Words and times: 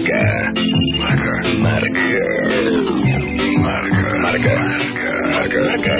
Marca. 0.00 0.32
Marca. 1.60 2.00
Marca. 3.60 4.16
Marca. 4.22 4.56
Marca. 5.30 5.60
Marca. 5.60 5.92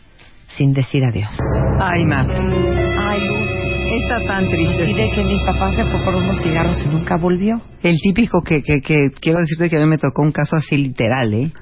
sin 0.56 0.72
decir 0.72 1.04
adiós? 1.04 1.30
Ay, 1.78 2.04
Marta. 2.06 2.40
Ay, 2.40 3.20
Lucy. 3.20 4.00
Está 4.02 4.18
tan 4.26 4.50
triste. 4.50 4.90
Y 4.90 4.94
de 4.94 5.10
que 5.14 5.22
mi 5.22 5.38
papá 5.46 5.70
se 5.76 5.84
fue 5.84 6.00
por 6.04 6.16
unos 6.16 6.42
cigarros 6.42 6.82
y 6.84 6.88
nunca 6.88 7.14
volvió. 7.16 7.62
El 7.82 7.96
típico 8.02 8.42
que, 8.42 8.62
que, 8.62 8.80
que 8.80 9.10
quiero 9.20 9.38
decirte 9.38 9.70
que 9.70 9.76
a 9.76 9.80
mí 9.80 9.86
me 9.86 9.98
tocó 9.98 10.22
un 10.22 10.32
caso 10.32 10.56
así 10.56 10.76
literal, 10.76 11.32
¿eh? 11.34 11.52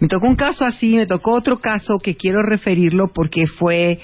Me 0.00 0.08
tocó 0.08 0.26
un 0.26 0.36
caso 0.36 0.64
así, 0.64 0.96
me 0.96 1.06
tocó 1.06 1.32
otro 1.32 1.60
caso 1.60 1.98
que 1.98 2.16
quiero 2.16 2.42
referirlo 2.42 3.08
porque 3.08 3.46
fue 3.46 3.98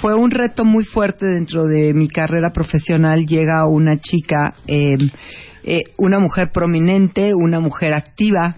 fue 0.00 0.14
un 0.14 0.30
reto 0.30 0.64
muy 0.64 0.84
fuerte 0.84 1.26
dentro 1.26 1.64
de 1.64 1.94
mi 1.94 2.08
carrera 2.08 2.50
profesional. 2.52 3.26
Llega 3.26 3.66
una 3.68 3.98
chica, 3.98 4.54
eh, 4.66 4.96
eh, 5.64 5.82
una 5.98 6.18
mujer 6.18 6.50
prominente, 6.52 7.34
una 7.34 7.60
mujer 7.60 7.92
activa, 7.92 8.56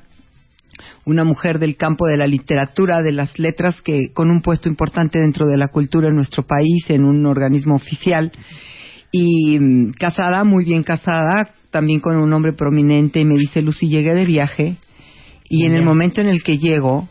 una 1.04 1.24
mujer 1.24 1.58
del 1.58 1.76
campo 1.76 2.06
de 2.06 2.16
la 2.16 2.26
literatura, 2.26 3.02
de 3.02 3.12
las 3.12 3.38
letras, 3.38 3.80
que 3.82 4.12
con 4.12 4.30
un 4.30 4.42
puesto 4.42 4.68
importante 4.68 5.18
dentro 5.18 5.46
de 5.46 5.56
la 5.56 5.68
cultura 5.68 6.08
en 6.08 6.16
nuestro 6.16 6.46
país, 6.46 6.88
en 6.88 7.04
un 7.04 7.24
organismo 7.26 7.74
oficial, 7.74 8.30
y 9.10 9.58
mm, 9.58 9.92
casada, 9.92 10.44
muy 10.44 10.64
bien 10.64 10.82
casada, 10.82 11.54
también 11.70 12.00
con 12.00 12.16
un 12.16 12.32
hombre 12.32 12.52
prominente, 12.52 13.20
y 13.20 13.24
me 13.24 13.36
dice, 13.36 13.62
Lucy, 13.62 13.88
llegué 13.88 14.14
de 14.14 14.26
viaje, 14.26 14.76
y 15.48 15.64
en 15.64 15.74
el 15.74 15.82
momento 15.84 16.20
en 16.20 16.28
el 16.28 16.42
que 16.42 16.58
llego, 16.58 17.08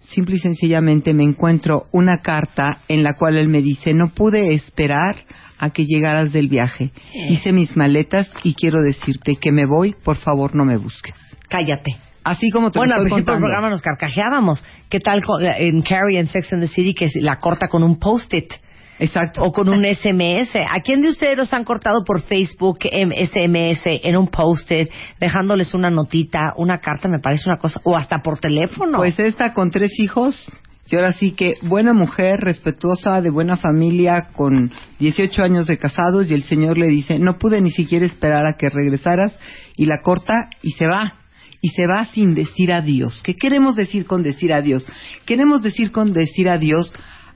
simple 0.00 0.36
y 0.36 0.38
sencillamente 0.38 1.14
me 1.14 1.24
encuentro 1.24 1.86
una 1.92 2.18
carta 2.18 2.78
en 2.88 3.02
la 3.02 3.14
cual 3.14 3.36
él 3.36 3.48
me 3.48 3.62
dice, 3.62 3.94
no 3.94 4.08
pude 4.10 4.54
esperar 4.54 5.16
a 5.58 5.70
que 5.70 5.84
llegaras 5.86 6.32
del 6.32 6.48
viaje. 6.48 6.90
Hice 7.28 7.52
mis 7.52 7.76
maletas 7.76 8.30
y 8.42 8.54
quiero 8.54 8.82
decirte 8.82 9.36
que 9.36 9.50
me 9.52 9.66
voy, 9.66 9.94
por 10.04 10.16
favor 10.16 10.54
no 10.54 10.64
me 10.64 10.76
busques. 10.76 11.14
Cállate. 11.48 11.96
Así 12.22 12.50
como 12.50 12.70
te 12.70 12.78
Bueno, 12.78 12.94
al 12.94 13.02
principio 13.04 13.32
del 13.34 13.40
programa 13.40 13.68
nos 13.68 13.82
carcajeábamos. 13.82 14.64
¿Qué 14.88 14.98
tal 14.98 15.22
con- 15.22 15.42
en 15.44 15.82
Carrie 15.82 16.18
en 16.18 16.26
Sex 16.26 16.52
and 16.54 16.62
the 16.62 16.68
City 16.68 16.94
que 16.94 17.06
la 17.20 17.36
corta 17.38 17.68
con 17.68 17.82
un 17.82 17.98
post-it? 17.98 18.50
Exacto. 18.98 19.42
O 19.42 19.52
con 19.52 19.68
un 19.68 19.84
SMS. 19.84 20.56
¿A 20.56 20.80
quién 20.80 21.02
de 21.02 21.08
ustedes 21.08 21.36
los 21.36 21.52
han 21.52 21.64
cortado 21.64 22.04
por 22.04 22.22
Facebook, 22.22 22.78
SMS, 22.82 23.82
en 23.84 24.16
un 24.16 24.28
post-it, 24.28 24.88
dejándoles 25.20 25.74
una 25.74 25.90
notita, 25.90 26.52
una 26.56 26.78
carta, 26.78 27.08
me 27.08 27.18
parece 27.18 27.48
una 27.48 27.58
cosa, 27.58 27.80
o 27.84 27.96
hasta 27.96 28.22
por 28.22 28.38
teléfono? 28.38 28.98
Pues 28.98 29.18
esta 29.18 29.52
con 29.52 29.70
tres 29.70 29.98
hijos, 29.98 30.48
y 30.88 30.96
ahora 30.96 31.12
sí 31.12 31.32
que 31.32 31.56
buena 31.62 31.92
mujer, 31.92 32.40
respetuosa, 32.40 33.20
de 33.20 33.30
buena 33.30 33.56
familia, 33.56 34.28
con 34.32 34.70
18 34.98 35.42
años 35.42 35.66
de 35.66 35.78
casados, 35.78 36.30
y 36.30 36.34
el 36.34 36.44
señor 36.44 36.78
le 36.78 36.88
dice, 36.88 37.18
no 37.18 37.38
pude 37.38 37.60
ni 37.60 37.70
siquiera 37.70 38.06
esperar 38.06 38.46
a 38.46 38.56
que 38.56 38.68
regresaras, 38.68 39.36
y 39.76 39.86
la 39.86 40.00
corta 40.02 40.50
y 40.62 40.72
se 40.72 40.86
va. 40.86 41.14
Y 41.60 41.70
se 41.70 41.86
va 41.86 42.04
sin 42.12 42.34
decir 42.34 42.74
adiós. 42.74 43.22
¿Qué 43.24 43.36
queremos 43.36 43.74
decir 43.74 44.04
con 44.04 44.22
decir 44.22 44.52
adiós? 44.52 44.84
Queremos 45.24 45.62
decir 45.62 45.92
con 45.92 46.12
decir 46.12 46.50
adiós, 46.50 46.92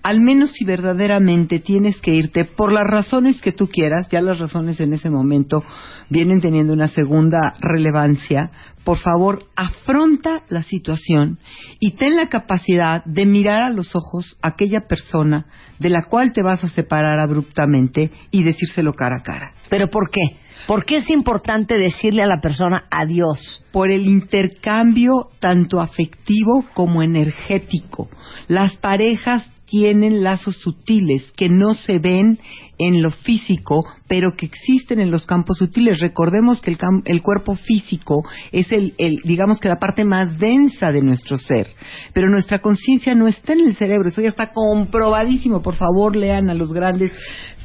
al 0.08 0.22
menos 0.22 0.52
si 0.52 0.64
verdaderamente 0.64 1.58
tienes 1.58 2.00
que 2.00 2.14
irte 2.14 2.46
por 2.46 2.72
las 2.72 2.84
razones 2.84 3.42
que 3.42 3.52
tú 3.52 3.68
quieras, 3.68 4.08
ya 4.08 4.22
las 4.22 4.38
razones 4.38 4.80
en 4.80 4.94
ese 4.94 5.10
momento 5.10 5.62
vienen 6.08 6.40
teniendo 6.40 6.72
una 6.72 6.88
segunda 6.88 7.52
relevancia, 7.60 8.50
por 8.84 8.96
favor, 8.96 9.44
afronta 9.54 10.44
la 10.48 10.62
situación 10.62 11.38
y 11.78 11.90
ten 11.90 12.16
la 12.16 12.30
capacidad 12.30 13.04
de 13.04 13.26
mirar 13.26 13.64
a 13.64 13.68
los 13.68 13.94
ojos 13.94 14.38
a 14.40 14.48
aquella 14.48 14.86
persona 14.88 15.44
de 15.78 15.90
la 15.90 16.04
cual 16.08 16.32
te 16.32 16.42
vas 16.42 16.64
a 16.64 16.68
separar 16.68 17.20
abruptamente 17.20 18.10
y 18.30 18.44
decírselo 18.44 18.94
cara 18.94 19.16
a 19.16 19.22
cara. 19.22 19.52
¿Pero 19.68 19.90
por 19.90 20.08
qué? 20.10 20.22
¿Por 20.66 20.86
qué 20.86 20.96
es 20.96 21.10
importante 21.10 21.76
decirle 21.76 22.22
a 22.22 22.26
la 22.26 22.40
persona 22.40 22.86
adiós? 22.90 23.62
por 23.72 23.90
el 23.90 24.06
intercambio 24.06 25.28
tanto 25.38 25.80
afectivo 25.80 26.64
como 26.74 27.02
energético. 27.02 28.08
Las 28.48 28.76
parejas 28.78 29.46
tienen 29.68 30.22
lazos 30.22 30.56
sutiles 30.56 31.22
que 31.36 31.48
no 31.48 31.74
se 31.74 31.98
ven 31.98 32.38
en 32.78 33.02
lo 33.02 33.10
físico, 33.10 33.84
pero 34.06 34.32
que 34.36 34.46
existen 34.46 35.00
en 35.00 35.10
los 35.10 35.26
campos 35.26 35.58
sutiles. 35.58 36.00
Recordemos 36.00 36.60
que 36.60 36.70
el, 36.70 36.78
el 37.04 37.22
cuerpo 37.22 37.56
físico 37.56 38.22
es 38.52 38.70
el, 38.72 38.94
digamos 39.24 39.58
que 39.60 39.68
la 39.68 39.78
parte 39.78 40.04
más 40.04 40.38
densa 40.38 40.92
de 40.92 41.02
nuestro 41.02 41.36
ser, 41.36 41.66
pero 42.12 42.30
nuestra 42.30 42.60
conciencia 42.60 43.14
no 43.14 43.26
está 43.26 43.52
en 43.52 43.60
el 43.60 43.76
cerebro. 43.76 44.08
Eso 44.08 44.22
ya 44.22 44.28
está 44.28 44.50
comprobadísimo. 44.52 45.60
Por 45.60 45.74
favor, 45.74 46.16
lean 46.16 46.48
a 46.48 46.54
los 46.54 46.72
grandes 46.72 47.12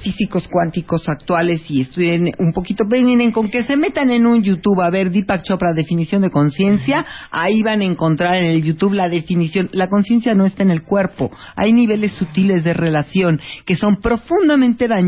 físicos 0.02 0.48
cuánticos 0.50 1.08
actuales 1.08 1.70
y 1.70 1.82
estudien 1.82 2.32
un 2.40 2.52
poquito. 2.52 2.84
Miren, 2.86 3.32
con 3.32 3.50
que 3.50 3.64
se 3.64 3.78
metan 3.78 4.10
en 4.10 4.26
un 4.26 4.44
YouTube 4.44 4.82
a 4.82 4.90
ver 4.90 5.12
Deepak 5.12 5.44
Chopra, 5.44 5.74
definición 5.74 6.24
de 6.24 6.32
conciencia, 6.32 7.06
ahí 7.32 7.62
van 7.62 7.82
a 7.82 7.86
encontrar 7.86 8.36
en 8.36 8.46
el 8.46 8.64
YouTube 8.64 8.94
la 8.94 9.08
definición. 9.08 9.70
La 9.72 9.88
conciencia 9.88 10.34
no 10.34 10.46
está 10.46 10.64
en 10.64 10.72
el 10.72 10.82
cuerpo. 10.82 11.32
Hay 11.56 11.72
niveles 11.72 12.12
sutiles 12.14 12.64
de 12.64 12.74
relación 12.74 13.40
que 13.66 13.76
son 13.76 13.98
profundamente 13.98 14.88
dañados 14.88 15.03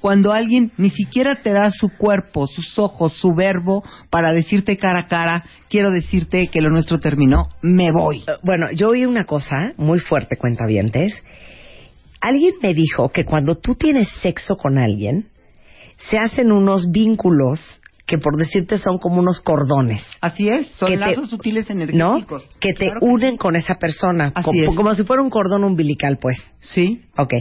cuando 0.00 0.32
alguien 0.32 0.72
ni 0.76 0.90
siquiera 0.90 1.40
te 1.42 1.52
da 1.52 1.70
su 1.70 1.90
cuerpo, 1.96 2.46
sus 2.46 2.78
ojos, 2.78 3.12
su 3.14 3.34
verbo 3.34 3.82
para 4.10 4.32
decirte 4.32 4.76
cara 4.76 5.00
a 5.00 5.06
cara, 5.08 5.44
quiero 5.68 5.90
decirte 5.90 6.48
que 6.48 6.60
lo 6.60 6.70
nuestro 6.70 6.98
terminó, 7.00 7.48
me 7.62 7.90
voy. 7.92 8.18
Eh, 8.18 8.32
Bueno, 8.42 8.66
yo 8.74 8.90
oí 8.90 9.04
una 9.04 9.24
cosa 9.24 9.56
muy 9.76 9.98
fuerte, 9.98 10.36
cuentavientes. 10.36 11.14
Alguien 12.20 12.52
me 12.62 12.72
dijo 12.72 13.08
que 13.08 13.24
cuando 13.24 13.56
tú 13.56 13.74
tienes 13.74 14.08
sexo 14.20 14.56
con 14.56 14.78
alguien, 14.78 15.28
se 16.10 16.18
hacen 16.18 16.52
unos 16.52 16.90
vínculos 16.90 17.60
que 18.06 18.18
por 18.18 18.36
decirte 18.36 18.78
son 18.78 18.98
como 18.98 19.20
unos 19.20 19.40
cordones. 19.40 20.04
Así 20.20 20.48
es, 20.48 20.66
son 20.72 20.88
que 20.90 20.94
te- 20.94 21.00
lazos 21.00 21.30
sutiles 21.30 21.68
¿No? 21.70 21.74
energéticos. 22.16 22.44
Que 22.60 22.72
te 22.74 22.84
Claro 22.86 23.00
que 23.00 23.06
unen 23.06 23.36
con 23.36 23.56
esa 23.56 23.76
persona. 23.76 24.32
Así 24.34 24.44
como, 24.44 24.62
es. 24.62 24.76
como 24.76 24.94
si 24.94 25.04
fuera 25.04 25.22
un 25.22 25.30
cordón 25.30 25.64
umbilical, 25.64 26.18
pues. 26.20 26.36
Sí. 26.60 27.02
Ok. 27.16 27.32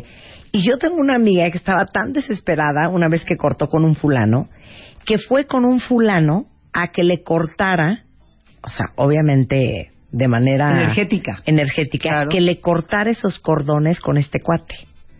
Y 0.52 0.64
yo 0.68 0.78
tengo 0.78 0.96
una 0.98 1.16
amiga 1.16 1.50
que 1.52 1.58
estaba 1.58 1.86
tan 1.86 2.12
desesperada 2.14 2.90
una 2.90 3.08
vez 3.10 3.24
que 3.26 3.38
cortó 3.38 3.68
con 3.68 3.86
un 3.86 3.96
fulano, 3.96 4.50
que 5.06 5.18
fue 5.18 5.46
con 5.46 5.66
un 5.66 5.80
fulano 5.80 6.46
a 6.74 6.88
que 6.90 7.04
le 7.04 7.24
cortara, 7.24 8.04
o 8.62 8.70
sea, 8.70 8.88
obviamente 8.96 9.92
de 10.12 10.28
manera 10.28 10.72
Energética. 10.74 11.42
energética, 11.46 12.10
Claro. 12.10 12.30
que 12.30 12.42
le 12.42 12.60
cortara 12.60 13.10
esos 13.10 13.40
cordones 13.40 14.00
con 14.02 14.18
este 14.18 14.40
cuate. 14.40 14.76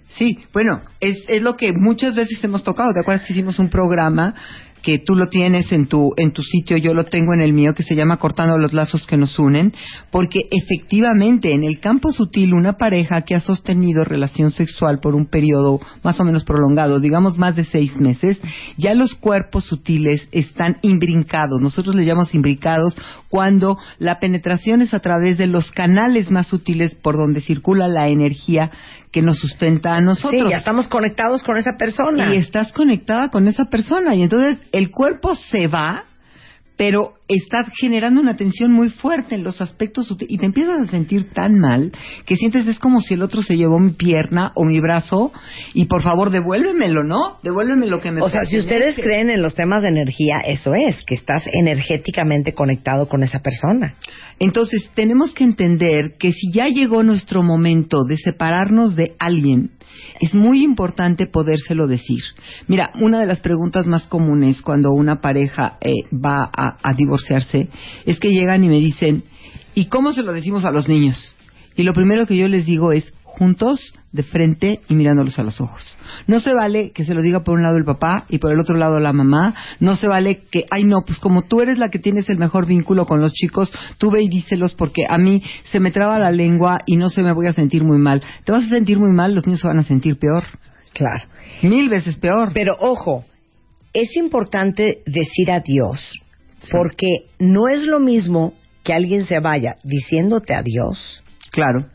Sí, 0.10 0.38
bueno, 0.52 0.82
es, 1.00 1.24
es 1.30 1.42
lo 1.42 1.56
que 1.56 1.72
muchas 1.72 2.14
veces 2.16 2.44
hemos 2.44 2.64
tocado. 2.66 2.92
¿Te 2.94 3.00
acuerdas 3.00 3.26
que 3.26 3.32
hicimos 3.32 3.58
un 3.60 3.70
programa 3.70 4.36
que 4.82 5.00
tú 5.00 5.16
lo 5.16 5.28
tienes 5.30 5.72
en 5.72 5.88
tu, 5.88 6.14
en 6.18 6.32
tu 6.32 6.42
sitio, 6.44 6.78
yo 6.78 6.94
lo 6.94 7.06
tengo 7.06 7.34
en 7.34 7.42
el 7.42 7.54
mío, 7.54 7.74
que 7.74 7.84
se 7.84 7.96
llama 7.96 8.18
Cortando 8.18 8.58
los 8.58 8.74
lazos 8.74 9.06
que 9.06 9.18
nos 9.18 9.38
unen? 9.38 9.74
Porque 10.12 10.42
efectivamente, 10.50 11.54
en 11.54 11.64
el 11.64 11.80
campo 11.80 12.12
sutil, 12.12 12.54
una 12.54 12.74
pareja 12.74 13.22
que 13.22 13.36
ha 13.36 13.40
sostenido 13.40 14.04
relación 14.04 14.52
sexual 14.52 15.00
por 15.00 15.16
un 15.16 15.26
periodo 15.26 15.80
más 16.04 16.20
o 16.20 16.24
menos 16.24 16.44
prolongado, 16.44 17.00
digamos 17.00 17.38
más 17.38 17.56
de 17.56 17.66
seis 17.66 17.96
meses, 17.98 18.40
ya 18.78 18.94
los 18.94 19.16
cuerpos 19.16 19.66
sutiles 19.66 20.28
están 20.32 20.78
imbrincados. 20.82 21.62
Nosotros 21.62 21.96
le 21.96 22.06
llamamos 22.06 22.34
imbricados 22.34 22.96
cuando 23.30 23.78
la 24.00 24.20
penetración 24.20 24.82
es 24.82 24.94
a 24.94 25.00
través 25.00 25.38
de 25.38 25.48
los 25.48 25.72
canales 25.72 26.32
más 26.32 26.48
sutiles 26.48 26.96
por 26.96 27.18
donde 27.18 27.42
circula 27.42 27.88
la 27.88 28.10
energía 28.10 28.72
que 29.12 29.22
nos 29.22 29.40
sustenta 29.40 29.96
a 29.96 30.02
nosotros. 30.02 30.44
Sí, 30.44 30.50
ya 30.50 30.58
estamos 30.58 30.88
conectados 30.88 31.44
con 31.44 31.58
esa 31.58 31.74
persona. 31.78 32.34
Y 32.34 32.38
estás 32.38 32.72
conectada 32.72 33.30
con 33.30 33.48
esa 33.48 33.66
persona. 33.66 34.16
Y 34.16 34.24
entonces 34.24 34.58
el 34.72 34.90
cuerpo 34.90 35.36
se 35.36 35.68
va, 35.68 36.06
pero 36.78 37.14
estás 37.28 37.68
generando 37.80 38.22
una 38.22 38.36
tensión 38.36 38.72
muy 38.72 38.90
fuerte 38.90 39.36
en 39.36 39.44
los 39.44 39.62
aspectos 39.62 40.14
y 40.28 40.38
te 40.38 40.46
empiezas 40.46 40.82
a 40.82 40.86
sentir 40.86 41.30
tan 41.32 41.60
mal 41.60 41.92
que 42.26 42.36
sientes 42.36 42.68
es 42.68 42.80
como 42.80 43.02
si 43.02 43.14
el 43.14 43.22
otro 43.22 43.42
se 43.42 43.56
llevó 43.56 43.80
mi 43.80 43.92
pierna 43.92 44.52
o 44.56 44.66
mi 44.66 44.80
brazo 44.80 45.32
y 45.74 45.86
por 45.86 46.02
favor 46.02 46.30
devuélvemelo, 46.30 47.04
¿no? 47.04 47.38
Devuélveme 47.44 47.88
lo 47.88 48.00
que 48.00 48.12
me 48.12 48.22
o 48.22 48.28
sea, 48.28 48.46
si 48.46 48.58
ustedes 48.58 48.96
creen 48.96 49.30
en 49.30 49.42
los 49.42 49.56
temas 49.56 49.84
de 49.84 49.90
energía, 49.90 50.36
eso 50.46 50.74
es, 50.74 51.04
que 51.06 51.16
estás 51.16 51.44
energéticamente 51.54 52.54
conectado 52.54 53.08
con 53.08 53.24
esa 53.24 53.40
persona. 53.40 53.94
Entonces, 54.40 54.90
tenemos 54.96 55.34
que 55.34 55.44
entender 55.44 56.16
que 56.18 56.32
si 56.32 56.52
ya 56.52 56.68
llegó 56.68 57.04
nuestro 57.04 57.44
momento 57.44 58.04
de 58.04 58.18
separarnos 58.18 58.96
de 58.96 59.14
alguien, 59.20 59.72
es 60.20 60.34
muy 60.34 60.64
importante 60.64 61.28
podérselo 61.28 61.88
decir. 61.88 62.22
Mira, 62.68 62.92
una 63.00 63.20
de 63.20 63.26
las 63.26 63.40
preguntas 63.40 63.88
más 63.88 64.08
comunes 64.08 64.62
cuando 64.62 64.92
una 64.92 65.22
pareja 65.22 65.78
eh, 65.82 65.94
va 66.14 66.50
a, 66.56 66.78
a 66.82 66.94
divorciarse 66.94 67.68
es 68.06 68.20
que 68.20 68.32
llegan 68.32 68.64
y 68.64 68.70
me 68.70 68.80
dicen, 68.80 69.24
¿y 69.74 69.86
cómo 69.86 70.14
se 70.14 70.24
lo 70.24 70.34
decimos 70.34 70.66
a 70.66 70.72
los 70.72 70.88
niños? 70.88 71.36
Y 71.76 71.84
lo 71.84 71.94
primero 71.94 72.26
que 72.26 72.38
yo 72.38 72.48
les 72.48 72.66
digo 72.66 72.92
es, 72.92 73.14
juntos 73.24 73.94
de 74.12 74.24
frente 74.24 74.82
y 74.90 74.96
mirándolos 74.96 75.40
a 75.40 75.44
los 75.44 75.62
ojos. 75.62 75.82
No 76.28 76.40
se 76.40 76.54
vale 76.54 76.92
que 76.92 77.06
se 77.06 77.14
lo 77.14 77.22
diga 77.22 77.44
por 77.44 77.56
un 77.56 77.64
lado 77.64 77.78
el 77.78 77.86
papá 77.86 78.26
y 78.30 78.40
por 78.40 78.52
el 78.52 78.60
otro 78.60 78.76
lado 78.76 79.00
la 79.00 79.14
mamá. 79.14 79.56
No 79.80 79.96
se 79.96 80.08
vale 80.08 80.42
que, 80.52 80.66
ay 80.70 80.84
no, 80.84 81.04
pues 81.06 81.18
como 81.20 81.44
tú 81.44 81.62
eres 81.62 81.78
la 81.78 81.90
que 81.90 82.00
tienes 82.00 82.30
el 82.30 82.38
mejor 82.38 82.66
vínculo 82.66 83.06
con 83.06 83.22
los 83.22 83.32
chicos, 83.32 83.72
tú 83.98 84.12
ve 84.12 84.24
y 84.24 84.30
díselos 84.30 84.74
porque 84.74 85.06
a 85.10 85.18
mí 85.18 85.42
se 85.72 85.80
me 85.80 85.92
traba 85.92 86.20
la 86.20 86.32
lengua 86.32 86.80
y 86.86 86.98
no 86.98 87.10
se 87.10 87.24
me 87.24 87.32
voy 87.32 87.48
a 87.48 87.54
sentir 87.54 87.84
muy 87.84 87.98
mal. 87.98 88.22
Te 88.44 88.52
vas 88.52 88.66
a 88.66 88.70
sentir 88.70 89.00
muy 89.00 89.12
mal, 89.12 89.34
los 89.34 89.46
niños 89.46 89.62
se 89.62 89.68
van 89.68 89.80
a 89.80 89.84
sentir 89.84 90.18
peor. 90.18 90.44
Claro. 90.94 91.24
Mil 91.62 91.90
veces 91.90 92.18
peor. 92.18 92.52
Pero 92.54 92.76
ojo, 92.80 93.24
es 93.94 94.16
importante 94.18 95.04
decir 95.06 95.52
adiós 95.52 96.00
porque 96.72 97.26
no 97.40 97.68
es 97.74 97.84
lo 97.84 98.00
mismo 98.00 98.54
que 98.84 98.94
alguien 98.94 99.26
se 99.26 99.40
vaya 99.40 99.78
diciéndote 99.84 100.54
adiós 100.54 101.22
Claro. 101.52 101.86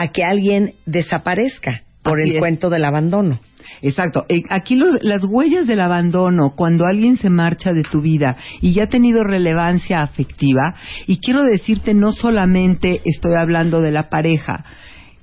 A 0.00 0.08
que 0.08 0.22
alguien 0.22 0.74
desaparezca 0.86 1.82
por 2.02 2.20
Así 2.20 2.28
el 2.30 2.36
es. 2.36 2.40
cuento 2.40 2.70
del 2.70 2.84
abandono. 2.84 3.40
Exacto. 3.82 4.24
Eh, 4.28 4.42
Aquí 4.48 4.76
lo- 4.76 4.98
las 5.02 5.24
huellas 5.24 5.66
del 5.66 5.80
abandono, 5.80 6.54
cuando 6.56 6.86
alguien 6.86 7.16
se 7.18 7.28
marcha 7.30 7.72
de 7.72 7.82
tu 7.82 8.00
vida 8.00 8.36
y 8.60 8.72
ya 8.72 8.84
ha 8.84 8.88
tenido 8.88 9.24
relevancia 9.24 10.00
afectiva, 10.00 10.74
y 11.06 11.18
quiero 11.18 11.42
decirte, 11.42 11.92
no 11.94 12.12
solamente 12.12 13.02
estoy 13.04 13.34
hablando 13.34 13.80
de 13.82 13.90
la 13.92 14.08
pareja, 14.08 14.64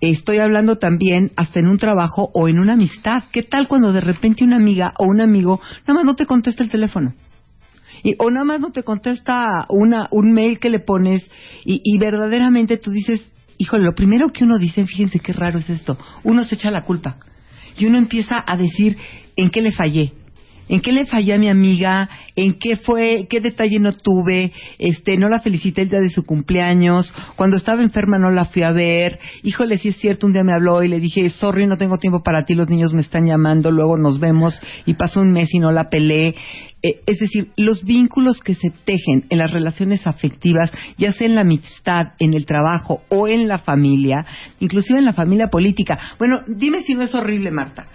estoy 0.01 0.37
hablando 0.39 0.77
también 0.77 1.31
hasta 1.37 1.59
en 1.59 1.67
un 1.67 1.77
trabajo 1.77 2.29
o 2.33 2.47
en 2.47 2.59
una 2.59 2.73
amistad. 2.73 3.23
¿Qué 3.31 3.41
tal 3.43 3.67
cuando 3.67 3.93
de 3.93 4.01
repente 4.01 4.43
una 4.43 4.57
amiga 4.57 4.93
o 4.99 5.05
un 5.05 5.21
amigo 5.21 5.59
nada 5.87 5.93
más 5.95 6.03
no 6.05 6.15
te 6.15 6.25
contesta 6.27 6.63
el 6.63 6.69
teléfono? 6.69 7.13
Y, 8.03 8.13
o 8.19 8.29
nada 8.29 8.45
más 8.45 8.59
no 8.59 8.71
te 8.71 8.83
contesta 8.83 9.65
una, 9.69 10.07
un 10.11 10.33
mail 10.33 10.59
que 10.59 10.69
le 10.69 10.79
pones 10.79 11.23
y, 11.63 11.81
y 11.83 11.97
verdaderamente 11.97 12.77
tú 12.77 12.91
dices, 12.91 13.31
híjole, 13.57 13.83
lo 13.83 13.95
primero 13.95 14.29
que 14.31 14.43
uno 14.43 14.57
dice, 14.57 14.85
fíjense 14.85 15.19
qué 15.19 15.33
raro 15.33 15.59
es 15.59 15.69
esto, 15.69 15.97
uno 16.23 16.43
se 16.43 16.55
echa 16.55 16.71
la 16.71 16.83
culpa 16.83 17.17
y 17.77 17.85
uno 17.85 17.97
empieza 17.97 18.43
a 18.45 18.57
decir 18.57 18.97
en 19.35 19.49
qué 19.49 19.61
le 19.61 19.71
fallé. 19.71 20.13
¿En 20.67 20.81
qué 20.81 20.91
le 20.91 21.05
fallé 21.05 21.33
a 21.33 21.37
mi 21.37 21.47
amiga? 21.47 22.09
¿En 22.35 22.57
qué 22.57 22.77
fue? 22.77 23.27
¿Qué 23.29 23.39
detalle 23.39 23.79
no 23.79 23.93
tuve? 23.93 24.51
Este, 24.79 25.15
no 25.15 25.29
la 25.29 25.39
felicité 25.39 25.83
el 25.83 25.89
día 25.89 25.99
de 25.99 26.09
su 26.09 26.23
cumpleaños. 26.23 27.13
Cuando 27.35 27.57
estaba 27.57 27.83
enferma 27.83 28.17
no 28.17 28.31
la 28.31 28.45
fui 28.45 28.63
a 28.63 28.71
ver. 28.71 29.19
Híjole, 29.43 29.77
si 29.77 29.89
es 29.89 29.97
cierto, 29.97 30.25
un 30.25 30.33
día 30.33 30.43
me 30.43 30.53
habló 30.53 30.81
y 30.81 30.87
le 30.87 30.99
dije, 30.99 31.29
sorry, 31.29 31.67
no 31.67 31.77
tengo 31.77 31.99
tiempo 31.99 32.23
para 32.23 32.45
ti, 32.45 32.55
los 32.55 32.67
niños 32.67 32.93
me 32.93 33.01
están 33.01 33.27
llamando, 33.27 33.69
luego 33.69 33.97
nos 33.97 34.19
vemos. 34.19 34.59
Y 34.87 34.95
pasó 34.95 35.21
un 35.21 35.31
mes 35.31 35.53
y 35.53 35.59
no 35.59 35.71
la 35.71 35.89
pelé. 35.89 36.33
Eh, 36.85 37.01
es 37.07 37.17
decir, 37.17 37.49
los 37.57 37.83
vínculos 37.83 38.41
que 38.41 38.53
se 38.53 38.69
tejen 38.69 39.25
en 39.29 39.39
las 39.39 39.49
relaciones 39.49 40.05
afectivas, 40.05 40.71
ya 40.99 41.13
sea 41.13 41.25
en 41.25 41.33
la 41.33 41.41
amistad, 41.41 42.09
en 42.19 42.35
el 42.35 42.45
trabajo 42.45 43.01
o 43.09 43.27
en 43.27 43.47
la 43.47 43.57
familia, 43.57 44.23
inclusive 44.59 44.99
en 44.99 45.05
la 45.05 45.13
familia 45.13 45.47
política. 45.47 45.97
Bueno, 46.19 46.41
dime 46.45 46.83
si 46.83 46.93
no 46.93 47.01
es 47.01 47.15
horrible, 47.15 47.49
Marta 47.49 47.87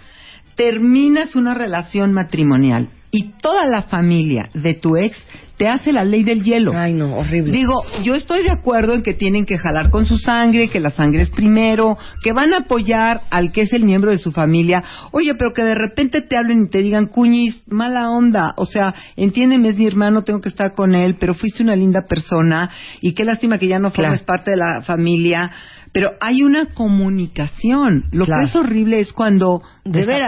terminas 0.55 1.35
una 1.35 1.53
relación 1.53 2.11
matrimonial 2.11 2.89
y 3.11 3.33
toda 3.41 3.65
la 3.65 3.83
familia 3.83 4.49
de 4.53 4.73
tu 4.75 4.95
ex 4.95 5.17
te 5.57 5.67
hace 5.67 5.91
la 5.91 6.03
ley 6.03 6.23
del 6.23 6.41
hielo. 6.41 6.71
Ay, 6.75 6.93
no, 6.95 7.17
horrible. 7.17 7.51
Digo, 7.51 7.83
yo 8.03 8.15
estoy 8.15 8.41
de 8.41 8.49
acuerdo 8.49 8.95
en 8.95 9.03
que 9.03 9.13
tienen 9.13 9.45
que 9.45 9.59
jalar 9.59 9.91
con 9.91 10.05
su 10.05 10.17
sangre, 10.17 10.69
que 10.69 10.79
la 10.79 10.89
sangre 10.89 11.21
es 11.21 11.29
primero, 11.29 11.99
que 12.23 12.33
van 12.33 12.51
a 12.55 12.59
apoyar 12.61 13.21
al 13.29 13.51
que 13.51 13.61
es 13.61 13.73
el 13.73 13.83
miembro 13.83 14.09
de 14.09 14.17
su 14.17 14.31
familia. 14.31 14.83
Oye, 15.11 15.35
pero 15.35 15.53
que 15.53 15.61
de 15.63 15.75
repente 15.75 16.21
te 16.23 16.35
hablen 16.35 16.63
y 16.63 16.69
te 16.69 16.79
digan, 16.79 17.05
cuñis, 17.05 17.61
mala 17.67 18.09
onda. 18.09 18.55
O 18.57 18.65
sea, 18.65 18.91
entiéndeme, 19.15 19.67
es 19.69 19.77
mi 19.77 19.85
hermano, 19.85 20.23
tengo 20.23 20.41
que 20.41 20.49
estar 20.49 20.71
con 20.71 20.95
él, 20.95 21.17
pero 21.19 21.35
fuiste 21.35 21.61
una 21.61 21.75
linda 21.75 22.07
persona 22.09 22.71
y 22.99 23.13
qué 23.13 23.23
lástima 23.23 23.59
que 23.59 23.67
ya 23.67 23.77
no 23.77 23.91
Claro. 23.91 24.09
formes 24.09 24.23
parte 24.23 24.51
de 24.51 24.57
la 24.57 24.81
familia. 24.81 25.51
Pero 25.93 26.11
hay 26.21 26.41
una 26.41 26.67
comunicación. 26.73 28.05
Lo 28.11 28.25
Claro. 28.25 28.41
que 28.45 28.49
es 28.49 28.55
horrible 28.55 28.99
es 28.99 29.13
cuando 29.13 29.61
de 29.85 30.05
veras, 30.05 30.27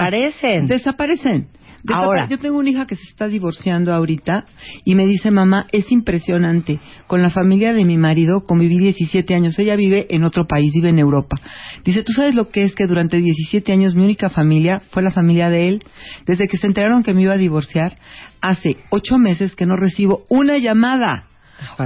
Desaparecen. 0.68 1.47
Desapare- 1.83 2.03
Ahora. 2.06 2.27
yo 2.30 2.39
tengo 2.39 2.57
una 2.59 2.69
hija 2.69 2.88
que 2.88 2.95
se 2.95 3.03
está 3.09 3.27
divorciando 3.27 3.94
ahorita 3.94 4.45
y 4.85 4.95
me 4.95 5.06
dice, 5.06 5.31
mamá, 5.31 5.65
es 5.74 5.91
impresionante. 5.91 6.80
Con 7.07 7.21
la 7.21 7.30
familia 7.30 7.74
de 7.74 7.83
mi 7.83 7.97
marido 7.97 8.44
conviví 8.45 8.77
17 8.80 9.35
años. 9.35 9.59
Ella 9.59 9.75
vive 9.75 10.07
en 10.09 10.24
otro 10.24 10.47
país, 10.47 10.71
vive 10.74 10.89
en 10.89 11.00
Europa. 11.00 11.35
Dice, 11.83 12.03
¿tú 12.03 12.13
sabes 12.13 12.35
lo 12.35 12.50
que 12.50 12.63
es 12.63 12.74
que 12.74 12.88
durante 12.88 13.18
17 13.18 13.71
años 13.74 13.95
mi 13.95 14.03
única 14.03 14.30
familia 14.30 14.81
fue 14.91 15.03
la 15.03 15.12
familia 15.12 15.50
de 15.50 15.68
él? 15.68 15.83
Desde 16.25 16.47
que 16.47 16.57
se 16.57 16.68
enteraron 16.68 17.03
que 17.03 17.13
me 17.13 17.24
iba 17.24 17.33
a 17.33 17.38
divorciar, 17.38 17.97
hace 18.41 18.77
ocho 18.89 19.18
meses 19.18 19.53
que 19.56 19.65
no 19.65 19.75
recibo 19.75 20.24
una 20.29 20.57
llamada. 20.57 21.25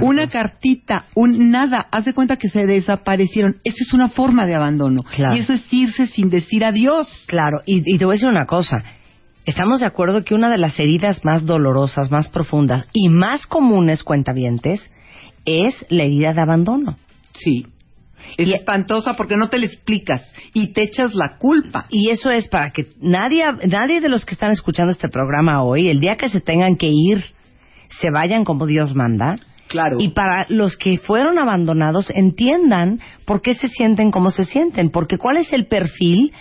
Una 0.00 0.28
cartita, 0.28 1.04
un 1.14 1.50
nada, 1.50 1.86
haz 1.92 2.04
de 2.04 2.12
cuenta 2.14 2.36
que 2.36 2.48
se 2.48 2.66
desaparecieron. 2.66 3.56
Eso 3.62 3.76
es 3.86 3.92
una 3.92 4.08
forma 4.08 4.44
de 4.44 4.54
abandono. 4.56 5.02
Claro. 5.14 5.36
Y 5.36 5.40
eso 5.40 5.52
es 5.52 5.62
irse 5.72 6.06
sin 6.06 6.30
decir 6.30 6.64
adiós. 6.64 7.06
Claro, 7.26 7.62
y, 7.64 7.82
y 7.84 7.98
te 7.98 8.04
voy 8.04 8.14
a 8.14 8.16
decir 8.16 8.28
una 8.28 8.46
cosa. 8.46 8.82
Estamos 9.48 9.80
de 9.80 9.86
acuerdo 9.86 10.24
que 10.24 10.34
una 10.34 10.50
de 10.50 10.58
las 10.58 10.78
heridas 10.78 11.24
más 11.24 11.46
dolorosas, 11.46 12.10
más 12.10 12.28
profundas 12.28 12.86
y 12.92 13.08
más 13.08 13.46
comunes, 13.46 14.02
cuentavientes, 14.02 14.90
es 15.46 15.86
la 15.88 16.04
herida 16.04 16.34
de 16.34 16.42
abandono. 16.42 16.98
Sí. 17.32 17.66
Es 18.36 18.46
Y- 18.46 18.52
espantosa 18.52 19.14
porque 19.14 19.36
no 19.38 19.48
te 19.48 19.56
le 19.58 19.64
explicas 19.64 20.30
y 20.52 20.74
te 20.74 20.82
echas 20.82 21.14
la 21.14 21.38
culpa. 21.38 21.86
Y 21.88 22.10
eso 22.10 22.30
es 22.30 22.46
para 22.48 22.72
que 22.72 22.88
nadie, 23.00 23.42
nadie 23.66 24.02
de 24.02 24.10
los 24.10 24.26
que 24.26 24.34
están 24.34 24.50
escuchando 24.50 24.92
este 24.92 25.08
programa 25.08 25.62
hoy, 25.62 25.88
el 25.88 25.98
día 25.98 26.16
que 26.16 26.28
se 26.28 26.40
tengan 26.42 26.76
que 26.76 26.90
ir, 26.92 27.24
se 27.88 28.10
vayan 28.12 28.44
como 28.44 28.66
Dios 28.66 28.94
manda. 28.94 29.36
Claro. 29.68 29.96
Y 29.98 30.10
para 30.10 30.44
los 30.50 30.76
que 30.76 30.98
fueron 30.98 31.38
abandonados, 31.38 32.10
entiendan 32.14 33.00
por 33.24 33.40
qué 33.40 33.54
se 33.54 33.70
sienten 33.70 34.10
como 34.10 34.30
se 34.30 34.44
sienten. 34.44 34.90
Porque 34.90 35.16
cuál 35.16 35.38
es 35.38 35.50
el 35.54 35.66
perfil, 35.68 36.34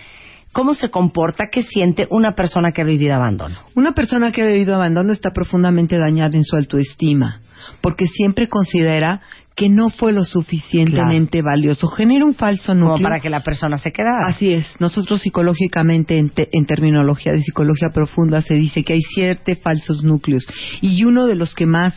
cómo 0.57 0.74
se 0.74 0.89
comporta, 0.89 1.50
qué 1.51 1.62
siente 1.62 2.07
una 2.09 2.31
persona 2.33 2.71
que 2.71 2.81
ha 2.81 2.83
vivido 2.83 3.13
abandono. 3.13 3.56
Una 3.75 3.92
persona 3.92 4.31
que 4.31 4.42
ha 4.42 4.48
vivido 4.48 4.74
abandono 4.74 5.13
está 5.13 5.30
profundamente 5.30 6.00
dañada 6.00 6.36
en 6.36 6.44
su 6.44 6.56
autoestima 6.56 7.42
porque 7.81 8.07
siempre 8.07 8.48
considera 8.48 9.21
que 9.56 9.69
no 9.69 9.89
fue 9.92 10.12
lo 10.13 10.24
suficientemente 10.24 11.42
valioso. 11.44 11.88
Genera 11.88 12.25
un 12.25 12.33
falso 12.33 12.74
núcleo. 12.74 12.94
Como 12.94 13.04
para 13.04 13.19
que 13.19 13.30
la 13.30 13.42
persona 13.42 13.77
se 13.77 13.92
quedara. 13.92 14.27
Así 14.27 14.51
es. 14.51 14.65
Nosotros 14.80 15.21
psicológicamente, 15.21 16.18
en, 16.18 16.30
te- 16.30 16.50
en 16.51 16.65
terminología 16.65 17.33
de 17.33 17.42
psicología 17.42 17.89
profunda, 17.94 18.42
se 18.42 18.56
dice 18.56 18.83
que 18.83 18.94
hay 18.94 19.01
siete 19.13 19.56
falsos 19.57 20.03
núcleos. 20.03 20.44
Y 20.81 21.03
uno 21.03 21.27
de 21.27 21.36
los 21.36 21.53
que 21.53 21.65
más 21.68 21.94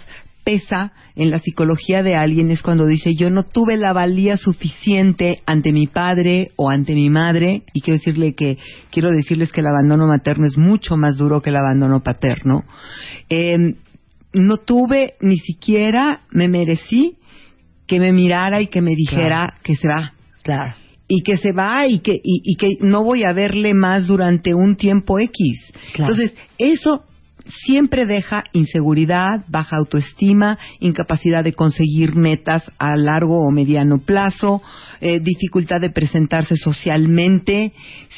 pesa 0.50 0.92
en 1.14 1.30
la 1.30 1.38
psicología 1.38 2.02
de 2.02 2.16
alguien 2.16 2.50
es 2.50 2.62
cuando 2.62 2.86
dice 2.86 3.14
yo 3.14 3.30
no 3.30 3.44
tuve 3.44 3.76
la 3.76 3.92
valía 3.92 4.36
suficiente 4.36 5.42
ante 5.46 5.72
mi 5.72 5.86
padre 5.86 6.48
o 6.56 6.70
ante 6.70 6.94
mi 6.94 7.08
madre 7.10 7.62
y 7.72 7.80
quiero 7.82 7.98
decirle 7.98 8.34
que 8.34 8.58
quiero 8.90 9.10
decirles 9.10 9.52
que 9.52 9.60
el 9.60 9.68
abandono 9.68 10.06
materno 10.06 10.46
es 10.46 10.56
mucho 10.56 10.96
más 10.96 11.16
duro 11.16 11.40
que 11.40 11.50
el 11.50 11.56
abandono 11.56 12.00
paterno 12.02 12.64
Eh, 13.28 13.74
no 14.32 14.56
tuve 14.58 15.14
ni 15.20 15.36
siquiera 15.38 16.20
me 16.30 16.48
merecí 16.48 17.16
que 17.86 18.00
me 18.00 18.12
mirara 18.12 18.60
y 18.60 18.66
que 18.68 18.80
me 18.80 18.94
dijera 18.94 19.54
que 19.62 19.74
se 19.76 19.88
va 19.88 20.14
Claro. 20.42 20.74
y 21.08 21.22
que 21.22 21.36
se 21.36 21.52
va 21.52 21.86
y 21.86 21.98
que 22.00 22.14
y, 22.14 22.42
y 22.44 22.56
que 22.56 22.70
no 22.80 23.04
voy 23.04 23.24
a 23.24 23.32
verle 23.32 23.74
más 23.74 24.06
durante 24.06 24.54
un 24.54 24.76
tiempo 24.76 25.18
X. 25.18 25.72
Claro. 25.92 26.12
Entonces, 26.14 26.36
eso 26.58 27.04
siempre 27.50 28.06
deja 28.06 28.44
inseguridad, 28.52 29.44
baja 29.48 29.76
autoestima, 29.76 30.58
incapacidad 30.80 31.44
de 31.44 31.52
conseguir 31.52 32.14
metas 32.14 32.70
a 32.78 32.96
largo 32.96 33.46
o 33.46 33.50
mediano 33.50 33.98
plazo, 33.98 34.62
eh, 35.00 35.20
dificultad 35.20 35.80
de 35.80 35.90
presentarse 35.90 36.56
socialmente. 36.56 37.72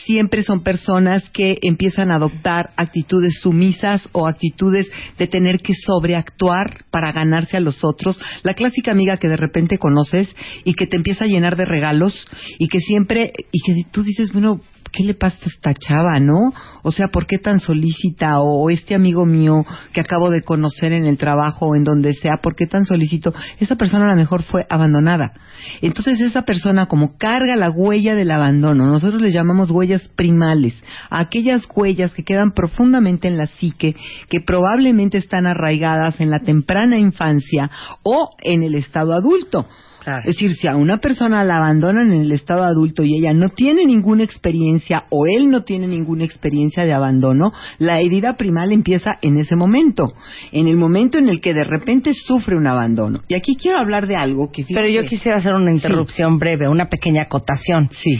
Siempre 0.04 0.42
son 0.42 0.62
personas 0.62 1.28
que 1.30 1.58
empiezan 1.62 2.10
a 2.10 2.16
adoptar 2.16 2.70
actitudes 2.76 3.38
sumisas 3.40 4.08
o 4.12 4.26
actitudes 4.26 4.88
de 5.18 5.26
tener 5.26 5.60
que 5.60 5.74
sobreactuar 5.74 6.84
para 6.90 7.12
ganarse 7.12 7.56
a 7.56 7.60
los 7.60 7.84
otros. 7.84 8.20
La 8.42 8.54
clásica 8.54 8.90
amiga 8.90 9.16
que 9.16 9.28
de 9.28 9.36
repente 9.36 9.78
conoces 9.78 10.34
y 10.64 10.74
que 10.74 10.86
te 10.86 10.96
empieza 10.96 11.24
a 11.24 11.28
llenar 11.28 11.56
de 11.56 11.64
regalos 11.64 12.14
y 12.58 12.68
que 12.68 12.80
siempre, 12.80 13.32
y 13.52 13.60
que 13.60 13.88
tú 13.90 14.02
dices, 14.02 14.32
bueno, 14.32 14.60
¿qué 14.92 15.02
le 15.04 15.14
pasa 15.14 15.36
a 15.42 15.48
esta 15.48 15.74
chava, 15.74 16.20
no? 16.20 16.52
O 16.82 16.92
sea, 16.92 17.08
¿por 17.08 17.26
qué 17.26 17.38
tan 17.38 17.60
solícita? 17.60 18.40
O 18.40 18.70
este 18.70 18.94
amigo 18.94 19.24
mío 19.24 19.64
que 19.92 20.00
acabo 20.00 20.30
de 20.30 20.42
conocer 20.42 20.92
en 20.92 21.06
el 21.06 21.16
trabajo 21.16 21.68
o 21.68 21.76
en 21.76 21.84
donde 21.84 22.12
sea, 22.14 22.36
¿por 22.36 22.54
qué 22.54 22.66
tan 22.66 22.84
solícito? 22.84 23.34
Esa 23.58 23.76
persona 23.76 24.06
a 24.06 24.10
lo 24.10 24.16
mejor 24.16 24.42
fue 24.42 24.66
abandonada. 24.68 25.32
Entonces 25.80 26.20
esa 26.20 26.42
persona 26.42 26.86
como 26.86 27.16
carga 27.16 27.56
la 27.56 27.70
huella 27.70 28.14
del 28.14 28.30
abandono, 28.30 28.86
nosotros 28.86 29.22
le 29.22 29.32
llamamos 29.32 29.70
huellas 29.70 30.08
primales, 30.14 30.74
aquellas 31.10 31.66
huellas 31.74 32.12
que 32.12 32.24
quedan 32.24 32.52
profundamente 32.52 33.28
en 33.28 33.38
la 33.38 33.46
psique, 33.46 33.96
que 34.28 34.40
probablemente 34.40 35.18
están 35.18 35.46
arraigadas 35.46 36.20
en 36.20 36.30
la 36.30 36.40
temprana 36.40 36.98
infancia 36.98 37.70
o 38.02 38.30
en 38.42 38.62
el 38.62 38.74
estado 38.74 39.14
adulto. 39.14 39.66
Claro. 40.02 40.20
Es 40.20 40.34
decir, 40.34 40.56
si 40.56 40.66
a 40.66 40.74
una 40.74 40.98
persona 40.98 41.44
la 41.44 41.58
abandonan 41.58 42.12
en 42.12 42.22
el 42.22 42.32
estado 42.32 42.64
adulto 42.64 43.04
y 43.04 43.16
ella 43.18 43.32
no 43.32 43.50
tiene 43.50 43.86
ninguna 43.86 44.24
experiencia 44.24 45.04
o 45.10 45.26
él 45.26 45.48
no 45.48 45.62
tiene 45.62 45.86
ninguna 45.86 46.24
experiencia 46.24 46.84
de 46.84 46.92
abandono, 46.92 47.52
la 47.78 48.00
herida 48.00 48.36
primal 48.36 48.72
empieza 48.72 49.12
en 49.22 49.36
ese 49.38 49.54
momento, 49.54 50.12
en 50.50 50.66
el 50.66 50.76
momento 50.76 51.18
en 51.18 51.28
el 51.28 51.40
que 51.40 51.54
de 51.54 51.62
repente 51.62 52.14
sufre 52.14 52.56
un 52.56 52.66
abandono. 52.66 53.20
Y 53.28 53.34
aquí 53.34 53.54
quiero 53.54 53.78
hablar 53.78 54.08
de 54.08 54.16
algo 54.16 54.50
que 54.50 54.64
Pero 54.64 54.86
fíjate- 54.86 54.92
yo 54.92 55.04
quisiera 55.04 55.36
hacer 55.38 55.52
una 55.54 55.70
interrupción 55.70 56.38
breve, 56.38 56.68
una 56.68 56.86
pequeña 56.88 57.22
acotación. 57.22 57.88
Sí. 57.92 58.10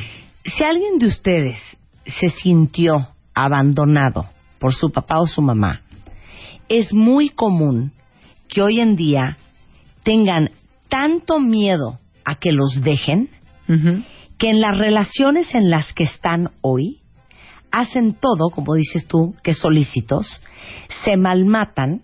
Si 0.44 0.62
alguien 0.62 0.98
de 0.98 1.06
ustedes 1.06 1.58
se 2.20 2.28
sintió 2.28 3.08
abandonado 3.34 4.26
por 4.60 4.72
su 4.74 4.90
papá 4.92 5.16
o 5.18 5.26
su 5.26 5.42
mamá, 5.42 5.80
es 6.68 6.92
muy 6.94 7.28
común 7.30 7.90
que 8.48 8.62
hoy 8.62 8.78
en 8.80 8.94
día 8.94 9.36
tengan 10.04 10.50
tanto 10.92 11.40
miedo 11.40 11.98
a 12.26 12.34
que 12.34 12.52
los 12.52 12.82
dejen 12.82 13.30
que 14.36 14.50
en 14.50 14.60
las 14.60 14.76
relaciones 14.76 15.54
en 15.54 15.70
las 15.70 15.94
que 15.94 16.04
están 16.04 16.50
hoy 16.60 17.00
hacen 17.70 18.12
todo, 18.12 18.50
como 18.50 18.74
dices 18.74 19.06
tú, 19.06 19.34
que 19.42 19.54
solícitos, 19.54 20.42
se 21.04 21.16
malmatan, 21.16 22.02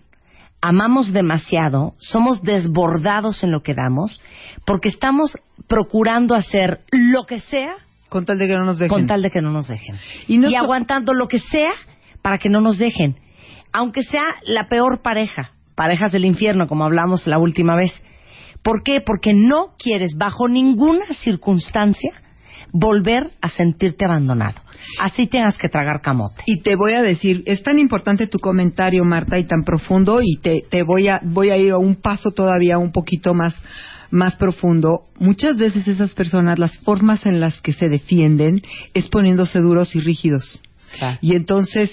amamos 0.61 1.13
demasiado, 1.13 1.93
somos 1.99 2.41
desbordados 2.41 3.43
en 3.43 3.51
lo 3.51 3.61
que 3.61 3.75
damos, 3.75 4.19
porque 4.65 4.89
estamos 4.89 5.37
procurando 5.67 6.33
hacer 6.33 6.79
lo 6.89 7.25
que 7.25 7.39
sea 7.39 7.75
Con 8.09 8.25
tal 8.25 8.39
de 8.39 8.47
que 8.47 8.55
no 8.55 8.65
nos 8.65 8.79
dejen. 8.79 8.89
con 8.89 9.05
tal 9.05 9.21
de 9.21 9.29
que 9.29 9.41
no 9.41 9.51
nos 9.51 9.67
dejen. 9.67 9.95
Y 10.27 10.39
no 10.39 10.49
aguantando 10.57 11.13
lo 11.13 11.27
que 11.27 11.37
sea 11.37 11.73
para 12.23 12.39
que 12.39 12.49
no 12.49 12.61
nos 12.61 12.79
dejen. 12.79 13.17
Aunque 13.71 14.01
sea 14.01 14.23
la 14.47 14.67
peor 14.67 15.03
pareja, 15.03 15.51
parejas 15.75 16.11
del 16.11 16.25
infierno, 16.25 16.67
como 16.67 16.85
hablamos 16.85 17.27
la 17.27 17.37
última 17.37 17.75
vez. 17.75 17.91
¿Por 18.69 18.83
qué? 18.83 19.01
Porque 19.01 19.31
no 19.33 19.73
quieres, 19.79 20.15
bajo 20.15 20.47
ninguna 20.47 21.05
circunstancia, 21.23 22.11
volver 22.71 23.31
a 23.41 23.49
sentirte 23.49 24.05
abandonado. 24.05 24.61
Así 25.01 25.25
tengas 25.25 25.57
que 25.57 25.69
tragar 25.69 26.01
camote. 26.03 26.43
Y 26.45 26.61
te 26.61 26.75
voy 26.75 26.93
a 26.93 27.01
decir, 27.01 27.41
es 27.47 27.63
tan 27.63 27.79
importante 27.79 28.27
tu 28.27 28.37
comentario, 28.37 29.03
Marta, 29.05 29.39
y 29.39 29.45
tan 29.45 29.63
profundo, 29.63 30.19
y 30.21 30.37
te, 30.37 30.61
te 30.69 30.83
voy 30.83 31.07
a 31.07 31.19
voy 31.23 31.49
a 31.49 31.57
ir 31.57 31.71
a 31.71 31.79
un 31.79 31.95
paso 31.95 32.29
todavía 32.29 32.77
un 32.77 32.91
poquito 32.91 33.33
más 33.33 33.55
más 34.11 34.35
profundo. 34.35 35.05
Muchas 35.17 35.57
veces 35.57 35.87
esas 35.87 36.11
personas, 36.13 36.59
las 36.59 36.77
formas 36.77 37.25
en 37.25 37.39
las 37.39 37.59
que 37.61 37.73
se 37.73 37.87
defienden 37.87 38.61
es 38.93 39.07
poniéndose 39.07 39.61
duros 39.61 39.95
y 39.95 39.99
rígidos. 39.99 40.61
Y 41.21 41.33
entonces 41.33 41.89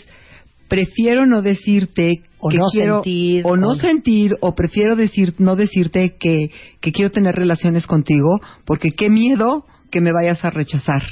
prefiero 0.68 1.25
no 1.25 1.40
decirte 1.40 2.21
O 2.46 2.50
que 2.50 2.58
no 2.58 2.66
quiero 2.72 2.94
sentir, 3.02 3.42
o 3.44 3.56
no 3.56 3.70
o- 3.70 3.74
sentir 3.74 4.30
o 4.40 4.54
prefiero 4.54 4.96
decir 4.96 5.34
no 5.38 5.56
decirte 5.56 6.16
que 6.18 6.50
que 6.80 6.92
quiero 6.92 7.10
tener 7.10 7.34
relaciones 7.34 7.86
contigo 7.86 8.40
porque 8.64 8.90
qué 8.90 9.10
miedo 9.10 9.64
que 9.90 10.00
me 10.00 10.12
vayas 10.12 10.44
a 10.44 10.50
rechazar. 10.50 11.02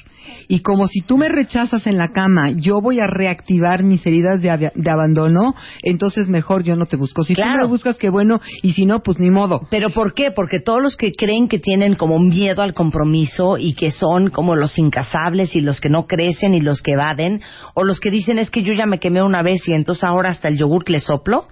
Y 0.48 0.60
como 0.60 0.86
si 0.86 1.00
tú 1.00 1.18
me 1.18 1.28
rechazas 1.28 1.86
en 1.86 1.98
la 1.98 2.08
cama, 2.08 2.50
yo 2.50 2.80
voy 2.80 2.98
a 2.98 3.06
reactivar 3.06 3.82
mis 3.82 4.04
heridas 4.06 4.40
de, 4.40 4.72
de 4.74 4.90
abandono, 4.90 5.54
entonces 5.82 6.28
mejor 6.28 6.62
yo 6.64 6.76
no 6.76 6.86
te 6.86 6.96
busco. 6.96 7.22
Si 7.22 7.34
tú 7.34 7.42
Claro. 7.42 7.60
me 7.60 7.66
buscas, 7.66 7.96
qué 7.98 8.08
bueno, 8.08 8.40
y 8.62 8.72
si 8.72 8.86
no, 8.86 9.02
pues 9.02 9.18
ni 9.18 9.30
modo. 9.30 9.60
¿Pero 9.70 9.90
por 9.90 10.14
qué? 10.14 10.30
Porque 10.30 10.60
todos 10.60 10.82
los 10.82 10.96
que 10.96 11.12
creen 11.12 11.48
que 11.48 11.58
tienen 11.58 11.94
como 11.94 12.18
miedo 12.18 12.62
al 12.62 12.72
compromiso 12.74 13.58
y 13.58 13.74
que 13.74 13.90
son 13.90 14.30
como 14.30 14.54
los 14.54 14.78
incasables 14.78 15.54
y 15.56 15.60
los 15.60 15.80
que 15.80 15.90
no 15.90 16.06
crecen 16.06 16.54
y 16.54 16.60
los 16.60 16.80
que 16.82 16.92
evaden, 16.92 17.40
o 17.74 17.84
los 17.84 18.00
que 18.00 18.10
dicen 18.10 18.38
es 18.38 18.50
que 18.50 18.62
yo 18.62 18.72
ya 18.76 18.86
me 18.86 18.98
quemé 18.98 19.22
una 19.22 19.42
vez 19.42 19.66
y 19.68 19.72
entonces 19.74 20.04
ahora 20.04 20.30
hasta 20.30 20.48
el 20.48 20.56
yogur 20.58 20.88
le 20.88 21.00
soplo. 21.00 21.46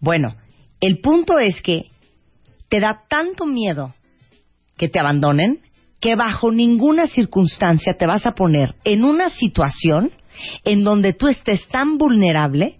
Bueno, 0.00 0.34
el 0.80 0.98
punto 1.00 1.38
es 1.38 1.62
que 1.62 1.84
te 2.68 2.80
da 2.80 3.02
tanto 3.08 3.46
miedo 3.46 3.94
que 4.76 4.88
te 4.88 4.98
abandonen 5.00 5.60
que 6.04 6.16
bajo 6.16 6.52
ninguna 6.52 7.06
circunstancia 7.06 7.94
te 7.98 8.06
vas 8.06 8.26
a 8.26 8.32
poner 8.32 8.74
en 8.84 9.04
una 9.04 9.30
situación 9.30 10.10
en 10.62 10.84
donde 10.84 11.14
tú 11.14 11.28
estés 11.28 11.66
tan 11.68 11.96
vulnerable 11.96 12.76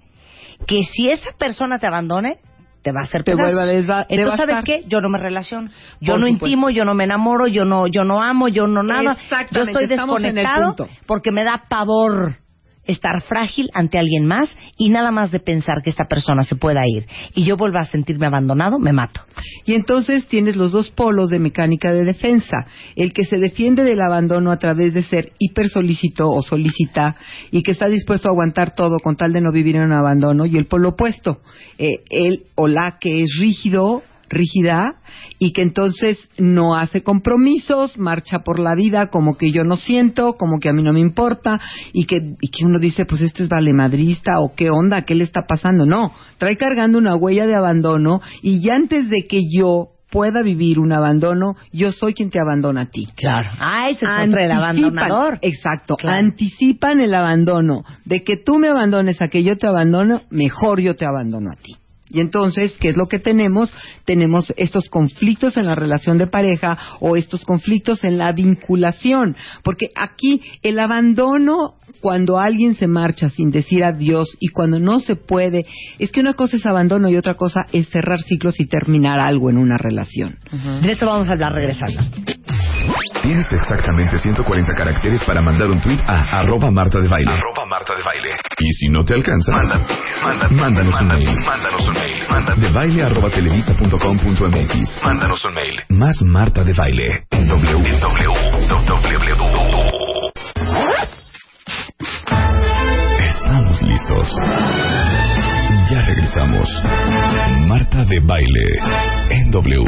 que 0.66 0.84
si 0.84 1.08
esa 1.08 1.32
persona 1.38 1.78
te 1.78 1.86
abandone, 1.86 2.36
te 2.82 2.92
va 2.92 3.00
a 3.00 3.04
hacer 3.04 3.24
Te 3.24 3.32
pedazos. 3.32 3.54
vuelve 3.54 3.62
a 3.62 3.74
desva- 3.80 4.06
Entonces, 4.10 4.40
¿sabes 4.46 4.62
qué? 4.66 4.82
Yo 4.88 5.00
no 5.00 5.08
me 5.08 5.18
relaciono. 5.18 5.70
Yo 6.02 6.12
Por 6.12 6.20
no 6.20 6.26
supuesto. 6.26 6.46
intimo, 6.48 6.68
yo 6.68 6.84
no 6.84 6.92
me 6.94 7.04
enamoro, 7.04 7.46
yo 7.46 7.64
no, 7.64 7.86
yo 7.86 8.04
no 8.04 8.20
amo, 8.22 8.48
yo 8.48 8.66
no 8.66 8.82
nada. 8.82 9.16
Yo 9.50 9.62
estoy 9.62 9.84
estamos 9.84 10.18
en 10.20 10.26
el 10.26 10.34
desconectado 10.34 10.76
punto. 10.76 10.88
porque 11.06 11.30
me 11.32 11.44
da 11.44 11.62
pavor 11.66 12.36
estar 12.86 13.22
frágil 13.22 13.70
ante 13.74 13.98
alguien 13.98 14.26
más 14.26 14.56
y 14.76 14.90
nada 14.90 15.10
más 15.10 15.30
de 15.30 15.40
pensar 15.40 15.82
que 15.82 15.90
esta 15.90 16.04
persona 16.04 16.42
se 16.42 16.56
pueda 16.56 16.82
ir 16.86 17.06
y 17.34 17.44
yo 17.44 17.56
vuelva 17.56 17.80
a 17.80 17.84
sentirme 17.84 18.26
abandonado, 18.26 18.78
me 18.78 18.92
mato. 18.92 19.20
Y 19.64 19.74
entonces 19.74 20.26
tienes 20.26 20.56
los 20.56 20.72
dos 20.72 20.90
polos 20.90 21.30
de 21.30 21.38
mecánica 21.38 21.92
de 21.92 22.04
defensa. 22.04 22.66
El 22.96 23.12
que 23.12 23.24
se 23.24 23.38
defiende 23.38 23.84
del 23.84 24.00
abandono 24.00 24.50
a 24.50 24.58
través 24.58 24.94
de 24.94 25.02
ser 25.02 25.32
hiper 25.38 25.68
solícito 25.68 26.30
o 26.30 26.42
solicita 26.42 27.16
y 27.50 27.62
que 27.62 27.72
está 27.72 27.86
dispuesto 27.86 28.28
a 28.28 28.32
aguantar 28.32 28.74
todo 28.74 28.98
con 28.98 29.16
tal 29.16 29.32
de 29.32 29.40
no 29.40 29.52
vivir 29.52 29.76
en 29.76 29.84
un 29.84 29.92
abandono. 29.92 30.46
Y 30.46 30.56
el 30.56 30.66
polo 30.66 30.90
opuesto, 30.90 31.40
eh, 31.78 32.00
el 32.10 32.44
o 32.54 32.68
la 32.68 32.98
que 33.00 33.22
es 33.22 33.36
rígido, 33.38 34.02
rígida 34.28 34.96
y 35.38 35.52
que 35.52 35.62
entonces 35.62 36.18
no 36.38 36.74
hace 36.76 37.02
compromisos, 37.02 37.96
marcha 37.98 38.40
por 38.40 38.58
la 38.58 38.74
vida 38.74 39.08
como 39.08 39.36
que 39.36 39.50
yo 39.50 39.64
no 39.64 39.76
siento, 39.76 40.34
como 40.34 40.58
que 40.58 40.68
a 40.68 40.72
mí 40.72 40.82
no 40.82 40.92
me 40.92 41.00
importa 41.00 41.60
y 41.92 42.04
que, 42.06 42.16
y 42.40 42.48
que 42.48 42.64
uno 42.64 42.78
dice, 42.78 43.04
pues 43.06 43.20
este 43.22 43.42
es 43.42 43.48
valemadrista 43.48 44.40
o 44.40 44.54
qué 44.54 44.70
onda, 44.70 45.02
qué 45.02 45.14
le 45.14 45.24
está 45.24 45.42
pasando. 45.46 45.86
No, 45.86 46.12
trae 46.38 46.56
cargando 46.56 46.98
una 46.98 47.16
huella 47.16 47.46
de 47.46 47.54
abandono 47.54 48.20
y 48.42 48.60
ya 48.60 48.74
antes 48.74 49.08
de 49.08 49.26
que 49.28 49.42
yo 49.50 49.88
pueda 50.10 50.42
vivir 50.42 50.78
un 50.78 50.92
abandono, 50.92 51.56
yo 51.72 51.90
soy 51.90 52.14
quien 52.14 52.30
te 52.30 52.38
abandona 52.40 52.82
a 52.82 52.86
ti. 52.86 53.08
Claro. 53.16 53.50
Ah, 53.58 53.88
ese 53.90 54.04
es 54.04 54.10
otro, 54.10 54.22
el 54.40 54.50
Anticipan- 54.52 54.56
abandonador. 54.58 55.38
Exacto, 55.42 55.96
Claro. 55.96 56.18
anticipan 56.18 57.00
el 57.00 57.12
abandono. 57.14 57.82
De 58.04 58.22
que 58.22 58.36
tú 58.36 58.58
me 58.58 58.68
abandones 58.68 59.20
a 59.20 59.26
que 59.28 59.42
yo 59.42 59.56
te 59.56 59.66
abandono, 59.66 60.22
mejor 60.30 60.78
yo 60.80 60.94
te 60.94 61.04
abandono 61.04 61.50
a 61.50 61.56
ti. 61.56 61.74
Y 62.10 62.20
entonces, 62.20 62.72
¿qué 62.78 62.90
es 62.90 62.96
lo 62.96 63.06
que 63.06 63.18
tenemos? 63.18 63.72
Tenemos 64.04 64.52
estos 64.56 64.88
conflictos 64.88 65.56
en 65.56 65.66
la 65.66 65.74
relación 65.74 66.18
de 66.18 66.26
pareja 66.26 66.78
o 67.00 67.16
estos 67.16 67.44
conflictos 67.44 68.04
en 68.04 68.18
la 68.18 68.32
vinculación. 68.32 69.36
Porque 69.62 69.88
aquí 69.96 70.42
el 70.62 70.78
abandono, 70.78 71.74
cuando 72.00 72.38
alguien 72.38 72.74
se 72.74 72.86
marcha 72.86 73.30
sin 73.30 73.50
decir 73.50 73.84
adiós 73.84 74.28
y 74.38 74.48
cuando 74.48 74.78
no 74.78 74.98
se 74.98 75.16
puede, 75.16 75.62
es 75.98 76.10
que 76.10 76.20
una 76.20 76.34
cosa 76.34 76.56
es 76.56 76.66
abandono 76.66 77.08
y 77.08 77.16
otra 77.16 77.34
cosa 77.34 77.62
es 77.72 77.88
cerrar 77.88 78.20
ciclos 78.22 78.60
y 78.60 78.66
terminar 78.66 79.18
algo 79.18 79.48
en 79.48 79.56
una 79.56 79.78
relación. 79.78 80.36
De 80.82 80.92
eso 80.92 81.06
vamos 81.06 81.28
a 81.28 81.32
hablar 81.32 81.54
regresando. 81.54 82.02
Tienes 83.24 83.50
exactamente 83.54 84.18
140 84.18 84.74
caracteres 84.74 85.24
para 85.24 85.40
mandar 85.40 85.68
un 85.68 85.80
tweet 85.80 85.98
a 86.06 86.40
arroba 86.40 86.70
Marta 86.70 87.00
de 87.00 87.08
Baile. 87.08 87.32
Arroba 87.32 87.64
Marta 87.64 87.94
de 87.96 88.02
Baile. 88.02 88.36
Y 88.58 88.70
si 88.74 88.88
no 88.90 89.02
te 89.02 89.14
alcanza, 89.14 89.50
mándanos 90.50 91.00
un 91.00 91.08
mail. 91.08 91.40
Mándanos 91.40 91.88
un 91.88 91.94
mail. 91.94 92.60
De 92.60 92.68
baile 92.70 93.02
arroba 93.02 93.30
televisa.com.mx. 93.30 95.02
Mándanos 95.02 95.42
un 95.42 95.54
mail. 95.54 95.74
Más 95.88 96.20
Marta 96.20 96.64
de 96.64 96.74
Baile. 96.74 97.24
En 97.30 97.48
W. 97.48 97.88
En 97.88 98.00
W. 98.00 98.32
Estamos 103.20 103.82
listos. 103.84 104.36
Ya 105.90 106.02
regresamos. 106.02 106.68
Marta 107.66 108.04
de 108.04 108.20
Baile. 108.20 108.80
En 109.30 109.50
W. 109.50 109.82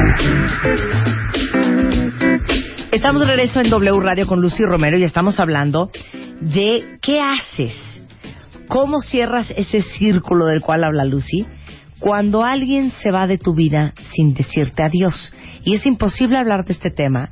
Estamos 2.91 3.21
de 3.21 3.27
regreso 3.27 3.59
en 3.59 3.69
W 3.69 3.99
Radio 3.99 4.25
con 4.27 4.39
Lucy 4.39 4.63
Romero 4.63 4.97
y 4.97 5.03
estamos 5.03 5.41
hablando 5.41 5.91
de 6.39 6.97
qué 7.01 7.19
haces, 7.19 7.75
cómo 8.69 9.01
cierras 9.01 9.51
ese 9.57 9.81
círculo 9.81 10.45
del 10.45 10.61
cual 10.61 10.85
habla 10.85 11.03
Lucy 11.03 11.45
cuando 11.99 12.43
alguien 12.43 12.91
se 12.91 13.11
va 13.11 13.27
de 13.27 13.37
tu 13.37 13.53
vida 13.53 13.93
sin 14.15 14.33
decirte 14.33 14.83
adiós. 14.83 15.33
Y 15.65 15.75
es 15.75 15.85
imposible 15.85 16.37
hablar 16.37 16.63
de 16.63 16.73
este 16.73 16.89
tema 16.89 17.29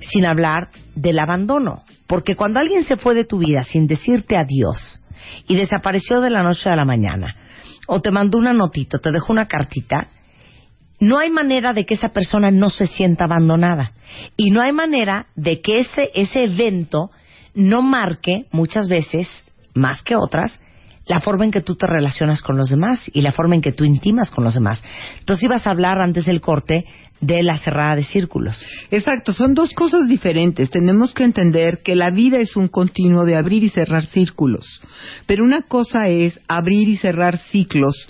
sin 0.00 0.24
hablar 0.24 0.68
del 0.94 1.18
abandono, 1.18 1.84
porque 2.06 2.34
cuando 2.34 2.60
alguien 2.60 2.84
se 2.84 2.96
fue 2.96 3.14
de 3.14 3.26
tu 3.26 3.38
vida 3.38 3.62
sin 3.62 3.86
decirte 3.86 4.38
adiós 4.38 5.02
y 5.46 5.54
desapareció 5.54 6.22
de 6.22 6.30
la 6.30 6.42
noche 6.42 6.70
a 6.70 6.76
la 6.76 6.86
mañana, 6.86 7.36
o 7.86 8.00
te 8.00 8.10
mandó 8.10 8.38
una 8.38 8.54
notita, 8.54 8.98
te 8.98 9.12
dejó 9.12 9.34
una 9.34 9.48
cartita, 9.48 10.08
no 11.04 11.18
hay 11.18 11.30
manera 11.30 11.72
de 11.72 11.84
que 11.84 11.94
esa 11.94 12.10
persona 12.10 12.50
no 12.50 12.70
se 12.70 12.86
sienta 12.86 13.24
abandonada. 13.24 13.92
Y 14.36 14.50
no 14.50 14.62
hay 14.62 14.72
manera 14.72 15.26
de 15.36 15.60
que 15.60 15.78
ese, 15.78 16.10
ese 16.14 16.44
evento 16.44 17.10
no 17.54 17.82
marque 17.82 18.46
muchas 18.52 18.88
veces, 18.88 19.28
más 19.74 20.02
que 20.02 20.16
otras, 20.16 20.60
la 21.06 21.20
forma 21.20 21.44
en 21.44 21.50
que 21.50 21.60
tú 21.60 21.76
te 21.76 21.86
relacionas 21.86 22.40
con 22.40 22.56
los 22.56 22.70
demás 22.70 23.10
y 23.12 23.20
la 23.20 23.32
forma 23.32 23.54
en 23.54 23.60
que 23.60 23.72
tú 23.72 23.84
intimas 23.84 24.30
con 24.30 24.44
los 24.44 24.54
demás. 24.54 24.82
Entonces 25.18 25.44
ibas 25.44 25.66
a 25.66 25.70
hablar 25.70 26.00
antes 26.00 26.24
del 26.24 26.40
corte 26.40 26.86
de 27.20 27.42
la 27.42 27.58
cerrada 27.58 27.96
de 27.96 28.04
círculos. 28.04 28.58
Exacto, 28.90 29.32
son 29.32 29.54
dos 29.54 29.72
cosas 29.74 30.08
diferentes. 30.08 30.70
Tenemos 30.70 31.12
que 31.12 31.24
entender 31.24 31.82
que 31.82 31.94
la 31.94 32.10
vida 32.10 32.38
es 32.38 32.56
un 32.56 32.68
continuo 32.68 33.24
de 33.24 33.36
abrir 33.36 33.62
y 33.64 33.68
cerrar 33.68 34.04
círculos. 34.06 34.80
Pero 35.26 35.44
una 35.44 35.62
cosa 35.62 36.04
es 36.06 36.40
abrir 36.48 36.88
y 36.88 36.96
cerrar 36.96 37.38
ciclos 37.38 38.06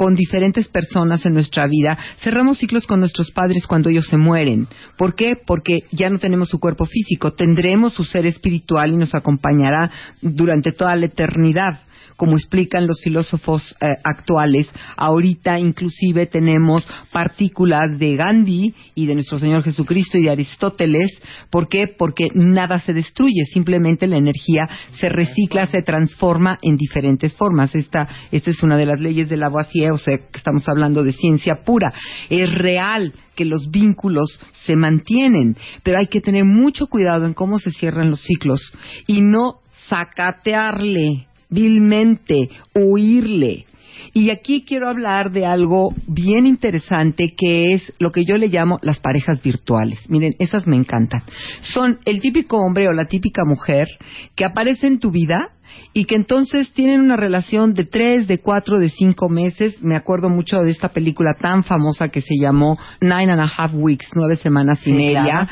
con 0.00 0.14
diferentes 0.14 0.66
personas 0.66 1.26
en 1.26 1.34
nuestra 1.34 1.66
vida. 1.66 1.98
Cerramos 2.22 2.56
ciclos 2.56 2.86
con 2.86 3.00
nuestros 3.00 3.30
padres 3.32 3.66
cuando 3.66 3.90
ellos 3.90 4.06
se 4.06 4.16
mueren. 4.16 4.66
¿Por 4.96 5.14
qué? 5.14 5.36
Porque 5.36 5.84
ya 5.92 6.08
no 6.08 6.18
tenemos 6.18 6.48
su 6.48 6.58
cuerpo 6.58 6.86
físico, 6.86 7.34
tendremos 7.34 7.92
su 7.92 8.04
ser 8.04 8.24
espiritual 8.24 8.94
y 8.94 8.96
nos 8.96 9.14
acompañará 9.14 9.90
durante 10.22 10.72
toda 10.72 10.96
la 10.96 11.04
eternidad. 11.04 11.80
Como 12.20 12.36
explican 12.36 12.86
los 12.86 13.00
filósofos 13.00 13.74
eh, 13.80 13.94
actuales. 14.04 14.68
Ahorita 14.94 15.58
inclusive 15.58 16.26
tenemos 16.26 16.86
partículas 17.10 17.98
de 17.98 18.14
Gandhi 18.14 18.74
y 18.94 19.06
de 19.06 19.14
nuestro 19.14 19.38
Señor 19.38 19.62
Jesucristo 19.62 20.18
y 20.18 20.24
de 20.24 20.30
Aristóteles. 20.30 21.18
¿Por 21.48 21.66
qué? 21.70 21.88
Porque 21.88 22.28
nada 22.34 22.78
se 22.80 22.92
destruye, 22.92 23.46
simplemente 23.50 24.06
la 24.06 24.18
energía 24.18 24.68
se 24.98 25.08
recicla, 25.08 25.66
se 25.68 25.80
transforma 25.80 26.58
en 26.60 26.76
diferentes 26.76 27.32
formas. 27.32 27.74
Esta, 27.74 28.06
esta 28.30 28.50
es 28.50 28.62
una 28.62 28.76
de 28.76 28.84
las 28.84 29.00
leyes 29.00 29.30
de 29.30 29.38
Lavoisier, 29.38 29.92
o 29.92 29.98
sea, 29.98 30.18
estamos 30.34 30.68
hablando 30.68 31.02
de 31.02 31.14
ciencia 31.14 31.62
pura. 31.64 31.94
Es 32.28 32.50
real 32.50 33.14
que 33.34 33.46
los 33.46 33.70
vínculos 33.70 34.38
se 34.66 34.76
mantienen, 34.76 35.56
pero 35.82 35.96
hay 35.98 36.08
que 36.08 36.20
tener 36.20 36.44
mucho 36.44 36.86
cuidado 36.86 37.24
en 37.24 37.32
cómo 37.32 37.58
se 37.58 37.70
cierran 37.70 38.10
los 38.10 38.20
ciclos 38.20 38.60
y 39.06 39.22
no 39.22 39.60
sacatearle 39.88 41.29
vilmente, 41.50 42.48
huirle. 42.74 43.66
Y 44.12 44.30
aquí 44.30 44.64
quiero 44.66 44.88
hablar 44.88 45.30
de 45.30 45.46
algo 45.46 45.94
bien 46.06 46.46
interesante 46.46 47.34
que 47.36 47.74
es 47.74 47.92
lo 47.98 48.10
que 48.10 48.24
yo 48.24 48.36
le 48.36 48.48
llamo 48.48 48.78
las 48.82 48.98
parejas 48.98 49.40
virtuales. 49.42 49.98
Miren, 50.08 50.32
esas 50.38 50.66
me 50.66 50.76
encantan. 50.76 51.22
Son 51.62 51.98
el 52.04 52.20
típico 52.20 52.56
hombre 52.56 52.88
o 52.88 52.92
la 52.92 53.04
típica 53.04 53.44
mujer 53.44 53.86
que 54.34 54.44
aparece 54.44 54.86
en 54.86 54.98
tu 54.98 55.10
vida 55.10 55.50
y 55.92 56.04
que 56.04 56.14
entonces 56.14 56.72
tienen 56.72 57.00
una 57.00 57.16
relación 57.16 57.74
de 57.74 57.84
tres, 57.84 58.28
de 58.28 58.38
cuatro, 58.38 58.78
de 58.78 58.88
cinco 58.88 59.28
meses. 59.28 59.82
Me 59.82 59.96
acuerdo 59.96 60.28
mucho 60.28 60.60
de 60.60 60.70
esta 60.70 60.90
película 60.90 61.34
tan 61.34 61.64
famosa 61.64 62.08
que 62.08 62.20
se 62.20 62.34
llamó 62.40 62.78
Nine 63.00 63.32
and 63.32 63.40
a 63.40 63.50
Half 63.56 63.74
Weeks, 63.74 64.10
nueve 64.14 64.36
semanas 64.36 64.86
y 64.86 64.92
media, 64.92 65.48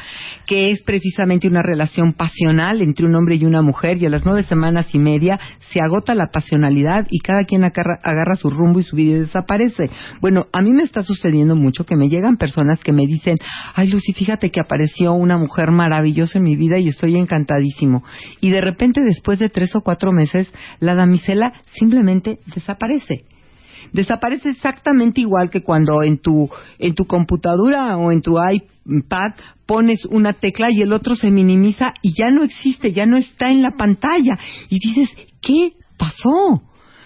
que 0.46 0.70
es 0.70 0.82
precisamente 0.82 1.48
una 1.48 1.62
relación 1.62 2.12
pasional 2.12 2.82
entre 2.82 3.06
un 3.06 3.14
hombre 3.16 3.36
y 3.36 3.44
una 3.44 3.62
mujer 3.62 3.96
y 3.96 4.06
a 4.06 4.10
las 4.10 4.24
nueve 4.24 4.42
semanas 4.44 4.94
y 4.94 4.98
media 4.98 5.38
se 5.72 5.80
agota 5.80 6.14
la 6.14 6.28
pasionalidad 6.32 7.06
y 7.10 7.18
cada 7.18 7.44
quien 7.44 7.64
agarra, 7.64 7.98
agarra 8.02 8.36
su 8.36 8.50
rumbo 8.50 8.80
y 8.80 8.84
su 8.84 8.96
vida 8.96 9.18
desaparece. 9.18 9.90
Bueno, 10.20 10.46
a 10.52 10.62
mí 10.62 10.72
me 10.72 10.82
está 10.82 11.02
sucediendo 11.02 11.56
mucho 11.56 11.84
que 11.84 11.96
me 11.96 12.08
llegan 12.08 12.36
personas 12.36 12.82
que 12.82 12.92
me 12.92 13.06
dicen, 13.06 13.36
ay 13.74 13.88
Lucy, 13.88 14.12
fíjate 14.12 14.50
que 14.50 14.60
apareció 14.60 15.12
una 15.12 15.36
mujer 15.36 15.70
maravillosa 15.70 16.38
en 16.38 16.44
mi 16.44 16.56
vida 16.56 16.78
y 16.78 16.88
estoy 16.88 17.16
encantadísimo. 17.16 18.04
Y 18.40 18.50
de 18.50 18.60
repente 18.60 19.00
después 19.04 19.38
de 19.38 19.48
tres 19.48 19.74
o 19.74 19.80
cuatro 19.80 20.07
meses, 20.12 20.52
la 20.80 20.94
damisela 20.94 21.52
simplemente 21.72 22.38
desaparece. 22.46 23.24
Desaparece 23.92 24.50
exactamente 24.50 25.20
igual 25.20 25.50
que 25.50 25.62
cuando 25.62 26.02
en 26.02 26.18
tu, 26.18 26.50
en 26.78 26.94
tu 26.94 27.06
computadora 27.06 27.96
o 27.96 28.12
en 28.12 28.22
tu 28.22 28.36
iPad 28.38 29.34
pones 29.66 30.04
una 30.06 30.34
tecla 30.34 30.68
y 30.70 30.82
el 30.82 30.92
otro 30.92 31.16
se 31.16 31.30
minimiza 31.30 31.94
y 32.02 32.14
ya 32.14 32.30
no 32.30 32.42
existe, 32.42 32.92
ya 32.92 33.06
no 33.06 33.16
está 33.16 33.50
en 33.50 33.62
la 33.62 33.72
pantalla. 33.72 34.38
Y 34.68 34.78
dices, 34.78 35.08
¿qué 35.40 35.72
pasó? 35.96 36.62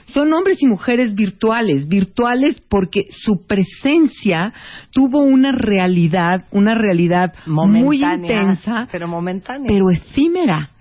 Son 0.06 0.32
hombres 0.32 0.62
y 0.62 0.66
mujeres 0.66 1.14
virtuales, 1.14 1.88
virtuales 1.88 2.60
porque 2.68 3.06
su 3.10 3.46
presencia 3.46 4.52
tuvo 4.90 5.22
una 5.22 5.52
realidad, 5.52 6.44
una 6.50 6.74
realidad 6.74 7.32
muy 7.46 8.04
intensa, 8.04 8.88
pero 8.92 9.08
momentánea, 9.08 9.66
pero 9.66 9.90
efímera. 9.90 10.71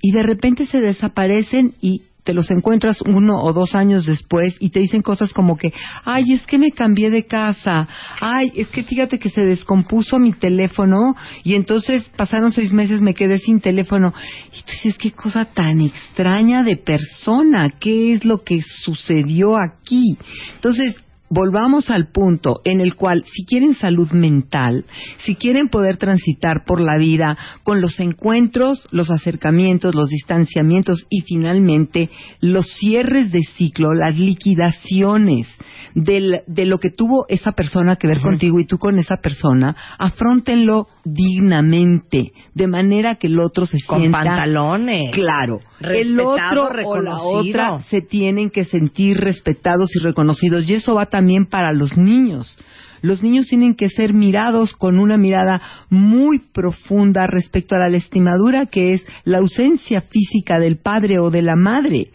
Y 0.00 0.12
de 0.12 0.22
repente 0.22 0.66
se 0.66 0.80
desaparecen 0.80 1.74
y 1.80 2.02
te 2.26 2.34
los 2.34 2.50
encuentras 2.50 3.00
uno 3.02 3.40
o 3.40 3.52
dos 3.52 3.76
años 3.76 4.04
después 4.04 4.56
y 4.58 4.70
te 4.70 4.80
dicen 4.80 5.00
cosas 5.00 5.32
como 5.32 5.56
que, 5.56 5.72
ay, 6.04 6.32
es 6.32 6.44
que 6.44 6.58
me 6.58 6.72
cambié 6.72 7.08
de 7.08 7.24
casa, 7.24 7.86
ay, 8.20 8.50
es 8.56 8.66
que 8.68 8.82
fíjate 8.82 9.20
que 9.20 9.30
se 9.30 9.42
descompuso 9.42 10.18
mi 10.18 10.32
teléfono 10.32 11.14
y 11.44 11.54
entonces 11.54 12.02
pasaron 12.16 12.50
seis 12.50 12.72
meses, 12.72 13.00
me 13.00 13.14
quedé 13.14 13.38
sin 13.38 13.60
teléfono. 13.60 14.12
Y 14.52 14.62
tú 14.62 14.72
dices, 14.72 14.98
qué 14.98 15.12
cosa 15.12 15.44
tan 15.44 15.80
extraña 15.80 16.64
de 16.64 16.76
persona, 16.76 17.70
qué 17.78 18.12
es 18.12 18.24
lo 18.24 18.42
que 18.42 18.60
sucedió 18.60 19.56
aquí. 19.56 20.18
Entonces, 20.56 20.96
volvamos 21.28 21.90
al 21.90 22.08
punto 22.08 22.60
en 22.64 22.80
el 22.80 22.94
cual 22.94 23.24
si 23.32 23.44
quieren 23.44 23.74
salud 23.74 24.10
mental, 24.12 24.84
si 25.24 25.34
quieren 25.34 25.68
poder 25.68 25.96
transitar 25.96 26.64
por 26.64 26.80
la 26.80 26.96
vida 26.96 27.36
con 27.62 27.80
los 27.80 27.98
encuentros, 28.00 28.86
los 28.90 29.10
acercamientos, 29.10 29.94
los 29.94 30.08
distanciamientos 30.08 31.06
y 31.10 31.22
finalmente 31.22 32.10
los 32.40 32.66
cierres 32.78 33.32
de 33.32 33.42
ciclo, 33.56 33.92
las 33.92 34.18
liquidaciones 34.18 35.46
de 35.96 36.66
lo 36.66 36.78
que 36.78 36.90
tuvo 36.90 37.24
esa 37.28 37.52
persona 37.52 37.96
que 37.96 38.06
ver 38.06 38.20
contigo 38.20 38.60
y 38.60 38.66
tú 38.66 38.76
con 38.78 38.98
esa 38.98 39.16
persona, 39.16 39.74
afrontenlo 39.98 40.88
dignamente, 41.04 42.32
de 42.52 42.66
manera 42.66 43.14
que 43.14 43.28
el 43.28 43.38
otro 43.38 43.64
se 43.64 43.78
con 43.86 44.00
sienta... 44.00 44.18
pantalones. 44.18 45.10
Claro. 45.12 45.60
El 45.80 46.20
otro 46.20 46.68
o 46.84 47.00
la 47.00 47.16
otra 47.16 47.80
se 47.88 48.02
tienen 48.02 48.50
que 48.50 48.66
sentir 48.66 49.16
respetados 49.16 49.88
y 49.96 50.00
reconocidos 50.00 50.68
y 50.68 50.74
eso 50.74 50.94
va 50.94 51.06
también 51.06 51.46
para 51.46 51.72
los 51.72 51.96
niños. 51.96 52.58
Los 53.02 53.22
niños 53.22 53.46
tienen 53.46 53.74
que 53.74 53.88
ser 53.88 54.12
mirados 54.12 54.72
con 54.74 54.98
una 54.98 55.16
mirada 55.16 55.60
muy 55.90 56.38
profunda 56.38 57.26
respecto 57.26 57.74
a 57.74 57.78
la 57.78 57.88
lastimadura 57.88 58.66
que 58.66 58.92
es 58.92 59.06
la 59.24 59.38
ausencia 59.38 60.00
física 60.00 60.58
del 60.58 60.78
padre 60.78 61.18
o 61.18 61.30
de 61.30 61.42
la 61.42 61.56
madre. 61.56 62.08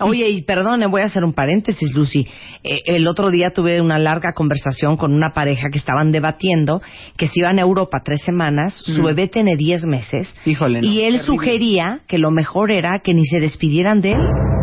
Oye, 0.00 0.28
y 0.30 0.42
perdone, 0.42 0.86
voy 0.86 1.02
a 1.02 1.06
hacer 1.06 1.24
un 1.24 1.32
paréntesis, 1.32 1.94
Lucy. 1.94 2.26
Eh, 2.62 2.82
el 2.86 3.06
otro 3.06 3.30
día 3.30 3.50
tuve 3.54 3.80
una 3.80 3.98
larga 3.98 4.32
conversación 4.32 4.96
con 4.96 5.12
una 5.12 5.32
pareja 5.34 5.68
que 5.70 5.78
estaban 5.78 6.12
debatiendo 6.12 6.80
que 7.16 7.28
si 7.28 7.40
iban 7.40 7.58
a 7.58 7.62
Europa 7.62 7.98
tres 8.04 8.22
semanas, 8.22 8.82
su 8.84 9.02
mm. 9.02 9.04
bebé 9.04 9.28
tiene 9.28 9.56
diez 9.56 9.84
meses. 9.84 10.34
Híjole, 10.44 10.80
y 10.82 11.02
él 11.02 11.18
sugería 11.18 12.00
que 12.08 12.18
lo 12.18 12.30
mejor 12.30 12.70
era 12.70 13.00
que 13.02 13.14
ni 13.14 13.24
se 13.26 13.40
despidieran 13.40 14.00
de 14.00 14.12
él 14.12 14.55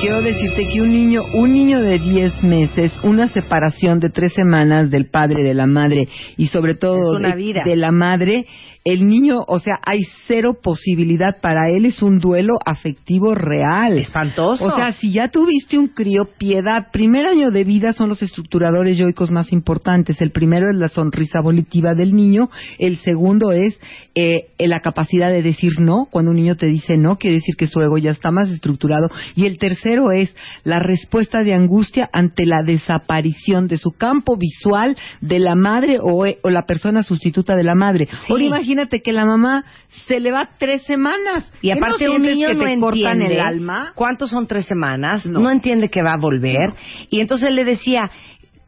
quiero 0.00 0.22
decirte 0.22 0.66
que 0.72 0.80
un 0.80 0.92
niño, 0.92 1.22
un 1.34 1.52
niño 1.52 1.80
de 1.80 1.98
10 1.98 2.42
meses, 2.42 2.92
una 3.02 3.28
separación 3.28 4.00
de 4.00 4.10
tres 4.10 4.32
semanas 4.32 4.90
del 4.90 5.06
padre, 5.06 5.42
de 5.42 5.54
la 5.54 5.66
madre 5.66 6.08
y 6.36 6.46
sobre 6.46 6.74
todo 6.74 7.18
de, 7.18 7.76
la 7.76 7.92
madre, 7.92 8.46
el 8.84 9.08
niño, 9.08 9.42
o 9.48 9.58
sea, 9.60 9.78
hay 9.82 10.02
cero 10.26 10.58
posibilidad 10.62 11.40
para 11.40 11.70
él, 11.70 11.86
es 11.86 12.02
un 12.02 12.18
duelo 12.18 12.58
afectivo 12.66 13.34
real. 13.34 13.96
Espantoso. 13.96 14.66
O 14.66 14.76
sea, 14.76 14.92
si 14.92 15.10
ya 15.10 15.28
tuviste 15.28 15.78
un 15.78 15.88
crío, 15.88 16.26
piedad, 16.36 16.88
primer 16.92 17.24
año 17.26 17.50
de 17.50 17.64
vida 17.64 17.94
son 17.94 18.10
los 18.10 18.22
estructuradores 18.22 18.98
yoicos 18.98 19.30
más 19.30 19.52
importantes. 19.52 20.20
El 20.20 20.32
primero 20.32 20.68
es 20.68 20.76
la 20.76 20.90
sonrisa 20.90 21.40
volitiva 21.40 21.94
del 21.94 22.14
niño, 22.14 22.50
el 22.78 22.98
segundo 22.98 23.52
es 23.52 23.78
eh, 24.14 24.48
la 24.58 24.80
capacidad 24.80 25.30
de 25.30 25.40
decir 25.40 25.80
no. 25.80 26.06
Cuando 26.10 26.32
un 26.32 26.36
niño 26.36 26.56
te 26.56 26.66
dice 26.66 26.98
no, 26.98 27.16
quiere 27.16 27.36
decir 27.36 27.56
que 27.56 27.68
su 27.68 27.80
ego 27.80 27.96
ya 27.96 28.10
está 28.10 28.32
más 28.32 28.50
estructurado. 28.50 29.10
Y 29.34 29.46
el 29.46 29.56
tercero 29.56 30.12
es 30.12 30.34
la 30.62 30.78
respuesta 30.78 31.42
de 31.42 31.54
angustia 31.54 32.10
ante 32.12 32.44
la 32.44 32.62
desaparición 32.62 33.66
de 33.66 33.78
su 33.78 33.92
campo 33.92 34.36
visual 34.36 34.94
de 35.22 35.38
la 35.38 35.54
madre 35.54 35.96
o, 36.02 36.26
eh, 36.26 36.38
la 36.44 36.66
persona 36.66 37.02
sustituta 37.02 37.56
de 37.56 37.64
la 37.64 37.74
madre. 37.74 38.08
Ahora 38.28 38.60
imagínate 38.74 39.00
que 39.02 39.12
la 39.12 39.24
mamá 39.24 39.64
se 40.06 40.20
le 40.20 40.30
va 40.30 40.50
tres 40.58 40.82
semanas. 40.82 41.50
Y 41.62 41.70
aparte 41.70 42.08
un 42.08 42.22
niño 42.22 42.52
no 42.54 42.66
entiende 42.66 43.34
el 43.34 43.40
alma. 43.40 43.92
¿Cuántos 43.94 44.30
son 44.30 44.46
tres 44.46 44.66
semanas? 44.66 45.24
No. 45.26 45.40
no 45.40 45.50
entiende 45.50 45.88
que 45.88 46.02
va 46.02 46.12
a 46.14 46.18
volver. 46.20 46.74
Y 47.10 47.20
entonces 47.20 47.50
le 47.52 47.64
decía, 47.64 48.10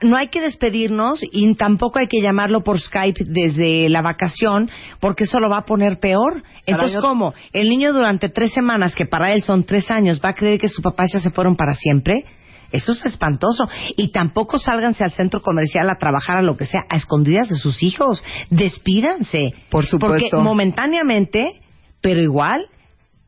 no 0.02 0.16
hay 0.16 0.28
que 0.28 0.40
despedirnos 0.40 1.20
y 1.22 1.54
tampoco 1.56 1.98
hay 1.98 2.06
que 2.06 2.20
llamarlo 2.20 2.62
por 2.62 2.78
Skype 2.78 3.24
desde 3.26 3.88
la 3.88 4.02
vacación 4.02 4.70
porque 5.00 5.24
eso 5.24 5.40
lo 5.40 5.48
va 5.48 5.58
a 5.58 5.64
poner 5.64 5.98
peor. 5.98 6.42
Entonces, 6.66 7.00
¿cómo? 7.00 7.34
El 7.52 7.68
niño 7.68 7.92
durante 7.92 8.28
tres 8.28 8.52
semanas, 8.52 8.94
que 8.94 9.06
para 9.06 9.32
él 9.32 9.42
son 9.42 9.64
tres 9.64 9.90
años, 9.90 10.20
va 10.24 10.30
a 10.30 10.34
creer 10.34 10.58
que 10.60 10.68
su 10.68 10.82
papá 10.82 11.04
ya 11.12 11.20
se 11.20 11.30
fueron 11.30 11.56
para 11.56 11.74
siempre. 11.74 12.24
Eso 12.72 12.92
es 12.92 13.04
espantoso. 13.06 13.68
Y 13.96 14.08
tampoco 14.08 14.58
sálganse 14.58 15.04
al 15.04 15.12
centro 15.12 15.42
comercial 15.42 15.88
a 15.90 15.98
trabajar 15.98 16.36
a 16.38 16.42
lo 16.42 16.56
que 16.56 16.64
sea, 16.64 16.84
a 16.88 16.96
escondidas 16.96 17.48
de 17.48 17.56
sus 17.56 17.82
hijos. 17.82 18.24
Despídanse. 18.50 19.54
Por 19.70 19.86
supuesto. 19.86 20.28
Porque 20.30 20.44
momentáneamente, 20.44 21.60
pero 22.00 22.20
igual, 22.20 22.68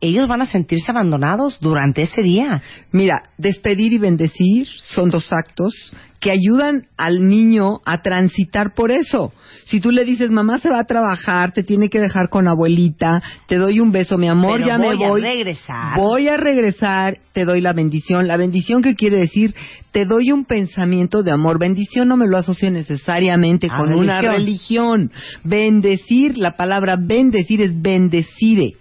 ellos 0.00 0.28
van 0.28 0.42
a 0.42 0.46
sentirse 0.46 0.90
abandonados 0.90 1.58
durante 1.61 2.02
ese 2.02 2.22
día. 2.22 2.62
Mira, 2.92 3.30
despedir 3.37 3.92
y 3.92 3.98
bendecir 3.98 4.68
son 4.94 5.11
dos 5.11 5.32
actos 5.32 5.74
que 6.20 6.30
ayudan 6.30 6.87
al 6.96 7.22
niño 7.22 7.80
a 7.84 8.00
transitar 8.02 8.74
por 8.74 8.90
eso. 8.90 9.32
Si 9.66 9.80
tú 9.80 9.90
le 9.90 10.04
dices, 10.04 10.30
mamá 10.30 10.58
se 10.58 10.68
va 10.68 10.80
a 10.80 10.84
trabajar, 10.84 11.52
te 11.52 11.62
tiene 11.62 11.88
que 11.90 12.00
dejar 12.00 12.28
con 12.28 12.48
abuelita, 12.48 13.22
te 13.46 13.56
doy 13.56 13.80
un 13.80 13.92
beso, 13.92 14.18
mi 14.18 14.28
amor, 14.28 14.64
ya 14.64 14.78
me 14.78 14.94
voy. 14.94 15.20
Voy 15.20 15.24
a 15.24 15.28
regresar. 15.28 15.96
Voy 15.96 16.28
a 16.28 16.37
regresar, 16.37 17.18
te 17.32 17.44
doy 17.44 17.61
la 17.61 17.72
bendición. 17.72 18.26
La 18.26 18.37
bendición 18.37 18.82
que 18.82 18.94
quiere 18.94 19.18
decir, 19.18 19.54
te 19.92 20.06
doy 20.06 20.32
un 20.32 20.44
pensamiento 20.44 21.22
de 21.22 21.32
amor. 21.32 21.58
Bendición 21.58 22.08
no 22.08 22.16
me 22.16 22.26
lo 22.26 22.37
asocio 22.37 22.70
necesariamente 22.70 23.68
con 23.68 23.92
una 23.92 24.20
religión. 24.20 25.11
Bendecir, 25.44 26.38
la 26.38 26.56
palabra 26.56 26.96
bendecir 26.96 27.62
es 27.62 27.80
bendecire 27.80 28.74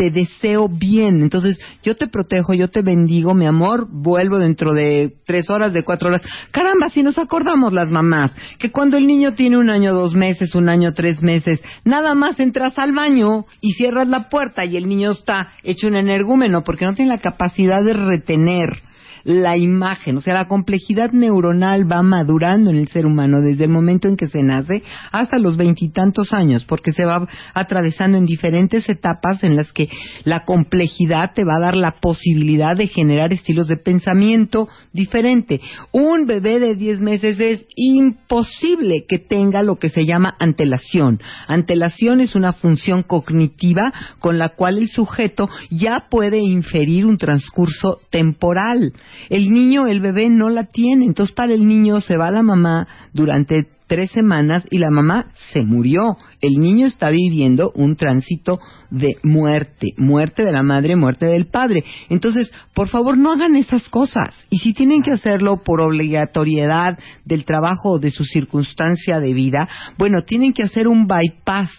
te 0.00 0.10
deseo 0.10 0.66
bien. 0.66 1.20
Entonces, 1.20 1.60
yo 1.82 1.94
te 1.94 2.06
protejo, 2.06 2.54
yo 2.54 2.68
te 2.68 2.80
bendigo, 2.80 3.34
mi 3.34 3.44
amor, 3.44 3.86
vuelvo 3.90 4.38
dentro 4.38 4.72
de 4.72 5.12
tres 5.26 5.50
horas, 5.50 5.74
de 5.74 5.82
cuatro 5.82 6.08
horas. 6.08 6.22
Caramba, 6.50 6.88
si 6.88 7.02
nos 7.02 7.18
acordamos 7.18 7.74
las 7.74 7.90
mamás, 7.90 8.32
que 8.58 8.70
cuando 8.70 8.96
el 8.96 9.06
niño 9.06 9.34
tiene 9.34 9.58
un 9.58 9.68
año, 9.68 9.92
dos 9.92 10.14
meses, 10.14 10.54
un 10.54 10.70
año, 10.70 10.94
tres 10.94 11.22
meses, 11.22 11.60
nada 11.84 12.14
más 12.14 12.40
entras 12.40 12.78
al 12.78 12.92
baño 12.92 13.44
y 13.60 13.72
cierras 13.72 14.08
la 14.08 14.30
puerta 14.30 14.64
y 14.64 14.78
el 14.78 14.88
niño 14.88 15.10
está 15.10 15.52
hecho 15.62 15.88
un 15.88 15.96
energúmeno 15.96 16.64
porque 16.64 16.86
no 16.86 16.94
tiene 16.94 17.12
la 17.12 17.18
capacidad 17.18 17.84
de 17.84 17.92
retener 17.92 18.89
la 19.24 19.56
imagen, 19.56 20.16
o 20.16 20.20
sea, 20.20 20.34
la 20.34 20.48
complejidad 20.48 21.12
neuronal 21.12 21.90
va 21.90 22.02
madurando 22.02 22.70
en 22.70 22.76
el 22.76 22.88
ser 22.88 23.06
humano 23.06 23.40
desde 23.40 23.64
el 23.64 23.70
momento 23.70 24.08
en 24.08 24.16
que 24.16 24.26
se 24.26 24.42
nace 24.42 24.82
hasta 25.12 25.38
los 25.38 25.56
veintitantos 25.56 26.32
años, 26.32 26.64
porque 26.64 26.92
se 26.92 27.04
va 27.04 27.26
atravesando 27.54 28.18
en 28.18 28.24
diferentes 28.24 28.88
etapas 28.88 29.42
en 29.44 29.56
las 29.56 29.72
que 29.72 29.88
la 30.24 30.44
complejidad 30.44 31.32
te 31.34 31.44
va 31.44 31.56
a 31.56 31.60
dar 31.60 31.76
la 31.76 31.96
posibilidad 32.00 32.76
de 32.76 32.86
generar 32.86 33.32
estilos 33.32 33.68
de 33.68 33.76
pensamiento 33.76 34.68
diferente. 34.92 35.60
Un 35.92 36.26
bebé 36.26 36.60
de 36.60 36.74
diez 36.74 37.00
meses 37.00 37.38
es 37.40 37.66
imposible 37.76 39.04
que 39.08 39.18
tenga 39.18 39.62
lo 39.62 39.76
que 39.76 39.88
se 39.88 40.04
llama 40.04 40.34
antelación. 40.38 41.20
Antelación 41.46 42.20
es 42.20 42.34
una 42.34 42.52
función 42.52 43.02
cognitiva 43.02 43.82
con 44.18 44.38
la 44.38 44.50
cual 44.50 44.78
el 44.78 44.88
sujeto 44.88 45.48
ya 45.70 46.06
puede 46.10 46.38
inferir 46.38 47.06
un 47.06 47.18
transcurso 47.18 48.00
temporal. 48.10 48.92
El 49.28 49.50
niño, 49.50 49.86
el 49.86 50.00
bebé 50.00 50.28
no 50.28 50.50
la 50.50 50.64
tiene. 50.64 51.04
Entonces 51.04 51.34
para 51.34 51.54
el 51.54 51.66
niño 51.66 52.00
se 52.00 52.16
va 52.16 52.30
la 52.30 52.42
mamá 52.42 52.86
durante 53.12 53.66
tres 53.90 54.12
semanas 54.12 54.64
y 54.70 54.78
la 54.78 54.88
mamá 54.88 55.32
se 55.52 55.64
murió. 55.64 56.16
El 56.40 56.60
niño 56.60 56.86
está 56.86 57.10
viviendo 57.10 57.72
un 57.74 57.96
tránsito 57.96 58.60
de 58.88 59.16
muerte, 59.24 59.94
muerte 59.96 60.44
de 60.44 60.52
la 60.52 60.62
madre, 60.62 60.94
muerte 60.94 61.26
del 61.26 61.48
padre. 61.48 61.82
Entonces, 62.08 62.52
por 62.72 62.88
favor, 62.88 63.18
no 63.18 63.32
hagan 63.32 63.56
esas 63.56 63.88
cosas. 63.88 64.32
Y 64.48 64.60
si 64.60 64.72
tienen 64.74 65.02
que 65.02 65.10
hacerlo 65.10 65.62
por 65.64 65.80
obligatoriedad 65.80 67.00
del 67.24 67.44
trabajo 67.44 67.90
o 67.90 67.98
de 67.98 68.12
su 68.12 68.22
circunstancia 68.22 69.18
de 69.18 69.34
vida, 69.34 69.68
bueno, 69.98 70.22
tienen 70.22 70.52
que 70.52 70.62
hacer 70.62 70.86
un 70.86 71.08
bypass 71.08 71.70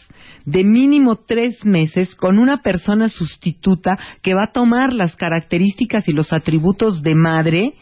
de 0.46 0.64
mínimo 0.64 1.18
tres 1.18 1.64
meses 1.66 2.16
con 2.16 2.40
una 2.40 2.62
persona 2.62 3.10
sustituta 3.10 3.98
que 4.22 4.34
va 4.34 4.46
a 4.50 4.54
tomar 4.54 4.94
las 4.94 5.16
características 5.16 6.08
y 6.08 6.14
los 6.14 6.34
atributos 6.34 7.02
de 7.02 7.16
madre 7.16 7.74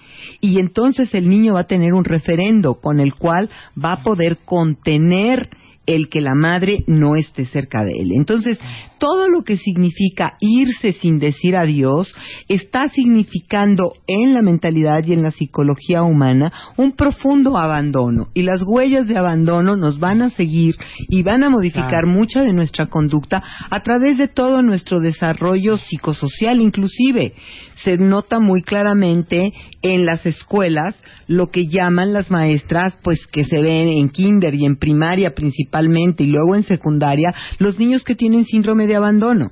y 0.42 0.60
entonces 0.60 1.14
el 1.14 1.30
niño 1.30 1.54
va 1.54 1.62
a 1.62 1.68
tener 1.68 1.94
un 1.94 2.04
referendo 2.04 2.76
con 2.76 3.00
el 3.00 3.14
cual 3.14 3.50
va 3.84 3.94
a 3.94 4.04
poder 4.04 4.40
contener 4.46 5.50
el 5.86 6.10
que 6.10 6.22
la 6.22 6.36
madre 6.36 6.84
no 6.86 7.16
esté 7.16 7.46
cerca 7.46 7.84
de 7.84 7.94
él. 8.00 8.12
Entonces, 8.14 8.60
todo 9.00 9.28
lo 9.28 9.44
que 9.44 9.58
significa 9.58 10.36
irse 10.40 10.94
sin 10.94 11.20
decir 11.20 11.56
adiós 11.56 12.14
está 12.48 12.90
significando 12.90 13.94
en 14.08 14.34
la 14.34 14.42
mentalidad 14.42 15.04
y 15.06 15.14
en 15.14 15.24
la 15.24 15.32
psicología 15.32 16.04
humana 16.04 16.52
un 16.78 16.92
profundo 16.92 17.58
abandono. 17.58 18.30
Y 18.34 18.44
las 18.44 18.62
huellas 18.64 19.08
de 19.08 19.18
abandono 19.18 19.76
nos 19.76 20.00
van 20.00 20.22
a 20.22 20.30
seguir 20.30 20.76
y 21.08 21.24
van 21.24 21.44
a 21.44 21.50
modificar 21.50 22.06
mucha 22.06 22.42
de 22.42 22.54
nuestra 22.54 22.88
conducta 22.88 23.42
a 23.70 23.82
través 23.82 24.18
de 24.18 24.28
todo 24.28 24.62
nuestro 24.62 25.00
desarrollo 25.00 25.78
psicosocial 25.78 26.62
inclusive 26.62 27.34
se 27.84 27.98
nota 27.98 28.40
muy 28.40 28.62
claramente 28.62 29.54
en 29.82 30.06
las 30.06 30.26
escuelas 30.26 30.96
lo 31.28 31.50
que 31.52 31.68
llaman 31.68 32.14
las 32.14 32.30
maestras, 32.30 32.98
pues 33.04 33.26
que 33.28 33.46
se 33.46 33.62
ven 33.62 33.88
en 33.88 34.10
kinder 34.10 34.54
y 34.56 34.66
en 34.66 34.78
primaria 34.78 35.34
principalmente 35.34 36.24
y 36.24 36.28
luego 36.28 36.56
en 36.56 36.64
secundaria, 36.64 37.34
los 37.60 37.80
niños 37.80 38.04
que 38.04 38.16
tienen 38.16 38.46
síndrome 38.46 38.88
de 38.90 38.98
abandono. 38.98 39.52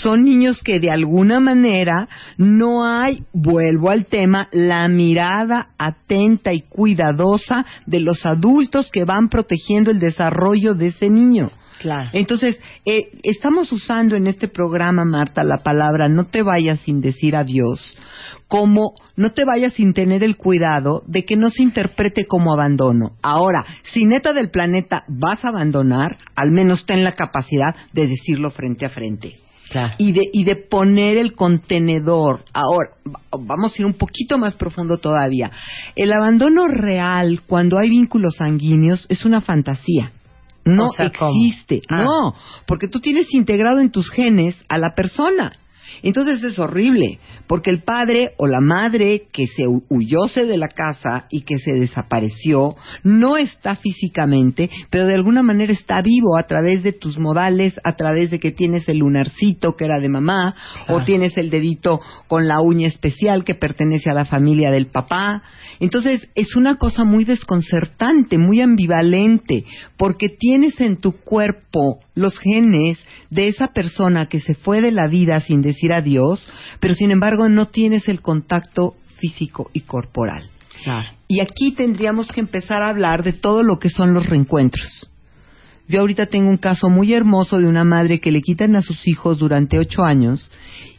Son 0.00 0.24
niños 0.24 0.62
que 0.62 0.80
de 0.80 0.90
alguna 0.90 1.38
manera 1.38 2.08
no 2.38 2.86
hay, 2.86 3.24
vuelvo 3.34 3.90
al 3.90 4.06
tema, 4.06 4.48
la 4.52 4.88
mirada 4.88 5.68
atenta 5.76 6.54
y 6.54 6.62
cuidadosa 6.62 7.66
de 7.84 8.00
los 8.00 8.24
adultos 8.24 8.90
que 8.90 9.04
van 9.04 9.28
protegiendo 9.28 9.90
el 9.90 9.98
desarrollo 9.98 10.72
de 10.72 10.86
ese 10.86 11.10
niño. 11.10 11.50
Entonces, 12.12 12.58
eh, 12.86 13.10
estamos 13.22 13.72
usando 13.72 14.14
en 14.16 14.28
este 14.28 14.48
programa, 14.48 15.04
Marta, 15.04 15.42
la 15.42 15.62
palabra 15.62 16.08
no 16.08 16.24
te 16.24 16.42
vayas 16.42 16.78
sin 16.80 17.00
decir 17.00 17.34
adiós, 17.34 17.80
como 18.52 18.92
no 19.16 19.32
te 19.32 19.46
vayas 19.46 19.72
sin 19.72 19.94
tener 19.94 20.22
el 20.22 20.36
cuidado 20.36 21.04
de 21.06 21.24
que 21.24 21.38
no 21.38 21.48
se 21.48 21.62
interprete 21.62 22.26
como 22.26 22.52
abandono. 22.52 23.12
Ahora, 23.22 23.64
si 23.94 24.04
neta 24.04 24.34
del 24.34 24.50
planeta 24.50 25.04
vas 25.08 25.42
a 25.42 25.48
abandonar, 25.48 26.18
al 26.36 26.52
menos 26.52 26.84
ten 26.84 27.02
la 27.02 27.12
capacidad 27.12 27.74
de 27.94 28.06
decirlo 28.08 28.50
frente 28.50 28.84
a 28.84 28.90
frente. 28.90 29.38
Y, 29.96 30.12
de, 30.12 30.20
y 30.34 30.44
de 30.44 30.56
poner 30.56 31.16
el 31.16 31.32
contenedor. 31.32 32.44
Ahora, 32.52 32.90
vamos 33.40 33.72
a 33.72 33.80
ir 33.80 33.86
un 33.86 33.94
poquito 33.94 34.36
más 34.36 34.54
profundo 34.54 34.98
todavía. 34.98 35.50
El 35.96 36.12
abandono 36.12 36.68
real, 36.68 37.40
cuando 37.46 37.78
hay 37.78 37.88
vínculos 37.88 38.34
sanguíneos, 38.36 39.06
es 39.08 39.24
una 39.24 39.40
fantasía. 39.40 40.12
No 40.66 40.90
existe. 40.98 41.80
Ah. 41.90 42.04
No, 42.04 42.34
porque 42.66 42.88
tú 42.88 43.00
tienes 43.00 43.32
integrado 43.32 43.80
en 43.80 43.90
tus 43.90 44.10
genes 44.10 44.62
a 44.68 44.76
la 44.76 44.94
persona. 44.94 45.52
Entonces 46.02 46.42
es 46.42 46.58
horrible, 46.58 47.18
porque 47.46 47.70
el 47.70 47.82
padre 47.82 48.32
o 48.38 48.46
la 48.46 48.60
madre 48.60 49.24
que 49.32 49.46
se 49.46 49.66
huyóse 49.66 50.46
de 50.46 50.56
la 50.56 50.68
casa 50.68 51.26
y 51.30 51.42
que 51.42 51.58
se 51.58 51.72
desapareció 51.72 52.76
no 53.02 53.36
está 53.36 53.76
físicamente, 53.76 54.70
pero 54.90 55.06
de 55.06 55.14
alguna 55.14 55.42
manera 55.42 55.72
está 55.72 56.00
vivo 56.02 56.36
a 56.36 56.44
través 56.44 56.82
de 56.82 56.92
tus 56.92 57.18
modales, 57.18 57.78
a 57.84 57.94
través 57.96 58.30
de 58.30 58.38
que 58.38 58.52
tienes 58.52 58.88
el 58.88 58.98
lunarcito 58.98 59.76
que 59.76 59.84
era 59.84 60.00
de 60.00 60.08
mamá, 60.08 60.54
o 60.88 61.02
tienes 61.04 61.36
el 61.36 61.50
dedito 61.50 62.00
con 62.28 62.48
la 62.48 62.60
uña 62.60 62.88
especial 62.88 63.44
que 63.44 63.54
pertenece 63.54 64.10
a 64.10 64.14
la 64.14 64.24
familia 64.24 64.70
del 64.70 64.86
papá. 64.86 65.42
Entonces 65.80 66.28
es 66.34 66.56
una 66.56 66.76
cosa 66.76 67.04
muy 67.04 67.24
desconcertante, 67.24 68.38
muy 68.38 68.60
ambivalente, 68.60 69.64
porque 69.96 70.28
tienes 70.28 70.80
en 70.80 70.96
tu 70.96 71.12
cuerpo 71.12 72.00
los 72.14 72.38
genes 72.38 72.98
de 73.30 73.48
esa 73.48 73.68
persona 73.68 74.26
que 74.26 74.40
se 74.40 74.54
fue 74.54 74.80
de 74.80 74.92
la 74.92 75.08
vida 75.08 75.40
sin 75.40 75.62
decir 75.62 75.92
adiós, 75.92 76.46
pero 76.80 76.94
sin 76.94 77.10
embargo 77.10 77.48
no 77.48 77.68
tienes 77.68 78.08
el 78.08 78.20
contacto 78.20 78.94
físico 79.18 79.70
y 79.72 79.80
corporal. 79.80 80.50
Y 81.28 81.40
aquí 81.40 81.72
tendríamos 81.72 82.26
que 82.28 82.40
empezar 82.40 82.82
a 82.82 82.90
hablar 82.90 83.22
de 83.22 83.32
todo 83.32 83.62
lo 83.62 83.78
que 83.78 83.88
son 83.88 84.12
los 84.12 84.26
reencuentros. 84.26 85.08
Yo 85.88 86.00
ahorita 86.00 86.26
tengo 86.26 86.48
un 86.48 86.58
caso 86.58 86.88
muy 86.90 87.12
hermoso 87.12 87.58
de 87.58 87.66
una 87.66 87.84
madre 87.84 88.20
que 88.20 88.30
le 88.30 88.40
quitan 88.40 88.76
a 88.76 88.82
sus 88.82 89.06
hijos 89.06 89.38
durante 89.38 89.78
ocho 89.78 90.02
años 90.02 90.50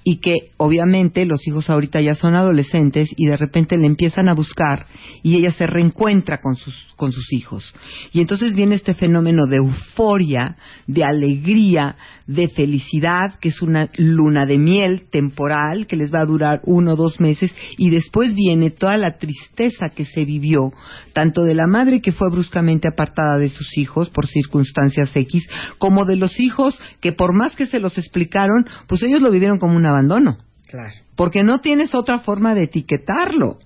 y 0.04 0.18
que 0.18 0.52
obviamente 0.58 1.26
los 1.26 1.48
hijos 1.48 1.70
ahorita 1.70 2.02
ya 2.02 2.16
son 2.16 2.36
adolescentes 2.36 3.10
y 3.16 3.28
de 3.28 3.38
repente 3.38 3.78
le 3.78 3.88
empiezan 3.88 4.30
a 4.30 4.34
buscar 4.34 4.88
y 5.22 5.36
ella 5.36 5.52
se 5.52 5.68
reencuentra 5.68 6.40
con 6.40 6.56
sus 6.56 6.76
con 6.96 7.12
sus 7.12 7.34
hijos. 7.34 7.74
Y 8.12 8.22
entonces 8.22 8.54
viene 8.54 8.76
este 8.76 8.94
fenómeno 8.94 9.46
de 9.46 9.58
euforia, 9.58 10.56
de 10.88 11.04
alegría, 11.04 11.96
de 12.28 12.48
felicidad, 12.48 13.40
que 13.42 13.50
es 13.50 13.62
una 13.62 13.90
luna 13.98 14.46
de 14.46 14.58
miel 14.58 15.08
temporal 15.12 15.88
que 15.88 15.98
les 15.98 16.14
va 16.14 16.22
a 16.22 16.26
durar 16.26 16.62
uno 16.64 16.94
o 16.94 16.96
dos 16.96 17.20
meses 17.20 17.52
y 17.78 17.90
después 17.90 18.34
viene 18.34 18.70
toda 18.70 18.98
la 18.98 19.18
tristeza 19.18 19.90
que 19.90 20.06
se 20.06 20.24
vivió, 20.24 20.72
tanto 21.14 21.44
de 21.44 21.56
la 21.56 21.68
madre 21.68 22.00
que 22.00 22.14
fue 22.14 22.30
bruscamente 22.30 22.88
apartada 22.88 23.38
de 23.38 23.50
sus 23.50 23.78
hijos 23.78 24.10
por 24.10 24.28
circunstancias 24.28 25.14
X, 25.16 25.44
como 25.78 26.06
de 26.06 26.16
los 26.16 26.40
hijos 26.40 26.78
que 27.02 27.12
por 27.12 27.36
más 27.36 27.56
que 27.56 27.66
se 27.66 27.80
los 27.80 27.98
explicaron, 27.98 28.66
pues 28.88 29.04
ellos 29.04 29.22
lo 29.22 29.32
vivieron 29.32 29.60
como 29.60 29.76
una 29.76 29.92
abandono. 29.94 30.38
Claro. 30.68 30.94
Porque 31.16 31.44
no 31.44 31.60
tienes 31.60 31.94
otra 31.94 32.20
forma 32.20 32.56
de 32.56 32.64
etiquetarlo. 32.64 33.60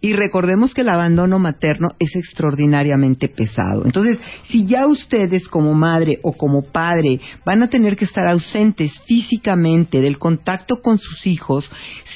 Y 0.00 0.12
recordemos 0.14 0.72
que 0.72 0.80
el 0.80 0.88
abandono 0.88 1.38
materno 1.38 1.90
es 1.98 2.14
extraordinariamente 2.16 3.28
pesado. 3.28 3.84
Entonces, 3.84 4.18
si 4.48 4.64
ya 4.66 4.86
ustedes 4.86 5.46
como 5.48 5.74
madre 5.74 6.20
o 6.22 6.32
como 6.32 6.62
padre 6.62 7.20
van 7.44 7.62
a 7.62 7.68
tener 7.68 7.96
que 7.96 8.04
estar 8.04 8.26
ausentes 8.28 8.98
físicamente 9.00 10.00
del 10.00 10.18
contacto 10.18 10.80
con 10.80 10.98
sus 10.98 11.26
hijos, 11.26 11.70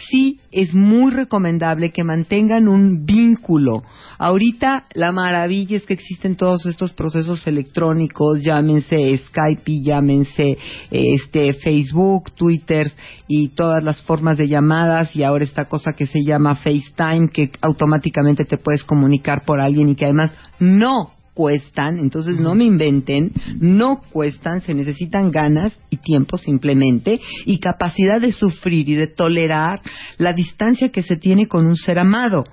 sí 0.09 0.41
es 0.53 0.75
muy 0.75 1.11
recomendable 1.11 1.91
que 1.91 2.05
mantengan 2.05 2.69
un 2.69 3.05
vínculo. 3.07 3.83
Ahorita 4.19 4.85
la 4.95 5.11
maravilla 5.11 5.79
es 5.79 5.85
que 5.85 5.95
existen 5.95 6.37
todos 6.37 6.67
estos 6.67 6.93
procesos 6.93 7.47
electrónicos, 7.47 8.43
llámense 8.43 9.17
Skype, 9.17 9.83
llámense 9.83 10.59
este 10.91 11.55
Facebook, 11.55 12.33
Twitter 12.33 12.93
y 13.27 13.49
todas 13.49 13.83
las 13.83 14.03
formas 14.03 14.37
de 14.37 14.49
llamadas 14.49 15.17
y 15.17 15.25
ahora 15.25 15.45
esta 15.45 15.65
cosa 15.65 15.95
que 15.95 16.07
se 16.07 16.23
llama 16.23 16.57
FaceTime 16.57 17.31
que 17.33 17.51
automáticamente 17.63 18.45
te 18.45 18.59
puedes 18.59 18.85
comunicar 18.85 19.45
por 19.45 19.61
alguien 19.61 19.89
y 19.89 19.95
que 19.95 20.05
además 20.05 20.33
no 20.61 21.22
cuestan, 21.35 21.99
entonces 21.99 22.39
no 22.39 22.55
me 22.55 22.65
inventen, 22.65 23.33
no 23.59 24.03
cuestan, 24.11 24.61
se 24.61 24.75
necesitan 24.75 25.31
ganas 25.31 25.79
y 25.89 25.97
tiempo 25.97 26.37
simplemente 26.37 27.21
y 27.47 27.59
capacidad 27.59 28.21
de 28.21 28.33
sufrir 28.33 28.89
y 28.89 28.95
de 28.95 29.07
tolerar 29.07 29.81
la 30.19 30.33
distancia 30.33 30.91
que 30.91 31.03
se 31.03 31.17
tiene 31.17 31.47
con 31.47 31.67
un 31.67 31.77
ser 31.77 31.99
amado. 31.99 32.45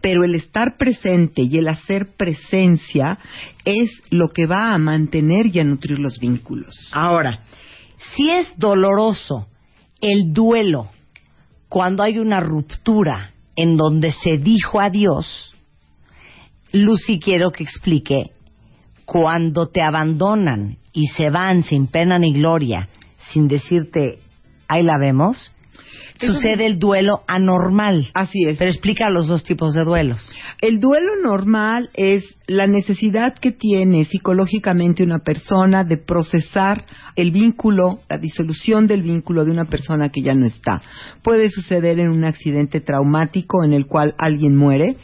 Pero 0.00 0.24
el 0.24 0.34
estar 0.34 0.76
presente 0.76 1.42
y 1.42 1.58
el 1.58 1.68
hacer 1.68 2.10
presencia 2.16 3.18
es 3.64 3.90
lo 4.10 4.28
que 4.28 4.46
va 4.46 4.72
a 4.72 4.78
mantener 4.78 5.46
y 5.54 5.58
a 5.58 5.64
nutrir 5.64 5.98
los 5.98 6.18
vínculos. 6.18 6.74
Ahora, 6.92 7.44
si 8.14 8.30
es 8.30 8.56
doloroso 8.56 9.48
el 10.00 10.32
duelo, 10.32 10.90
cuando 11.68 12.04
hay 12.04 12.18
una 12.18 12.40
ruptura 12.40 13.32
en 13.56 13.76
donde 13.76 14.12
se 14.12 14.38
dijo 14.38 14.80
adiós, 14.80 15.52
Lucy 16.72 17.18
quiero 17.18 17.50
que 17.50 17.64
explique 17.64 18.30
cuando 19.04 19.68
te 19.68 19.80
abandonan 19.82 20.76
y 20.92 21.06
se 21.08 21.30
van 21.30 21.62
sin 21.62 21.86
pena 21.86 22.18
ni 22.18 22.32
gloria, 22.34 22.88
sin 23.32 23.48
decirte, 23.48 24.18
ahí 24.68 24.82
la 24.82 24.98
vemos, 24.98 25.50
sucede 26.20 26.66
el 26.66 26.78
duelo 26.78 27.22
anormal. 27.26 28.08
Así 28.12 28.44
es. 28.44 28.58
Pero 28.58 28.70
explica 28.70 29.08
los 29.08 29.28
dos 29.28 29.44
tipos 29.44 29.72
de 29.72 29.84
duelos. 29.84 30.30
El 30.60 30.80
duelo 30.80 31.12
normal 31.22 31.90
es 31.94 32.24
la 32.46 32.66
necesidad 32.66 33.34
que 33.34 33.52
tiene 33.52 34.04
psicológicamente 34.04 35.02
una 35.02 35.20
persona 35.20 35.84
de 35.84 35.96
procesar 35.96 36.84
el 37.16 37.30
vínculo, 37.30 38.00
la 38.08 38.18
disolución 38.18 38.86
del 38.86 39.02
vínculo 39.02 39.44
de 39.44 39.52
una 39.52 39.66
persona 39.66 40.10
que 40.10 40.22
ya 40.22 40.34
no 40.34 40.46
está. 40.46 40.82
Puede 41.22 41.48
suceder 41.48 42.00
en 42.00 42.10
un 42.10 42.24
accidente 42.24 42.80
traumático 42.80 43.64
en 43.64 43.72
el 43.72 43.86
cual 43.86 44.14
alguien 44.18 44.56
muere 44.56 44.96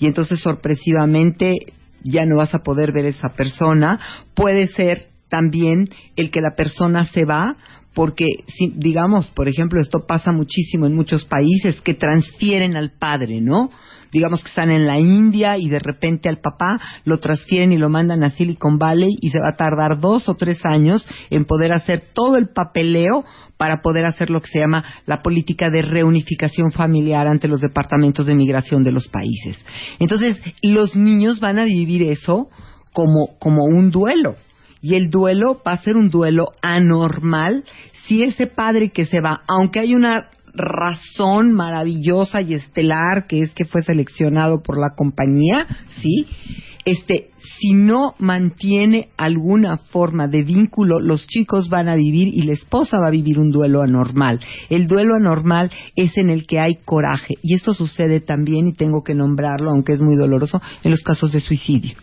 y 0.00 0.06
entonces 0.06 0.40
sorpresivamente 0.40 1.54
ya 2.02 2.24
no 2.24 2.36
vas 2.36 2.54
a 2.54 2.62
poder 2.62 2.92
ver 2.92 3.04
esa 3.04 3.34
persona. 3.34 4.00
Puede 4.34 4.66
ser 4.66 5.08
también 5.28 5.88
el 6.16 6.30
que 6.30 6.40
la 6.40 6.56
persona 6.56 7.06
se 7.06 7.24
va 7.24 7.56
porque, 7.94 8.26
si, 8.46 8.72
digamos, 8.76 9.26
por 9.28 9.48
ejemplo, 9.48 9.80
esto 9.80 10.06
pasa 10.06 10.32
muchísimo 10.32 10.86
en 10.86 10.94
muchos 10.94 11.24
países 11.24 11.80
que 11.80 11.94
transfieren 11.94 12.76
al 12.76 12.92
padre, 12.92 13.40
¿no? 13.40 13.70
Digamos 14.12 14.42
que 14.42 14.48
están 14.48 14.70
en 14.70 14.86
la 14.86 14.98
India 14.98 15.56
y 15.58 15.68
de 15.68 15.78
repente 15.78 16.28
al 16.28 16.40
papá 16.40 16.80
lo 17.04 17.18
transfieren 17.18 17.72
y 17.72 17.78
lo 17.78 17.88
mandan 17.88 18.22
a 18.24 18.30
Silicon 18.30 18.78
Valley 18.78 19.16
y 19.20 19.30
se 19.30 19.40
va 19.40 19.50
a 19.50 19.56
tardar 19.56 20.00
dos 20.00 20.28
o 20.28 20.34
tres 20.34 20.58
años 20.64 21.06
en 21.30 21.44
poder 21.44 21.72
hacer 21.72 22.04
todo 22.12 22.36
el 22.36 22.48
papeleo 22.48 23.24
para 23.56 23.82
poder 23.82 24.06
hacer 24.06 24.30
lo 24.30 24.40
que 24.40 24.48
se 24.48 24.60
llama 24.60 24.84
la 25.06 25.22
política 25.22 25.70
de 25.70 25.82
reunificación 25.82 26.72
familiar 26.72 27.26
ante 27.26 27.48
los 27.48 27.60
departamentos 27.60 28.26
de 28.26 28.34
migración 28.34 28.82
de 28.82 28.92
los 28.92 29.08
países. 29.08 29.58
Entonces, 29.98 30.40
los 30.62 30.96
niños 30.96 31.40
van 31.40 31.58
a 31.58 31.64
vivir 31.64 32.02
eso 32.02 32.48
como, 32.92 33.38
como 33.38 33.64
un 33.64 33.90
duelo 33.90 34.36
y 34.82 34.94
el 34.94 35.10
duelo 35.10 35.60
va 35.66 35.72
a 35.72 35.82
ser 35.82 35.96
un 35.96 36.10
duelo 36.10 36.52
anormal 36.62 37.64
si 38.06 38.22
ese 38.22 38.46
padre 38.46 38.90
que 38.90 39.04
se 39.04 39.20
va, 39.20 39.42
aunque 39.46 39.80
hay 39.80 39.94
una 39.94 40.28
razón 40.54 41.52
maravillosa 41.52 42.40
y 42.42 42.54
estelar 42.54 43.26
que 43.26 43.42
es 43.42 43.52
que 43.52 43.64
fue 43.64 43.82
seleccionado 43.82 44.62
por 44.62 44.78
la 44.78 44.94
compañía, 44.96 45.66
¿sí? 46.00 46.26
Este, 46.84 47.30
si 47.58 47.74
no 47.74 48.14
mantiene 48.18 49.10
alguna 49.18 49.76
forma 49.76 50.28
de 50.28 50.42
vínculo, 50.42 50.98
los 50.98 51.26
chicos 51.26 51.68
van 51.68 51.88
a 51.88 51.94
vivir 51.94 52.28
y 52.28 52.42
la 52.42 52.52
esposa 52.52 52.98
va 52.98 53.08
a 53.08 53.12
vivir 53.12 53.38
un 53.38 53.50
duelo 53.50 53.82
anormal. 53.82 54.40
El 54.70 54.88
duelo 54.88 55.14
anormal 55.14 55.70
es 55.94 56.16
en 56.16 56.30
el 56.30 56.46
que 56.46 56.58
hay 56.58 56.76
coraje 56.84 57.34
y 57.42 57.54
esto 57.54 57.74
sucede 57.74 58.20
también 58.20 58.66
y 58.66 58.72
tengo 58.72 59.02
que 59.02 59.14
nombrarlo, 59.14 59.70
aunque 59.70 59.92
es 59.92 60.00
muy 60.00 60.16
doloroso, 60.16 60.60
en 60.82 60.90
los 60.90 61.00
casos 61.00 61.32
de 61.32 61.40
suicidio 61.40 61.96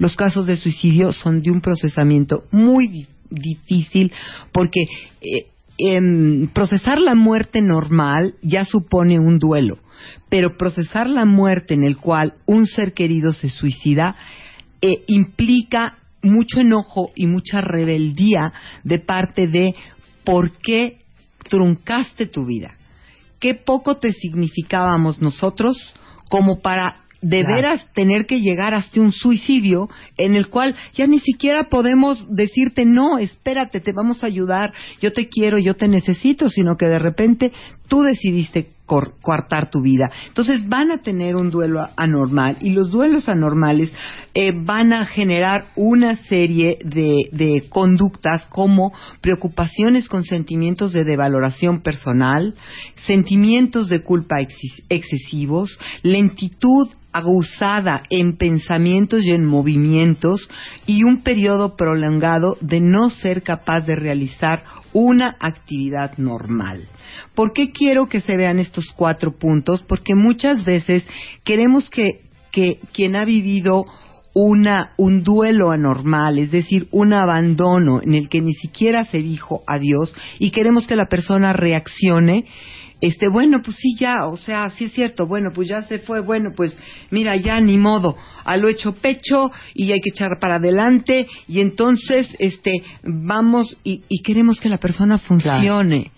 los 0.00 0.16
casos 0.16 0.46
de 0.46 0.56
suicidio 0.56 1.12
son 1.12 1.42
de 1.42 1.50
un 1.50 1.60
procesamiento 1.60 2.44
muy 2.50 3.06
difícil 3.30 4.10
porque 4.50 4.80
eh, 5.20 5.46
em, 5.80 6.48
procesar 6.48 7.00
la 7.00 7.14
muerte 7.14 7.62
normal 7.62 8.34
ya 8.42 8.64
supone 8.64 9.18
un 9.18 9.38
duelo, 9.38 9.78
pero 10.28 10.56
procesar 10.56 11.08
la 11.08 11.24
muerte 11.24 11.74
en 11.74 11.84
el 11.84 11.96
cual 11.96 12.34
un 12.46 12.66
ser 12.66 12.92
querido 12.92 13.32
se 13.32 13.48
suicida 13.48 14.14
eh, 14.82 15.04
implica 15.08 15.98
mucho 16.22 16.60
enojo 16.60 17.10
y 17.14 17.26
mucha 17.26 17.60
rebeldía 17.60 18.52
de 18.84 18.98
parte 18.98 19.46
de 19.46 19.74
por 20.24 20.52
qué 20.58 20.98
truncaste 21.48 22.26
tu 22.26 22.44
vida. 22.44 22.72
Qué 23.38 23.54
poco 23.54 23.96
te 23.96 24.12
significábamos 24.12 25.20
nosotros 25.20 25.76
como 26.28 26.60
para 26.60 27.04
de 27.22 27.44
veras 27.44 27.86
tener 27.94 28.26
que 28.26 28.40
llegar 28.40 28.74
hasta 28.74 29.00
un 29.00 29.12
suicidio 29.12 29.88
en 30.16 30.34
el 30.34 30.48
cual 30.48 30.74
ya 30.94 31.06
ni 31.06 31.18
siquiera 31.18 31.64
podemos 31.64 32.24
decirte 32.28 32.84
no, 32.84 33.18
espérate, 33.18 33.80
te 33.80 33.92
vamos 33.92 34.24
a 34.24 34.26
ayudar, 34.26 34.72
yo 35.00 35.12
te 35.12 35.28
quiero, 35.28 35.58
yo 35.58 35.74
te 35.74 35.88
necesito, 35.88 36.48
sino 36.48 36.76
que 36.76 36.86
de 36.86 36.98
repente 36.98 37.52
tú 37.88 38.02
decidiste 38.02 38.70
coartar 38.86 39.70
tu 39.70 39.82
vida. 39.82 40.10
Entonces 40.26 40.68
van 40.68 40.90
a 40.90 40.98
tener 40.98 41.36
un 41.36 41.50
duelo 41.50 41.88
anormal 41.96 42.56
y 42.60 42.70
los 42.70 42.90
duelos 42.90 43.28
anormales 43.28 43.92
eh, 44.34 44.52
van 44.52 44.92
a 44.92 45.04
generar 45.04 45.68
una 45.76 46.16
serie 46.16 46.78
de, 46.84 47.28
de, 47.30 47.68
conductas 47.68 48.46
como 48.46 48.92
preocupaciones 49.20 50.08
con 50.08 50.24
sentimientos 50.24 50.92
de 50.92 51.04
devaloración 51.04 51.82
personal, 51.82 52.56
sentimientos 53.06 53.88
de 53.88 54.00
culpa 54.00 54.40
excesivos, 54.40 55.78
lentitud 56.02 56.88
aguzada 57.12 58.02
en 58.10 58.36
pensamientos 58.36 59.24
y 59.24 59.30
en 59.30 59.44
movimientos 59.44 60.48
y 60.86 61.04
un 61.04 61.22
periodo 61.22 61.76
prolongado 61.76 62.56
de 62.60 62.80
no 62.80 63.10
ser 63.10 63.42
capaz 63.42 63.80
de 63.86 63.96
realizar 63.96 64.64
una 64.92 65.36
actividad 65.40 66.16
normal. 66.18 66.88
¿Por 67.34 67.52
qué 67.52 67.70
quiero 67.70 68.06
que 68.06 68.20
se 68.20 68.36
vean 68.36 68.58
estos 68.58 68.86
cuatro 68.94 69.36
puntos? 69.38 69.82
Porque 69.82 70.14
muchas 70.14 70.64
veces 70.64 71.04
queremos 71.44 71.90
que, 71.90 72.22
que 72.52 72.78
quien 72.92 73.16
ha 73.16 73.24
vivido 73.24 73.86
una, 74.32 74.92
un 74.96 75.22
duelo 75.22 75.70
anormal, 75.70 76.38
es 76.38 76.50
decir, 76.50 76.86
un 76.92 77.12
abandono 77.12 78.00
en 78.02 78.14
el 78.14 78.28
que 78.28 78.40
ni 78.40 78.52
siquiera 78.52 79.04
se 79.04 79.18
dijo 79.18 79.62
adiós 79.66 80.14
y 80.38 80.50
queremos 80.50 80.86
que 80.86 80.96
la 80.96 81.06
persona 81.06 81.52
reaccione 81.52 82.44
este, 83.00 83.28
bueno, 83.28 83.62
pues 83.62 83.76
sí, 83.76 83.96
ya, 83.98 84.26
o 84.26 84.36
sea, 84.36 84.68
sí 84.70 84.84
es 84.84 84.92
cierto, 84.92 85.26
bueno, 85.26 85.50
pues 85.54 85.68
ya 85.68 85.82
se 85.82 85.98
fue, 85.98 86.20
bueno, 86.20 86.50
pues 86.54 86.76
mira, 87.10 87.34
ya 87.36 87.60
ni 87.60 87.78
modo, 87.78 88.16
a 88.44 88.56
lo 88.56 88.68
hecho 88.68 88.94
pecho 88.94 89.50
y 89.74 89.92
hay 89.92 90.00
que 90.00 90.10
echar 90.10 90.38
para 90.38 90.56
adelante 90.56 91.26
y 91.48 91.60
entonces, 91.60 92.26
este, 92.38 92.82
vamos 93.02 93.76
y, 93.84 94.02
queremos 94.22 94.60
que 94.60 94.68
la 94.68 94.78
persona 94.78 95.18
funcione. 95.18 96.12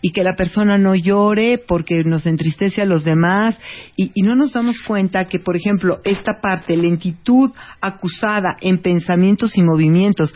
Y 0.00 0.12
que 0.12 0.22
la 0.22 0.36
persona 0.36 0.78
no 0.78 0.94
llore 0.94 1.58
porque 1.58 2.04
nos 2.04 2.24
entristece 2.24 2.80
a 2.80 2.86
los 2.86 3.02
demás 3.02 3.58
y, 3.96 4.12
y 4.14 4.22
no 4.22 4.36
nos 4.36 4.52
damos 4.52 4.76
cuenta 4.86 5.24
que, 5.24 5.40
por 5.40 5.56
ejemplo, 5.56 6.00
esta 6.04 6.40
parte, 6.40 6.76
lentitud 6.76 7.50
acusada 7.80 8.56
en 8.60 8.80
pensamientos 8.80 9.58
y 9.58 9.62
movimientos, 9.62 10.32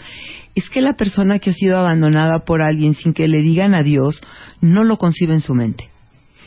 es 0.57 0.69
que 0.69 0.81
la 0.81 0.95
persona 0.95 1.39
que 1.39 1.51
ha 1.51 1.53
sido 1.53 1.79
abandonada 1.79 2.41
por 2.41 2.61
alguien 2.61 2.95
sin 2.95 3.15
que 3.15 3.29
le 3.29 3.39
digan 3.39 3.73
adiós 3.73 4.21
no 4.61 4.83
lo 4.83 4.99
concibe 4.99 5.35
en 5.35 5.41
su 5.41 5.55
mente. 5.55 5.92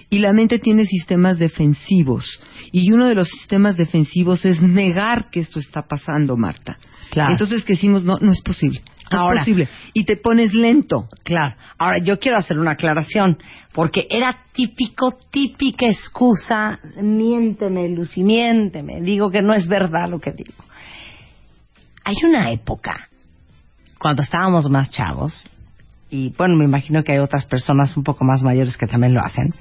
Y 0.10 0.20
la 0.20 0.34
mente 0.34 0.60
tiene 0.60 0.86
sistemas 0.86 1.40
defensivos. 1.40 2.26
Y 2.72 2.92
uno 2.92 3.08
de 3.08 3.16
los 3.16 3.28
sistemas 3.28 3.78
defensivos 3.78 4.46
es 4.46 4.62
negar 4.62 5.30
que 5.30 5.40
esto 5.40 5.60
está 5.60 5.88
pasando, 5.88 6.38
Marta. 6.38 6.78
Claro. 7.10 7.32
Entonces 7.32 7.64
que 7.64 7.74
decimos, 7.74 8.04
no, 8.04 8.16
no 8.22 8.32
es 8.32 8.42
posible. 8.42 8.82
No 9.12 9.32
es 9.32 9.40
posible. 9.40 9.68
Y 9.94 10.04
te 10.04 10.18
pones 10.18 10.54
lento. 10.54 11.08
Claro. 11.24 11.56
Ahora, 11.78 12.00
yo 12.00 12.20
quiero 12.20 12.38
hacer 12.38 12.58
una 12.58 12.72
aclaración, 12.72 13.38
porque 13.74 14.08
era 14.10 14.32
típico, 14.52 15.18
típica 15.32 15.86
excusa, 15.86 16.80
miénteme, 17.02 17.90
Lucy, 17.90 18.24
miénteme, 18.24 19.02
digo 19.02 19.30
que 19.30 19.42
no 19.42 19.54
es 19.54 19.68
verdad 19.68 20.10
lo 20.10 20.20
que 20.20 20.32
digo. 20.32 20.64
Hay 22.04 22.16
una 22.24 22.52
época, 22.52 23.10
cuando 24.00 24.22
estábamos 24.22 24.70
más 24.70 24.92
chavos, 24.92 25.48
y 26.10 26.30
bueno, 26.38 26.56
me 26.56 26.66
imagino 26.66 27.04
que 27.04 27.14
hay 27.14 27.20
otras 27.20 27.46
personas 27.46 27.96
un 27.98 28.04
poco 28.04 28.24
más 28.24 28.44
mayores 28.44 28.78
que 28.78 28.88
también 28.88 29.14
lo 29.14 29.22
hacen, 29.22 29.54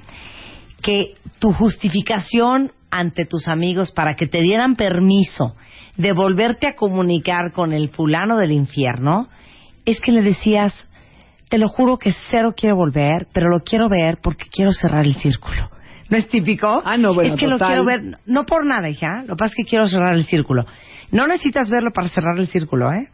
que 0.81 1.15
tu 1.39 1.51
justificación 1.53 2.71
ante 2.91 3.25
tus 3.25 3.47
amigos 3.47 3.91
para 3.91 4.15
que 4.15 4.27
te 4.27 4.41
dieran 4.41 4.75
permiso 4.75 5.55
de 5.97 6.13
volverte 6.13 6.67
a 6.67 6.75
comunicar 6.75 7.51
con 7.51 7.73
el 7.73 7.89
fulano 7.89 8.37
del 8.37 8.51
infierno 8.51 9.29
es 9.85 9.99
que 10.01 10.11
le 10.11 10.21
decías, 10.21 10.87
te 11.49 11.57
lo 11.57 11.69
juro 11.69 11.97
que 11.97 12.13
cero 12.29 12.53
quiero 12.55 12.75
volver, 12.75 13.27
pero 13.33 13.49
lo 13.49 13.61
quiero 13.61 13.87
ver 13.89 14.17
porque 14.21 14.45
quiero 14.51 14.71
cerrar 14.71 15.05
el 15.05 15.15
círculo. 15.15 15.69
¿No 16.09 16.17
es 16.17 16.27
típico? 16.27 16.81
Ah, 16.83 16.97
no, 16.97 17.13
bueno, 17.13 17.33
Es 17.33 17.39
que 17.39 17.47
lo 17.47 17.57
quiero 17.57 17.83
ver, 17.83 18.19
no 18.25 18.45
por 18.45 18.65
nada, 18.65 18.89
hija, 18.89 19.23
lo 19.23 19.35
que 19.35 19.39
pasa 19.39 19.53
es 19.57 19.65
que 19.65 19.69
quiero 19.69 19.87
cerrar 19.87 20.13
el 20.13 20.25
círculo. 20.25 20.65
No 21.11 21.27
necesitas 21.27 21.69
verlo 21.69 21.91
para 21.93 22.09
cerrar 22.09 22.37
el 22.37 22.47
círculo, 22.47 22.91
¿eh? 22.91 23.09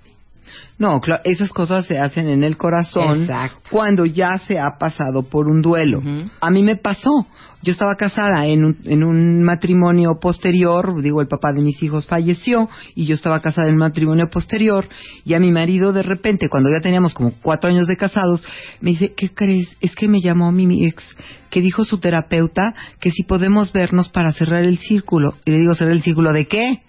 No, 0.77 0.99
esas 1.25 1.49
cosas 1.49 1.85
se 1.85 1.99
hacen 1.99 2.27
en 2.27 2.43
el 2.43 2.57
corazón 2.57 3.29
cuando 3.69 4.05
ya 4.05 4.39
se 4.39 4.59
ha 4.59 4.77
pasado 4.79 5.23
por 5.23 5.47
un 5.47 5.61
duelo. 5.61 6.01
A 6.39 6.49
mí 6.49 6.63
me 6.63 6.75
pasó. 6.75 7.27
Yo 7.63 7.71
estaba 7.71 7.95
casada 7.95 8.47
en 8.47 8.65
un, 8.65 8.77
en 8.85 9.03
un 9.03 9.43
matrimonio 9.43 10.19
posterior, 10.19 10.99
digo, 10.99 11.21
el 11.21 11.27
papá 11.27 11.53
de 11.53 11.61
mis 11.61 11.83
hijos 11.83 12.07
falleció 12.07 12.67
y 12.95 13.05
yo 13.05 13.13
estaba 13.13 13.39
casada 13.39 13.67
en 13.67 13.75
un 13.75 13.81
matrimonio 13.81 14.31
posterior 14.31 14.89
y 15.23 15.35
a 15.35 15.39
mi 15.39 15.51
marido 15.51 15.93
de 15.93 16.01
repente, 16.01 16.49
cuando 16.49 16.71
ya 16.71 16.81
teníamos 16.81 17.13
como 17.13 17.33
cuatro 17.39 17.69
años 17.69 17.85
de 17.85 17.97
casados, 17.97 18.43
me 18.79 18.91
dice, 18.91 19.13
¿qué 19.15 19.29
crees? 19.29 19.77
Es 19.79 19.93
que 19.93 20.07
me 20.07 20.21
llamó 20.21 20.51
mi 20.51 20.87
ex, 20.87 21.03
que 21.51 21.61
dijo 21.61 21.85
su 21.85 21.99
terapeuta 21.99 22.73
que 22.99 23.11
si 23.11 23.21
podemos 23.23 23.71
vernos 23.71 24.09
para 24.09 24.31
cerrar 24.31 24.63
el 24.63 24.79
círculo. 24.79 25.35
Y 25.45 25.51
le 25.51 25.59
digo, 25.59 25.75
¿cerrar 25.75 25.93
el 25.93 26.01
círculo 26.01 26.33
de 26.33 26.47
qué? 26.47 26.81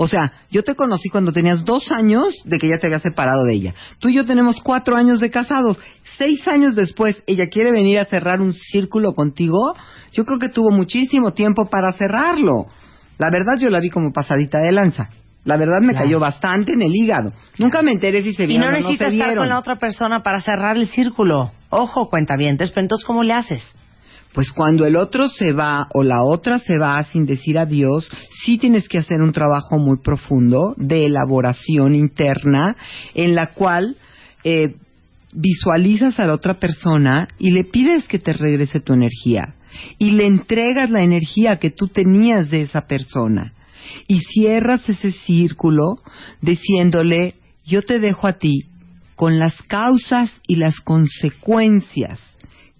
O 0.00 0.06
sea, 0.06 0.32
yo 0.48 0.62
te 0.62 0.76
conocí 0.76 1.08
cuando 1.08 1.32
tenías 1.32 1.64
dos 1.64 1.90
años 1.90 2.32
de 2.44 2.60
que 2.60 2.68
ya 2.68 2.78
te 2.78 2.86
había 2.86 3.00
separado 3.00 3.42
de 3.42 3.52
ella. 3.52 3.74
Tú 3.98 4.08
y 4.08 4.14
yo 4.14 4.24
tenemos 4.24 4.62
cuatro 4.62 4.94
años 4.94 5.18
de 5.18 5.28
casados. 5.28 5.76
Seis 6.16 6.46
años 6.46 6.76
después, 6.76 7.20
ella 7.26 7.48
quiere 7.48 7.72
venir 7.72 7.98
a 7.98 8.04
cerrar 8.04 8.40
un 8.40 8.54
círculo 8.54 9.12
contigo. 9.12 9.74
Yo 10.12 10.24
creo 10.24 10.38
que 10.38 10.50
tuvo 10.50 10.70
muchísimo 10.70 11.32
tiempo 11.32 11.68
para 11.68 11.90
cerrarlo. 11.90 12.66
La 13.18 13.28
verdad, 13.30 13.54
yo 13.58 13.70
la 13.70 13.80
vi 13.80 13.90
como 13.90 14.12
pasadita 14.12 14.60
de 14.60 14.70
lanza. 14.70 15.10
La 15.44 15.56
verdad 15.56 15.80
me 15.82 15.94
cayó 15.94 16.20
bastante 16.20 16.74
en 16.74 16.82
el 16.82 16.94
hígado. 16.94 17.32
Nunca 17.58 17.82
me 17.82 17.90
enteré 17.90 18.22
si 18.22 18.34
se 18.34 18.46
vieron 18.46 18.62
y 18.62 18.66
no 18.66 18.68
o 18.68 18.70
no 18.70 18.76
necesitas 18.78 19.08
se 19.08 19.14
estar 19.14 19.28
vieron. 19.30 19.42
con 19.42 19.48
la 19.48 19.58
otra 19.58 19.80
persona 19.80 20.22
para 20.22 20.40
cerrar 20.40 20.76
el 20.76 20.86
círculo. 20.86 21.50
Ojo, 21.70 22.08
cuentavientes, 22.08 22.70
pero 22.70 22.82
entonces 22.82 23.04
¿cómo 23.04 23.24
le 23.24 23.32
haces? 23.32 23.74
Pues 24.38 24.52
cuando 24.52 24.86
el 24.86 24.94
otro 24.94 25.28
se 25.28 25.52
va 25.52 25.88
o 25.92 26.04
la 26.04 26.22
otra 26.22 26.60
se 26.60 26.78
va 26.78 27.02
sin 27.02 27.26
decir 27.26 27.58
adiós, 27.58 28.08
sí 28.44 28.56
tienes 28.56 28.88
que 28.88 28.98
hacer 28.98 29.20
un 29.20 29.32
trabajo 29.32 29.80
muy 29.80 29.96
profundo 29.98 30.76
de 30.76 31.06
elaboración 31.06 31.96
interna 31.96 32.76
en 33.14 33.34
la 33.34 33.48
cual 33.48 33.96
eh, 34.44 34.76
visualizas 35.32 36.20
a 36.20 36.26
la 36.28 36.34
otra 36.34 36.60
persona 36.60 37.26
y 37.40 37.50
le 37.50 37.64
pides 37.64 38.06
que 38.06 38.20
te 38.20 38.32
regrese 38.32 38.78
tu 38.78 38.92
energía 38.92 39.56
y 39.98 40.12
le 40.12 40.28
entregas 40.28 40.88
la 40.88 41.02
energía 41.02 41.58
que 41.58 41.70
tú 41.70 41.88
tenías 41.88 42.48
de 42.48 42.60
esa 42.60 42.82
persona 42.82 43.54
y 44.06 44.20
cierras 44.20 44.88
ese 44.88 45.10
círculo 45.10 45.98
diciéndole 46.42 47.34
yo 47.66 47.82
te 47.82 47.98
dejo 47.98 48.28
a 48.28 48.34
ti 48.34 48.66
con 49.16 49.40
las 49.40 49.60
causas 49.62 50.30
y 50.46 50.54
las 50.54 50.78
consecuencias 50.78 52.27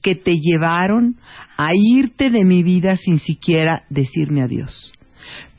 que 0.02 0.14
te 0.14 0.38
llevaron 0.38 1.16
a 1.56 1.70
irte 1.74 2.30
de 2.30 2.44
mi 2.44 2.62
vida 2.62 2.96
sin 2.96 3.20
siquiera 3.20 3.84
decirme 3.90 4.42
adiós. 4.42 4.92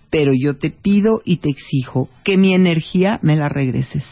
Pero 0.10 0.32
yo 0.34 0.58
te 0.58 0.72
pido 0.72 1.22
y 1.24 1.38
te 1.38 1.50
exijo 1.50 2.10
que 2.24 2.38
mi 2.38 2.54
energía 2.54 3.20
me 3.22 3.36
la 3.36 3.50
regreses. 3.50 4.06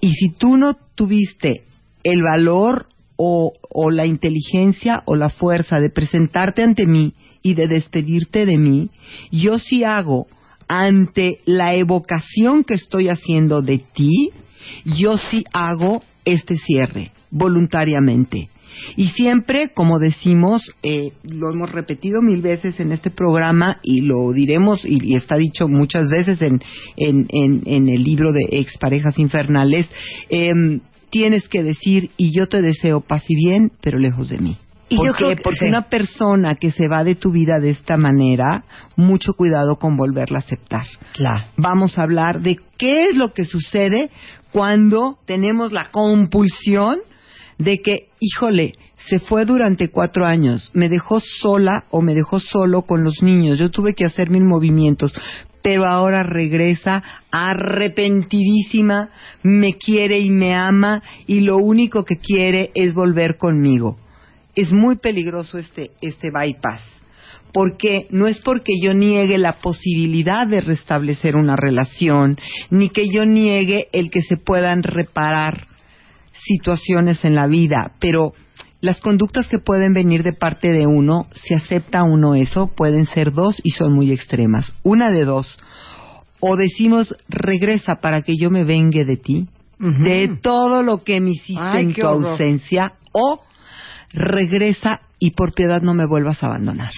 Y 0.00 0.12
si 0.14 0.30
tú 0.30 0.56
no 0.56 0.74
tuviste 0.94 1.64
el 2.04 2.22
valor 2.22 2.86
o, 3.16 3.52
o 3.70 3.90
la 3.90 4.06
inteligencia 4.06 5.02
o 5.04 5.16
la 5.16 5.28
fuerza 5.28 5.78
de 5.78 5.90
presentarte 5.90 6.62
ante 6.62 6.86
mí 6.86 7.12
y 7.42 7.54
de 7.54 7.68
despedirte 7.68 8.46
de 8.46 8.56
mí, 8.56 8.90
yo 9.30 9.58
sí 9.58 9.84
hago 9.84 10.26
ante 10.68 11.40
la 11.44 11.74
evocación 11.74 12.64
que 12.64 12.74
estoy 12.74 13.08
haciendo 13.08 13.60
de 13.60 13.78
ti, 13.78 14.30
yo 14.84 15.18
sí 15.18 15.44
hago 15.52 16.02
este 16.24 16.56
cierre 16.56 17.12
voluntariamente. 17.30 18.48
Y 18.96 19.08
siempre, 19.08 19.70
como 19.74 19.98
decimos, 19.98 20.62
eh, 20.82 21.12
lo 21.22 21.50
hemos 21.50 21.72
repetido 21.72 22.22
mil 22.22 22.42
veces 22.42 22.80
en 22.80 22.92
este 22.92 23.10
programa 23.10 23.78
y 23.82 24.00
lo 24.02 24.32
diremos 24.32 24.84
y, 24.84 24.98
y 25.12 25.14
está 25.16 25.36
dicho 25.36 25.68
muchas 25.68 26.08
veces 26.10 26.40
en, 26.42 26.60
en, 26.96 27.26
en, 27.30 27.62
en 27.66 27.88
el 27.88 28.02
libro 28.04 28.32
de 28.32 28.46
Exparejas 28.50 29.18
Infernales, 29.18 29.88
em, 30.28 30.80
tienes 31.10 31.48
que 31.48 31.62
decir, 31.62 32.10
y 32.16 32.36
yo 32.36 32.46
te 32.48 32.60
deseo 32.62 33.00
paz 33.00 33.22
y 33.28 33.36
bien, 33.36 33.70
pero 33.80 33.98
lejos 33.98 34.28
de 34.30 34.38
mí. 34.38 34.56
Y 34.88 34.96
¿Por 34.96 35.06
yo 35.06 35.12
qué? 35.14 35.24
creo 35.24 35.36
que- 35.36 35.42
Porque 35.42 35.58
sí. 35.60 35.64
una 35.66 35.88
persona 35.88 36.56
que 36.56 36.70
se 36.70 36.88
va 36.88 37.04
de 37.04 37.14
tu 37.14 37.30
vida 37.32 37.58
de 37.58 37.70
esta 37.70 37.96
manera, 37.96 38.64
mucho 38.96 39.32
cuidado 39.32 39.76
con 39.76 39.96
volverla 39.96 40.38
a 40.38 40.42
aceptar. 40.42 40.84
Claro. 41.14 41.46
Vamos 41.56 41.98
a 41.98 42.02
hablar 42.02 42.40
de 42.42 42.58
qué 42.76 43.08
es 43.08 43.16
lo 43.16 43.32
que 43.32 43.44
sucede 43.46 44.10
cuando 44.52 45.18
tenemos 45.26 45.72
la 45.72 45.90
compulsión 45.90 46.98
de 47.58 47.80
que, 47.80 48.08
híjole, 48.20 48.74
se 49.08 49.20
fue 49.20 49.44
durante 49.44 49.90
cuatro 49.90 50.26
años, 50.26 50.70
me 50.72 50.88
dejó 50.88 51.20
sola 51.20 51.84
o 51.90 52.00
me 52.00 52.14
dejó 52.14 52.40
solo 52.40 52.82
con 52.82 53.04
los 53.04 53.22
niños, 53.22 53.58
yo 53.58 53.70
tuve 53.70 53.94
que 53.94 54.06
hacer 54.06 54.30
mil 54.30 54.44
movimientos, 54.44 55.12
pero 55.62 55.86
ahora 55.86 56.22
regresa 56.22 57.02
arrepentidísima, 57.30 59.10
me 59.42 59.74
quiere 59.74 60.20
y 60.20 60.30
me 60.30 60.54
ama 60.54 61.02
y 61.26 61.40
lo 61.40 61.56
único 61.56 62.04
que 62.04 62.16
quiere 62.16 62.70
es 62.74 62.94
volver 62.94 63.36
conmigo. 63.36 63.98
Es 64.54 64.72
muy 64.72 64.96
peligroso 64.96 65.58
este, 65.58 65.90
este 66.00 66.30
bypass 66.30 66.82
porque 67.52 68.08
no 68.10 68.26
es 68.26 68.40
porque 68.40 68.72
yo 68.82 68.94
niegue 68.94 69.38
la 69.38 69.54
posibilidad 69.60 70.44
de 70.44 70.60
restablecer 70.60 71.36
una 71.36 71.54
relación, 71.54 72.36
ni 72.68 72.88
que 72.88 73.04
yo 73.08 73.24
niegue 73.24 73.86
el 73.92 74.10
que 74.10 74.22
se 74.22 74.36
puedan 74.36 74.82
reparar 74.82 75.68
situaciones 76.44 77.24
en 77.24 77.34
la 77.34 77.46
vida, 77.46 77.92
pero 78.00 78.32
las 78.80 79.00
conductas 79.00 79.48
que 79.48 79.58
pueden 79.58 79.94
venir 79.94 80.22
de 80.22 80.34
parte 80.34 80.68
de 80.70 80.86
uno, 80.86 81.26
si 81.32 81.54
acepta 81.54 82.02
uno 82.02 82.34
eso, 82.34 82.68
pueden 82.68 83.06
ser 83.06 83.32
dos 83.32 83.60
y 83.64 83.70
son 83.70 83.94
muy 83.94 84.12
extremas. 84.12 84.74
Una 84.82 85.10
de 85.10 85.24
dos, 85.24 85.56
o 86.40 86.56
decimos 86.56 87.14
regresa 87.28 87.96
para 87.96 88.22
que 88.22 88.36
yo 88.36 88.50
me 88.50 88.64
vengue 88.64 89.04
de 89.04 89.16
ti, 89.16 89.48
de 89.78 90.38
todo 90.42 90.82
lo 90.82 91.02
que 91.02 91.20
me 91.20 91.30
hiciste 91.30 91.62
Ay, 91.62 91.84
en 91.84 91.94
tu 91.94 92.06
horror. 92.06 92.32
ausencia, 92.32 92.92
o 93.12 93.40
regresa 94.12 95.00
y 95.18 95.32
por 95.32 95.54
piedad 95.54 95.82
no 95.82 95.94
me 95.94 96.06
vuelvas 96.06 96.42
a 96.42 96.46
abandonar. 96.46 96.92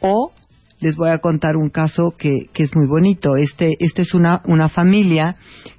O 0.00 0.32
les 0.80 0.96
voy 0.96 1.10
a 1.10 1.18
contar 1.18 1.56
un 1.56 1.70
caso 1.70 2.12
que, 2.16 2.46
que 2.52 2.62
es 2.62 2.74
muy 2.74 2.86
bonito. 2.86 3.36
Este, 3.36 3.74
este 3.80 4.02
es 4.02 4.14
una, 4.14 4.42
una 4.46 4.68
familia 4.68 5.36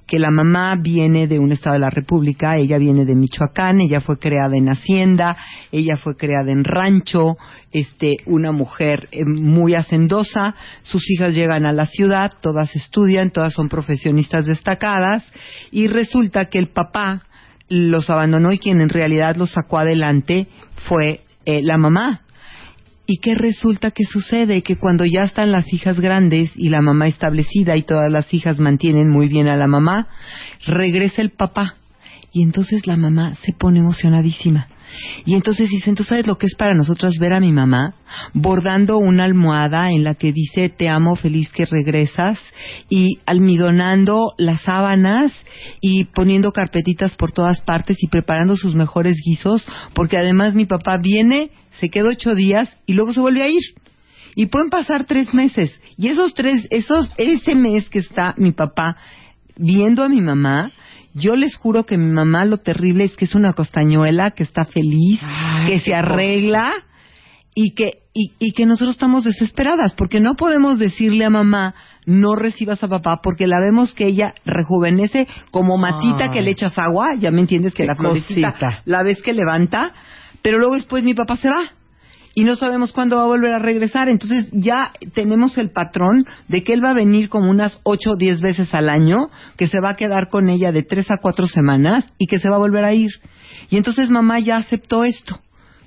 que 0.10 0.18
la 0.18 0.32
mamá 0.32 0.76
viene 0.76 1.28
de 1.28 1.38
un 1.38 1.52
estado 1.52 1.76
de 1.76 1.82
la 1.82 1.92
República, 1.92 2.58
ella 2.58 2.80
viene 2.80 3.06
de 3.06 3.16
Michoacán, 3.16 3.80
ella 3.80 4.02
fue 4.02 4.18
creada 4.18 4.58
en 4.58 4.68
hacienda, 4.68 5.38
ella 5.72 5.98
fue 5.98 6.18
creada 6.18 6.52
en 6.52 6.64
rancho, 6.64 7.38
este, 7.72 8.18
una 8.26 8.52
mujer 8.52 9.08
eh, 9.12 9.24
muy 9.24 9.76
hacendosa, 9.76 10.56
sus 10.82 11.08
hijas 11.12 11.36
llegan 11.36 11.68
a 11.68 11.74
la 11.74 11.86
ciudad, 11.86 12.32
todas 12.42 12.76
estudian, 12.76 13.30
todas 13.30 13.54
son 13.54 13.70
profesionistas 13.70 14.48
destacadas, 14.48 15.24
y 15.72 15.86
resulta 15.86 16.46
que 16.46 16.58
el 16.58 16.70
papá 16.70 17.28
los 17.68 18.10
abandonó 18.10 18.52
y 18.52 18.58
quien 18.58 18.82
en 18.82 18.90
realidad 18.90 19.36
los 19.36 19.52
sacó 19.52 19.78
adelante 19.78 20.48
fue 20.88 21.22
eh, 21.46 21.62
la 21.62 21.78
mamá. 21.78 22.22
¿Y 23.10 23.18
qué 23.18 23.34
resulta 23.34 23.90
que 23.90 24.04
sucede? 24.04 24.62
Que 24.62 24.76
cuando 24.76 25.04
ya 25.04 25.24
están 25.24 25.52
las 25.52 25.74
hijas 25.74 26.00
grandes 26.00 26.52
y 26.56 26.70
la 26.70 26.84
mamá 26.84 27.08
establecida 27.08 27.76
y 27.76 27.82
todas 27.82 28.12
las 28.12 28.32
hijas 28.36 28.60
mantienen 28.60 29.10
muy 29.10 29.28
bien 29.28 29.48
a 29.48 29.58
la 29.58 29.66
mamá, 29.66 30.10
regresa 30.68 31.24
el 31.24 31.32
papá. 31.32 31.78
Y 32.32 32.44
entonces 32.44 32.86
la 32.86 32.98
mamá 32.98 33.34
se 33.34 33.52
pone 33.52 33.80
emocionadísima. 33.80 34.68
Y 35.26 35.36
entonces 35.36 35.70
dice, 35.70 35.94
¿tú 35.94 36.04
sabes 36.04 36.28
lo 36.28 36.38
que 36.38 36.48
es 36.48 36.56
para 36.56 36.74
nosotras 36.74 37.14
ver 37.20 37.34
a 37.34 37.40
mi 37.40 37.52
mamá 37.52 37.96
bordando 38.34 38.98
una 38.98 39.26
almohada 39.26 39.92
en 39.92 40.04
la 40.04 40.16
que 40.16 40.34
dice 40.34 40.70
te 40.70 40.90
amo, 40.90 41.16
feliz 41.16 41.50
que 41.50 41.66
regresas 41.66 42.40
y 42.90 43.20
almidonando 43.26 44.34
las 44.38 44.62
sábanas 44.62 45.32
y 45.82 46.06
poniendo 46.06 46.52
carpetitas 46.52 47.16
por 47.16 47.32
todas 47.32 47.62
partes 47.62 47.98
y 48.02 48.08
preparando 48.08 48.58
sus 48.58 48.76
mejores 48.76 49.16
guisos 49.24 49.64
porque 49.94 50.18
además 50.18 50.56
mi 50.56 50.66
papá 50.66 50.98
viene, 50.98 51.52
se 51.80 51.90
queda 51.90 52.10
ocho 52.10 52.36
días 52.36 52.70
y 52.86 52.94
luego 52.94 53.14
se 53.14 53.20
vuelve 53.20 53.44
a 53.44 53.50
ir. 53.50 53.62
Y 54.36 54.46
pueden 54.46 54.70
pasar 54.70 55.06
tres 55.06 55.34
meses. 55.34 55.72
Y 55.98 56.08
esos 56.08 56.34
tres, 56.34 56.68
esos, 56.70 57.10
ese 57.18 57.56
mes 57.56 57.90
que 57.90 58.00
está 58.00 58.36
mi 58.38 58.52
papá 58.52 58.96
viendo 59.58 60.04
a 60.04 60.10
mi 60.10 60.22
mamá, 60.22 60.72
yo 61.20 61.36
les 61.36 61.56
juro 61.56 61.86
que 61.86 61.98
mi 61.98 62.12
mamá 62.12 62.46
lo 62.46 62.58
terrible 62.58 63.04
es 63.04 63.16
que 63.16 63.26
es 63.26 63.36
una 63.36 63.54
costañuela, 63.54 64.32
que 64.32 64.44
está 64.44 64.66
feliz, 64.66 65.20
Ay, 65.24 65.68
que 65.68 65.80
se 65.80 65.94
arregla 65.94 66.72
y 67.54 67.74
que, 67.74 68.04
y, 68.14 68.32
y 68.40 68.52
que 68.54 68.66
nosotros 68.66 68.96
estamos 68.96 69.24
desesperadas 69.24 69.94
porque 69.94 70.20
no 70.20 70.36
podemos 70.36 70.80
decirle 70.80 71.26
a 71.26 71.30
mamá 71.30 71.76
no 72.06 72.36
recibas 72.36 72.84
a 72.84 72.88
papá 72.88 73.20
porque 73.22 73.48
la 73.48 73.60
vemos 73.60 73.94
que 73.94 74.06
ella 74.06 74.34
rejuvenece 74.46 75.28
como 75.52 75.78
matita 75.78 76.26
Ay. 76.26 76.32
que 76.32 76.42
le 76.42 76.52
echas 76.52 76.78
agua, 76.78 77.16
ya 77.16 77.32
me 77.32 77.42
entiendes 77.42 77.74
que 77.74 77.86
la 77.86 77.96
florecita 77.96 78.52
cosita. 78.54 78.82
la 78.86 79.04
ves 79.04 79.22
que 79.22 79.34
levanta, 79.34 79.94
pero 80.42 80.58
luego 80.58 80.76
después 80.76 81.04
mi 81.04 81.14
papá 81.14 81.38
se 81.38 81.50
va 81.50 81.72
y 82.36 82.44
no 82.44 82.56
sabemos 82.56 82.92
cuándo 82.92 83.18
va 83.18 83.24
a 83.24 83.28
volver 83.28 83.52
a 83.52 83.60
regresar. 83.60 84.10
Entonces 84.10 84.48
ya 84.52 84.92
tenemos 85.14 85.58
el 85.58 85.72
patrón 85.72 86.26
de 86.48 86.64
que 86.64 86.74
él 86.74 86.84
va 86.84 86.92
a 86.92 86.94
venir 86.96 87.30
como 87.30 87.50
unas 87.50 87.80
ocho 87.84 88.12
o 88.12 88.16
diez 88.16 88.42
veces 88.42 88.74
al 88.74 88.90
año, 88.90 89.30
que 89.58 89.68
se 89.68 89.80
va 89.80 89.92
a 89.92 89.96
quedar 89.96 90.30
con 90.30 90.50
ella 90.50 90.72
de 90.72 90.84
tres 90.84 91.10
a 91.12 91.18
cuatro 91.18 91.48
semanas 91.48 92.06
y 92.18 92.28
que 92.28 92.40
se 92.40 92.50
va 92.50 92.56
a 92.56 92.60
volver 92.60 92.86
a 92.86 92.94
ir. 92.94 93.12
Y 93.70 93.78
entonces 93.78 94.10
mamá 94.10 94.40
ya 94.40 94.58
aceptó 94.58 95.04
esto. 95.04 95.40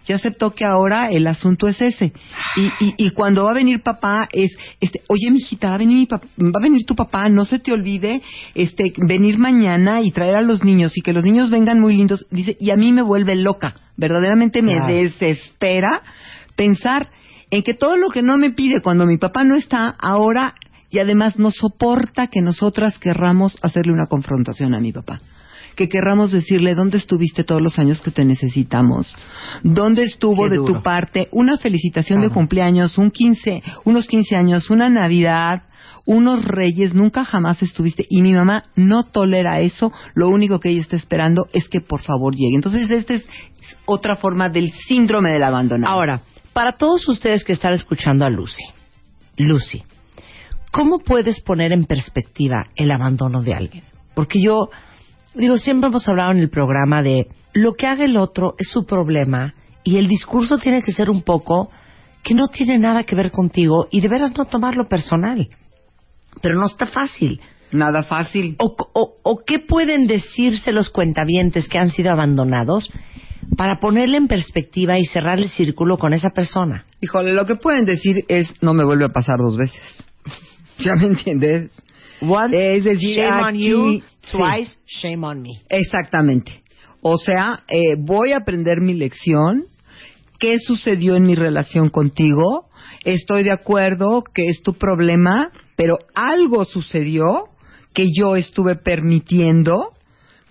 Ya 0.06 0.16
aceptó 0.16 0.50
que 0.52 0.64
ahora 0.68 1.08
el 1.10 1.26
asunto 1.26 1.68
es 1.68 1.80
ese. 1.80 2.12
Y, 2.56 2.84
y, 2.84 2.94
y 2.96 3.10
cuando 3.10 3.44
va 3.44 3.52
a 3.52 3.54
venir 3.54 3.82
papá 3.82 4.28
es, 4.32 4.50
este, 4.80 5.00
oye, 5.08 5.30
mijita, 5.30 5.68
va 5.68 5.74
a 5.74 5.78
venir 5.78 5.96
mi 5.96 6.06
pap- 6.06 6.24
va 6.38 6.58
a 6.58 6.62
venir 6.62 6.84
tu 6.84 6.94
papá, 6.96 7.28
no 7.28 7.44
se 7.44 7.58
te 7.60 7.72
olvide, 7.72 8.20
este, 8.54 8.92
venir 9.06 9.38
mañana 9.38 10.00
y 10.02 10.10
traer 10.10 10.36
a 10.36 10.42
los 10.42 10.64
niños 10.64 10.96
y 10.96 11.02
que 11.02 11.12
los 11.12 11.22
niños 11.24 11.50
vengan 11.50 11.80
muy 11.80 11.94
lindos. 11.96 12.26
Dice, 12.30 12.56
y 12.58 12.70
a 12.70 12.76
mí 12.76 12.92
me 12.92 13.02
vuelve 13.02 13.36
loca. 13.36 13.74
Verdaderamente 13.96 14.62
me 14.62 14.72
Claro. 14.74 14.92
desespera 14.92 16.02
pensar 16.56 17.08
en 17.50 17.62
que 17.62 17.74
todo 17.74 17.96
lo 17.96 18.08
que 18.08 18.22
no 18.22 18.38
me 18.38 18.50
pide 18.50 18.80
cuando 18.82 19.06
mi 19.06 19.18
papá 19.18 19.44
no 19.44 19.54
está 19.54 19.94
ahora 20.00 20.54
y 20.90 20.98
además 20.98 21.38
no 21.38 21.50
soporta 21.50 22.26
que 22.26 22.40
nosotras 22.42 22.98
querramos 22.98 23.56
hacerle 23.62 23.92
una 23.92 24.06
confrontación 24.06 24.74
a 24.74 24.80
mi 24.80 24.92
papá. 24.92 25.20
Que 25.74 25.88
querramos 25.88 26.32
decirle 26.32 26.74
dónde 26.74 26.98
estuviste 26.98 27.44
todos 27.44 27.62
los 27.62 27.78
años 27.78 28.00
que 28.02 28.11
te 28.11 28.24
necesitamos, 28.24 29.12
dónde 29.62 30.02
estuvo 30.02 30.48
de 30.48 30.58
tu 30.58 30.82
parte 30.82 31.28
una 31.32 31.58
felicitación 31.58 32.20
de 32.20 32.26
Ajá. 32.26 32.35
cumpleaños, 32.35 32.99
un 32.99 33.11
15, 33.11 33.62
unos 33.84 34.07
15 34.07 34.36
años, 34.36 34.70
una 34.70 34.88
Navidad, 34.88 35.62
unos 36.07 36.44
reyes, 36.44 36.94
nunca 36.94 37.24
jamás 37.24 37.62
estuviste. 37.62 38.07
Y 38.09 38.22
mi 38.22 38.32
mamá 38.32 38.64
no 38.76 39.05
tolera 39.05 39.61
eso, 39.61 39.92
lo 40.14 40.28
único 40.28 40.59
que 40.59 40.70
ella 40.70 40.80
está 40.80 40.97
esperando 40.97 41.49
es 41.53 41.68
que 41.68 41.80
por 41.80 42.01
favor 42.01 42.34
llegue. 42.34 42.57
Entonces, 42.57 42.90
esta 42.90 43.14
es 43.14 43.26
otra 43.84 44.16
forma 44.16 44.49
del 44.49 44.72
síndrome 44.72 45.30
del 45.32 45.44
abandono. 45.44 45.88
Ahora, 45.88 46.22
para 46.53 46.72
todos 46.72 47.09
ustedes 47.09 47.44
que 47.44 47.53
están 47.53 47.72
escuchando 47.72 48.26
a 48.26 48.30
Lucy, 48.30 48.64
Lucy, 49.36 49.82
¿cómo 50.70 50.99
puedes 50.99 51.40
poner 51.40 51.72
en 51.72 51.84
perspectiva 51.84 52.66
el 52.76 52.90
abandono 52.90 53.42
de 53.42 53.55
alguien? 53.55 53.84
Porque 54.14 54.40
yo, 54.42 54.68
digo, 55.35 55.57
siempre 55.57 55.89
hemos 55.89 56.09
hablado 56.09 56.33
en 56.33 56.39
el 56.39 56.51
programa 56.51 57.03
de 57.03 57.26
lo 57.55 57.74
que 57.74 57.87
haga 57.87 58.05
el 58.05 58.16
otro 58.16 58.55
es 58.59 58.68
su 58.68 58.85
problema 58.85 59.55
y 59.85 59.97
el 59.97 60.09
discurso 60.09 60.59
tiene 60.59 60.83
que 60.83 60.93
ser 60.93 61.11
un 61.11 61.22
poco 61.22 61.70
que 62.22 62.35
no 62.35 62.49
tiene 62.49 62.78
nada 62.78 63.05
que 63.05 63.16
ver 63.16 63.30
contigo 63.30 63.89
y 63.91 64.01
de 64.01 64.09
veras 64.09 64.37
no 64.37 64.45
tomarlo 64.45 64.89
personal. 64.89 65.49
Pero 66.41 66.59
no 66.59 66.66
está 66.66 66.87
fácil. 66.87 67.41
Nada 67.72 68.03
fácil. 68.05 68.57
¿O, 68.59 68.76
o, 68.95 69.14
o 69.22 69.43
qué 69.45 69.59
pueden 69.59 70.07
decirse 70.07 70.72
los 70.72 70.91
cuentavientes 70.91 71.68
que 71.68 71.78
han 71.78 71.91
sido 71.91 72.12
abandonados 72.12 72.91
para 73.57 73.80
ponerle 73.80 74.18
en 74.18 74.28
perspectiva 74.28 74.99
y 74.99 75.07
cerrar 75.07 75.39
el 75.39 75.49
círculo 75.49 75.99
con 75.99 76.12
esa 76.12 76.30
persona? 76.30 76.85
Híjole, 77.01 77.33
lo 77.33 77.47
que 77.47 77.57
pueden 77.57 77.85
decir 77.85 78.24
es 78.28 78.53
no 78.61 78.74
me 78.74 78.85
vuelve 78.85 79.07
a 79.07 79.12
pasar 79.12 79.39
dos 79.39 79.57
veces. 79.57 79.80
¿Ya 80.78 80.95
me 80.95 81.07
entiendes? 81.07 81.74
One, 82.20 82.76
Es 82.76 82.84
decir, 82.84 83.16
shame 83.16 83.42
on 83.42 83.54
you. 83.54 83.92
sí. 83.92 84.02
Twice, 84.32 84.76
shame 84.86 85.24
on 85.26 85.42
me. 85.42 85.62
Exactamente. 85.68 86.62
O 87.00 87.16
sea, 87.18 87.64
eh, 87.68 87.96
voy 87.98 88.32
a 88.32 88.38
aprender 88.38 88.80
mi 88.80 88.94
lección. 88.94 89.64
¿Qué 90.38 90.58
sucedió 90.58 91.16
en 91.16 91.24
mi 91.24 91.34
relación 91.34 91.88
contigo? 91.88 92.66
Estoy 93.04 93.42
de 93.42 93.50
acuerdo 93.52 94.22
que 94.34 94.46
es 94.46 94.62
tu 94.62 94.74
problema, 94.74 95.50
pero 95.76 95.98
algo 96.14 96.64
sucedió 96.64 97.48
que 97.94 98.06
yo 98.16 98.36
estuve 98.36 98.76
permitiendo 98.76 99.90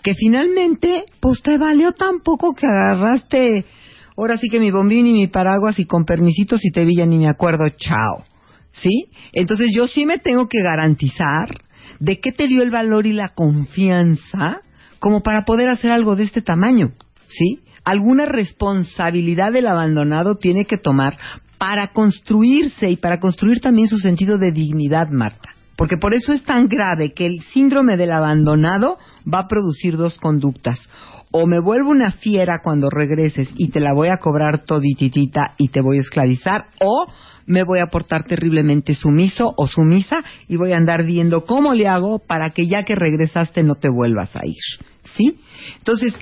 que 0.04 0.14
finalmente, 0.16 1.06
pues 1.20 1.42
te 1.42 1.58
valió 1.58 1.92
tan 1.94 2.20
poco 2.20 2.54
que 2.54 2.66
agarraste. 2.66 3.66
Ahora 4.18 4.38
sí 4.38 4.50
que 4.50 4.60
mi 4.60 4.72
bombín 4.72 5.08
y 5.08 5.14
mi 5.14 5.28
paraguas 5.28 5.80
y 5.80 5.86
con 5.86 6.06
permisitos 6.06 6.60
y 6.64 6.72
te 6.72 6.86
vi 6.86 6.98
ya 6.98 7.06
ni 7.06 7.18
me 7.18 7.28
acuerdo. 7.30 7.70
Chao. 7.70 8.24
¿Sí? 8.72 9.08
Entonces 9.34 9.68
yo 9.76 9.88
sí 9.88 10.06
me 10.06 10.18
tengo 10.18 10.48
que 10.48 10.62
garantizar 10.62 11.62
de 12.00 12.20
qué 12.20 12.32
te 12.32 12.48
dio 12.48 12.64
el 12.64 12.72
valor 12.72 13.06
y 13.06 13.14
la 13.14 13.30
confianza 13.30 14.62
como 15.00 15.22
para 15.22 15.46
poder 15.46 15.70
hacer 15.70 15.92
algo 15.92 16.16
de 16.16 16.24
este 16.24 16.42
tamaño, 16.42 16.94
¿sí? 17.28 17.60
Alguna 17.84 18.26
responsabilidad 18.26 19.52
del 19.52 19.68
abandonado 19.68 20.36
tiene 20.36 20.66
que 20.66 20.78
tomar 20.78 21.18
para 21.58 21.88
construirse 21.88 22.90
y 22.90 22.98
para 22.98 23.20
construir 23.20 23.60
también 23.60 23.88
su 23.88 23.98
sentido 23.98 24.38
de 24.38 24.52
dignidad, 24.52 25.10
Marta. 25.10 25.56
Porque 25.76 25.98
por 25.98 26.14
eso 26.14 26.34
es 26.34 26.44
tan 26.44 26.68
grave 26.68 27.14
que 27.14 27.26
el 27.26 27.42
síndrome 27.54 27.98
del 27.98 28.12
abandonado 28.12 28.98
va 29.32 29.40
a 29.40 29.48
producir 29.48 29.98
dos 29.98 30.16
conductas. 30.18 30.80
O 31.32 31.48
me 31.48 31.60
vuelvo 31.60 31.90
una 31.90 32.12
fiera 32.12 32.60
cuando 32.62 32.90
regreses 32.90 33.50
y 33.56 33.70
te 33.70 33.80
la 33.80 33.94
voy 33.94 34.10
a 34.10 34.18
cobrar 34.18 34.66
todititita 34.66 35.56
y 35.58 35.70
te 35.70 35.82
voy 35.82 35.98
a 35.98 36.02
esclavizar, 36.02 36.66
o 36.82 37.08
me 37.46 37.64
voy 37.64 37.80
a 37.80 37.88
portar 37.88 38.26
terriblemente 38.26 38.96
sumiso 38.96 39.54
o 39.56 39.68
sumisa 39.68 40.24
y 40.48 40.58
voy 40.58 40.74
a 40.74 40.78
andar 40.78 41.04
viendo 41.04 41.46
cómo 41.46 41.74
le 41.74 41.88
hago 41.88 42.20
para 42.20 42.52
que 42.52 42.68
ya 42.68 42.84
que 42.84 42.96
regresaste 42.96 43.64
no 43.64 43.76
te 43.76 43.90
vuelvas 43.90 44.36
a 44.36 44.46
ir. 44.46 44.56
¿Sí? 45.16 45.40
Entonces, 45.78 46.14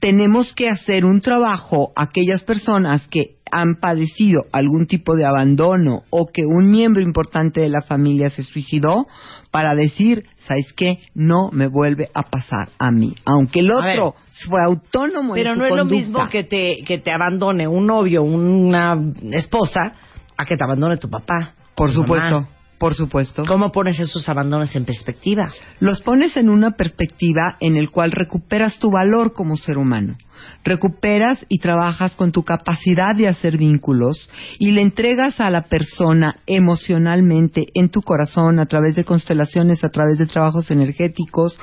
tenemos 0.00 0.52
que 0.54 0.68
hacer 0.68 1.04
un 1.04 1.20
trabajo 1.20 1.92
aquellas 1.96 2.42
personas 2.42 3.06
que 3.08 3.36
han 3.50 3.76
padecido 3.76 4.46
algún 4.52 4.86
tipo 4.86 5.14
de 5.14 5.24
abandono 5.24 6.02
o 6.10 6.26
que 6.26 6.44
un 6.44 6.68
miembro 6.70 7.02
importante 7.02 7.60
de 7.60 7.68
la 7.68 7.80
familia 7.80 8.28
se 8.28 8.42
suicidó 8.42 9.06
para 9.50 9.74
decir, 9.74 10.24
¿sabes 10.38 10.72
qué? 10.74 10.98
No 11.14 11.50
me 11.52 11.68
vuelve 11.68 12.10
a 12.12 12.24
pasar 12.24 12.70
a 12.78 12.90
mí. 12.90 13.14
Aunque 13.24 13.60
el 13.60 13.70
A 13.70 13.78
otro 13.78 14.14
fue 14.48 14.60
autónomo 14.62 15.36
en 15.36 15.42
Pero 15.42 15.54
su 15.54 15.60
no 15.60 15.66
es 15.66 15.76
lo 15.76 15.84
mismo 15.84 16.28
que 16.28 16.44
te, 16.44 16.82
que 16.84 16.98
te 16.98 17.12
abandone 17.12 17.68
un 17.68 17.86
novio, 17.86 18.22
una 18.22 18.96
esposa, 19.32 19.92
a 20.36 20.44
que 20.44 20.56
te 20.56 20.64
abandone 20.64 20.98
tu 20.98 21.08
papá. 21.08 21.54
Por 21.74 21.90
supuesto, 21.90 22.40
mamá. 22.40 22.55
Por 22.78 22.94
supuesto. 22.94 23.44
¿Cómo 23.46 23.72
pones 23.72 23.98
esos 23.98 24.28
abandonos 24.28 24.74
en 24.76 24.84
perspectiva? 24.84 25.52
Los 25.80 26.02
pones 26.02 26.36
en 26.36 26.48
una 26.48 26.72
perspectiva 26.72 27.56
en 27.60 27.76
el 27.76 27.90
cual 27.90 28.12
recuperas 28.12 28.78
tu 28.78 28.90
valor 28.90 29.32
como 29.32 29.56
ser 29.56 29.78
humano. 29.78 30.16
Recuperas 30.64 31.44
y 31.48 31.58
trabajas 31.58 32.14
con 32.14 32.32
tu 32.32 32.42
capacidad 32.42 33.14
de 33.16 33.28
hacer 33.28 33.56
vínculos 33.56 34.28
y 34.58 34.72
le 34.72 34.82
entregas 34.82 35.40
a 35.40 35.50
la 35.50 35.62
persona 35.62 36.36
emocionalmente 36.46 37.66
en 37.74 37.88
tu 37.88 38.02
corazón 38.02 38.58
a 38.58 38.66
través 38.66 38.96
de 38.96 39.04
constelaciones, 39.04 39.82
a 39.82 39.88
través 39.88 40.18
de 40.18 40.26
trabajos 40.26 40.70
energéticos. 40.70 41.56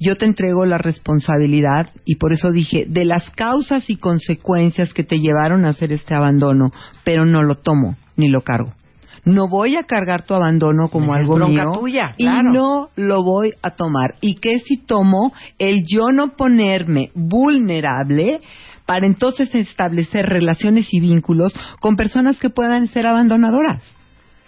Yo 0.00 0.16
te 0.16 0.26
entrego 0.26 0.66
la 0.66 0.78
responsabilidad 0.78 1.90
y 2.04 2.16
por 2.16 2.32
eso 2.32 2.50
dije 2.50 2.86
de 2.88 3.04
las 3.04 3.30
causas 3.30 3.88
y 3.88 3.96
consecuencias 3.96 4.92
que 4.92 5.04
te 5.04 5.16
llevaron 5.16 5.64
a 5.64 5.70
hacer 5.70 5.92
este 5.92 6.14
abandono, 6.14 6.72
pero 7.04 7.24
no 7.24 7.42
lo 7.42 7.56
tomo 7.56 7.96
ni 8.16 8.28
lo 8.28 8.42
cargo. 8.42 8.74
No 9.26 9.48
voy 9.48 9.74
a 9.74 9.82
cargar 9.82 10.22
tu 10.22 10.34
abandono 10.34 10.88
como 10.88 11.12
es 11.12 11.22
algo 11.22 11.48
mío 11.48 11.72
tuya, 11.72 12.14
y 12.16 12.26
no 12.26 12.90
lo 12.94 13.24
voy 13.24 13.54
a 13.60 13.70
tomar. 13.70 14.14
¿Y 14.20 14.36
qué 14.36 14.60
si 14.60 14.76
tomo 14.76 15.32
el 15.58 15.82
yo 15.84 16.12
no 16.12 16.36
ponerme 16.36 17.10
vulnerable 17.12 18.40
para 18.86 19.04
entonces 19.04 19.52
establecer 19.52 20.26
relaciones 20.26 20.86
y 20.94 21.00
vínculos 21.00 21.52
con 21.80 21.96
personas 21.96 22.38
que 22.38 22.50
puedan 22.50 22.86
ser 22.86 23.08
abandonadoras? 23.08 23.96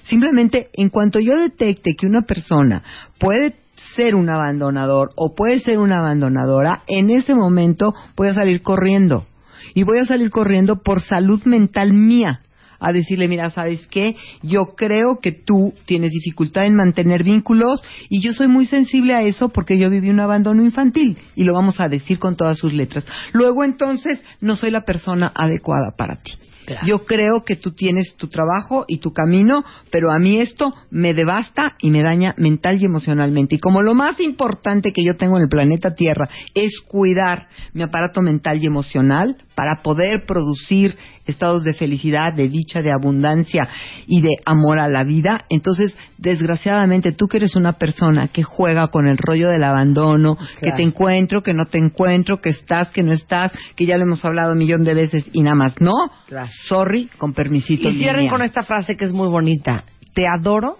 Simplemente, 0.04 0.68
en 0.74 0.90
cuanto 0.90 1.18
yo 1.18 1.36
detecte 1.36 1.96
que 1.98 2.06
una 2.06 2.22
persona 2.22 2.84
puede 3.18 3.56
ser 3.96 4.14
un 4.14 4.30
abandonador 4.30 5.10
o 5.16 5.34
puede 5.34 5.58
ser 5.58 5.80
una 5.80 5.96
abandonadora, 5.96 6.82
en 6.86 7.10
ese 7.10 7.34
momento 7.34 7.94
voy 8.16 8.28
a 8.28 8.34
salir 8.34 8.62
corriendo. 8.62 9.26
Y 9.74 9.82
voy 9.82 9.98
a 9.98 10.06
salir 10.06 10.30
corriendo 10.30 10.84
por 10.84 11.00
salud 11.00 11.42
mental 11.46 11.92
mía 11.92 12.42
a 12.80 12.92
decirle, 12.92 13.28
mira, 13.28 13.50
¿sabes 13.50 13.86
qué? 13.88 14.16
Yo 14.42 14.74
creo 14.76 15.20
que 15.20 15.32
tú 15.32 15.74
tienes 15.84 16.10
dificultad 16.12 16.64
en 16.66 16.74
mantener 16.74 17.24
vínculos 17.24 17.82
y 18.08 18.20
yo 18.20 18.32
soy 18.32 18.48
muy 18.48 18.66
sensible 18.66 19.14
a 19.14 19.22
eso 19.22 19.48
porque 19.50 19.78
yo 19.78 19.90
viví 19.90 20.10
un 20.10 20.20
abandono 20.20 20.64
infantil 20.64 21.18
y 21.34 21.44
lo 21.44 21.54
vamos 21.54 21.80
a 21.80 21.88
decir 21.88 22.18
con 22.18 22.36
todas 22.36 22.58
sus 22.58 22.72
letras. 22.72 23.04
Luego 23.32 23.64
entonces 23.64 24.20
no 24.40 24.56
soy 24.56 24.70
la 24.70 24.82
persona 24.82 25.32
adecuada 25.34 25.92
para 25.96 26.16
ti. 26.16 26.32
Claro. 26.68 26.86
Yo 26.86 27.06
creo 27.06 27.44
que 27.44 27.56
tú 27.56 27.72
tienes 27.72 28.14
tu 28.16 28.28
trabajo 28.28 28.84
y 28.86 28.98
tu 28.98 29.10
camino, 29.14 29.64
pero 29.90 30.10
a 30.10 30.18
mí 30.18 30.38
esto 30.38 30.74
me 30.90 31.14
devasta 31.14 31.76
y 31.80 31.90
me 31.90 32.02
daña 32.02 32.34
mental 32.36 32.76
y 32.78 32.84
emocionalmente. 32.84 33.54
Y 33.54 33.58
como 33.58 33.80
lo 33.80 33.94
más 33.94 34.20
importante 34.20 34.92
que 34.92 35.02
yo 35.02 35.16
tengo 35.16 35.38
en 35.38 35.44
el 35.44 35.48
planeta 35.48 35.94
Tierra 35.94 36.26
es 36.52 36.80
cuidar 36.86 37.48
mi 37.72 37.82
aparato 37.82 38.20
mental 38.20 38.62
y 38.62 38.66
emocional 38.66 39.38
para 39.54 39.82
poder 39.82 40.26
producir 40.26 40.96
estados 41.26 41.64
de 41.64 41.74
felicidad, 41.74 42.32
de 42.32 42.48
dicha, 42.48 42.80
de 42.80 42.92
abundancia 42.92 43.68
y 44.06 44.20
de 44.20 44.36
amor 44.44 44.78
a 44.78 44.88
la 44.88 45.04
vida, 45.04 45.44
entonces 45.48 45.96
desgraciadamente 46.16 47.12
tú 47.12 47.26
que 47.26 47.38
eres 47.38 47.56
una 47.56 47.74
persona 47.74 48.28
que 48.28 48.42
juega 48.42 48.88
con 48.88 49.06
el 49.06 49.18
rollo 49.18 49.48
del 49.48 49.64
abandono, 49.64 50.38
que 50.60 50.72
te 50.72 50.82
encuentro, 50.82 51.42
que 51.42 51.52
no 51.52 51.66
te 51.66 51.78
encuentro, 51.78 52.40
que 52.40 52.50
estás, 52.50 52.88
que 52.88 53.02
no 53.02 53.12
estás, 53.12 53.52
que 53.76 53.84
ya 53.84 53.98
lo 53.98 54.04
hemos 54.04 54.24
hablado 54.24 54.52
un 54.52 54.58
millón 54.58 54.84
de 54.84 54.94
veces 54.94 55.24
y 55.32 55.42
nada 55.42 55.56
más, 55.56 55.80
¿no? 55.80 55.92
Claro. 56.26 56.48
Sorry, 56.66 57.08
con 57.18 57.32
permisito. 57.32 57.88
Y 57.88 57.98
cierren 57.98 58.28
con 58.28 58.42
esta 58.42 58.64
frase 58.64 58.96
que 58.96 59.04
es 59.04 59.12
muy 59.12 59.28
bonita. 59.28 59.84
Te 60.14 60.26
adoro, 60.26 60.78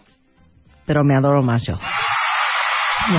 pero 0.87 1.05
me 1.05 1.16
adoro 1.16 1.43
más 1.43 1.62
yo. 1.66 1.74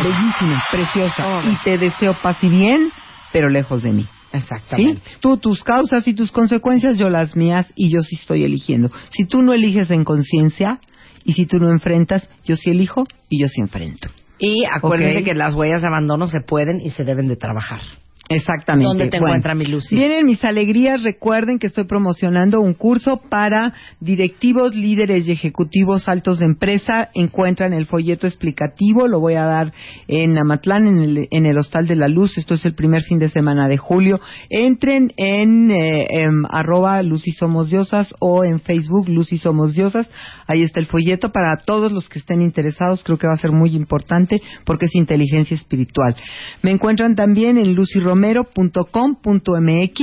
Bellísima, 0.04 0.64
preciosa. 0.70 1.28
Oh. 1.28 1.42
Y 1.44 1.56
te 1.64 1.78
deseo 1.78 2.16
paz 2.22 2.38
y 2.44 2.50
bien, 2.50 2.92
pero 3.32 3.50
lejos 3.50 3.84
de 3.84 3.94
mí. 3.94 4.04
¿Sí? 4.04 4.38
Exactamente. 4.38 5.02
Tú 5.20 5.38
tus 5.38 5.64
causas 5.64 6.08
y 6.08 6.14
tus 6.14 6.32
consecuencias, 6.32 6.98
yo 6.98 7.10
las 7.10 7.36
mías 7.36 7.72
y 7.76 7.90
yo 7.90 8.02
sí 8.02 8.16
estoy 8.16 8.44
eligiendo. 8.44 8.92
Si 9.12 9.26
tú 9.26 9.42
no 9.42 9.54
eliges 9.54 9.90
en 9.90 10.04
conciencia 10.04 10.80
y 11.24 11.34
si 11.34 11.46
tú 11.46 11.60
no 11.60 11.70
enfrentas, 11.70 12.30
yo 12.44 12.56
sí 12.56 12.70
elijo 12.70 13.06
y 13.30 13.42
yo 13.42 13.48
sí 13.48 13.62
enfrento. 13.62 14.10
Y 14.38 14.64
acuérdense 14.74 15.24
que 15.24 15.34
las 15.34 15.54
huellas 15.54 15.82
de 15.82 15.88
abandono 15.88 16.28
se 16.28 16.42
pueden 16.42 16.80
y 16.82 16.92
se 16.92 17.04
deben 17.04 17.28
de 17.28 17.36
trabajar. 17.36 17.82
Exactamente. 18.30 18.86
¿Dónde 18.86 19.10
te 19.10 19.18
encuentra 19.18 19.56
mi 19.56 19.66
Lucy? 19.66 19.96
Vienen 19.96 20.28
mis 20.28 20.44
alegrías. 20.44 21.02
Recuerden 21.02 21.58
que 21.58 21.66
estoy 21.66 21.86
promocionando 21.86 22.62
un 22.62 22.76
curso 22.76 23.20
para 23.28 23.74
directivos, 24.00 24.76
líderes 24.76 25.28
y 25.28 25.32
ejecutivos 25.32 26.08
altos 26.08 26.38
de 26.38 26.46
empresa. 26.46 27.10
Encuentran 27.16 27.74
el 27.74 27.88
folleto 27.88 28.28
explicativo. 28.28 29.08
Lo 29.08 29.20
voy 29.20 29.34
a 29.34 29.46
dar 29.46 29.74
en 30.08 30.38
Amatlán, 30.38 30.86
en 30.86 30.98
el, 31.00 31.28
en 31.32 31.48
el 31.48 31.58
Hostal 31.58 31.88
de 31.88 31.96
la 31.96 32.08
Luz. 32.08 32.38
Esto 32.38 32.54
es 32.54 32.66
el 32.66 32.76
primer 32.76 33.02
fin 33.02 33.18
de 33.18 33.30
semana 33.30 33.68
de 33.68 33.78
julio. 33.78 34.20
Entren 34.52 35.12
en, 35.18 35.72
eh, 35.72 36.06
em, 36.22 36.44
arroba 36.52 37.02
Lucy 37.02 37.32
Somos 37.32 37.72
Diosas 37.72 38.14
o 38.20 38.44
en 38.44 38.60
Facebook 38.60 39.10
Lucy 39.10 39.40
Somos 39.40 39.74
Diosas. 39.74 40.08
Ahí 40.46 40.62
está 40.62 40.80
el 40.80 40.86
folleto 40.86 41.32
para 41.32 41.56
todos 41.66 41.92
los 41.92 42.08
que 42.08 42.20
estén 42.20 42.42
interesados. 42.42 43.02
Creo 43.04 43.18
que 43.18 43.26
va 43.26 43.34
a 43.34 43.38
ser 43.38 43.52
muy 43.52 43.76
importante 43.76 44.40
porque 44.66 44.86
es 44.86 44.94
inteligencia 44.94 45.56
espiritual. 45.56 46.16
Me 46.62 46.70
encuentran 46.70 47.16
también 47.16 47.58
en 47.58 47.74
Lucy 47.74 48.00
Romero 48.00 48.19
romero.com.mx 48.20 50.00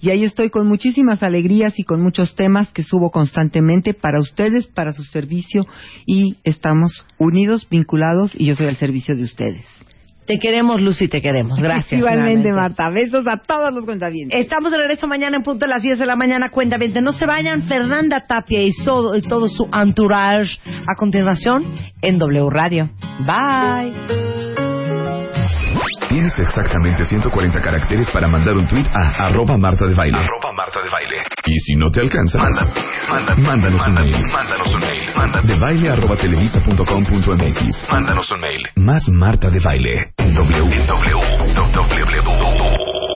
y 0.00 0.10
ahí 0.10 0.24
estoy 0.24 0.50
con 0.50 0.68
muchísimas 0.68 1.22
alegrías 1.22 1.78
y 1.78 1.82
con 1.82 2.00
muchos 2.02 2.34
temas 2.36 2.70
que 2.70 2.82
subo 2.82 3.10
constantemente 3.10 3.94
para 3.94 4.20
ustedes, 4.20 4.68
para 4.68 4.92
su 4.92 5.02
servicio 5.04 5.66
y 6.06 6.36
estamos 6.44 7.04
unidos, 7.18 7.66
vinculados 7.68 8.32
y 8.38 8.46
yo 8.46 8.54
soy 8.54 8.66
al 8.66 8.76
servicio 8.76 9.16
de 9.16 9.24
ustedes. 9.24 9.66
Te 10.26 10.38
queremos, 10.38 10.82
Lucy, 10.82 11.08
te 11.08 11.22
queremos. 11.22 11.58
Gracias. 11.58 11.98
Igualmente, 11.98 12.52
Marta. 12.52 12.90
Besos 12.90 13.26
a 13.26 13.38
todos 13.38 13.72
los 13.72 13.86
cuentavientes. 13.86 14.38
Estamos 14.38 14.70
de 14.70 14.76
regreso 14.76 15.08
mañana 15.08 15.38
en 15.38 15.42
punto 15.42 15.64
a 15.64 15.68
las 15.68 15.82
10 15.82 15.98
de 15.98 16.04
la 16.04 16.16
mañana, 16.16 16.50
cuentavientes. 16.50 17.02
No 17.02 17.12
se 17.12 17.24
vayan, 17.24 17.62
Fernanda 17.62 18.20
Tapia 18.28 18.60
y, 18.62 18.68
todo, 18.84 19.16
y 19.16 19.22
todo 19.22 19.48
su 19.48 19.66
entourage 19.72 20.60
a 20.86 20.94
continuación 20.96 21.64
en 22.02 22.18
W 22.18 22.50
Radio. 22.50 22.90
Bye. 23.20 24.37
Tienes 26.18 26.36
exactamente 26.40 27.04
140 27.04 27.60
caracteres 27.60 28.10
para 28.10 28.26
mandar 28.26 28.56
un 28.56 28.66
tweet 28.66 28.86
a 28.92 29.28
arroba 29.28 29.56
Marta 29.56 29.86
de 29.86 29.94
Baile. 29.94 30.18
Arroba 30.18 30.52
Marta 30.52 30.82
de 30.82 30.90
Baile. 30.90 31.22
Y 31.46 31.60
si 31.60 31.76
no 31.76 31.92
te 31.92 32.00
alcanza, 32.00 32.38
manda, 32.38 32.66
manda, 33.08 33.34
mándanos 33.36 33.86
un 33.86 33.94
mail. 33.94 34.26
Mándanos 34.32 34.74
un 34.74 34.80
mail. 34.80 35.02
Manda. 35.14 35.42
De 35.42 35.54
baile 35.54 35.90
arroba 35.90 36.16
televisa.com.mx. 36.16 37.88
Mándanos 37.88 38.32
un 38.32 38.40
mail. 38.40 38.62
Más 38.74 39.08
Marta 39.08 39.48
de 39.48 39.60
Baile. 39.60 40.12
W. 40.16 40.86
W. 40.88 41.18
W. 41.54 42.37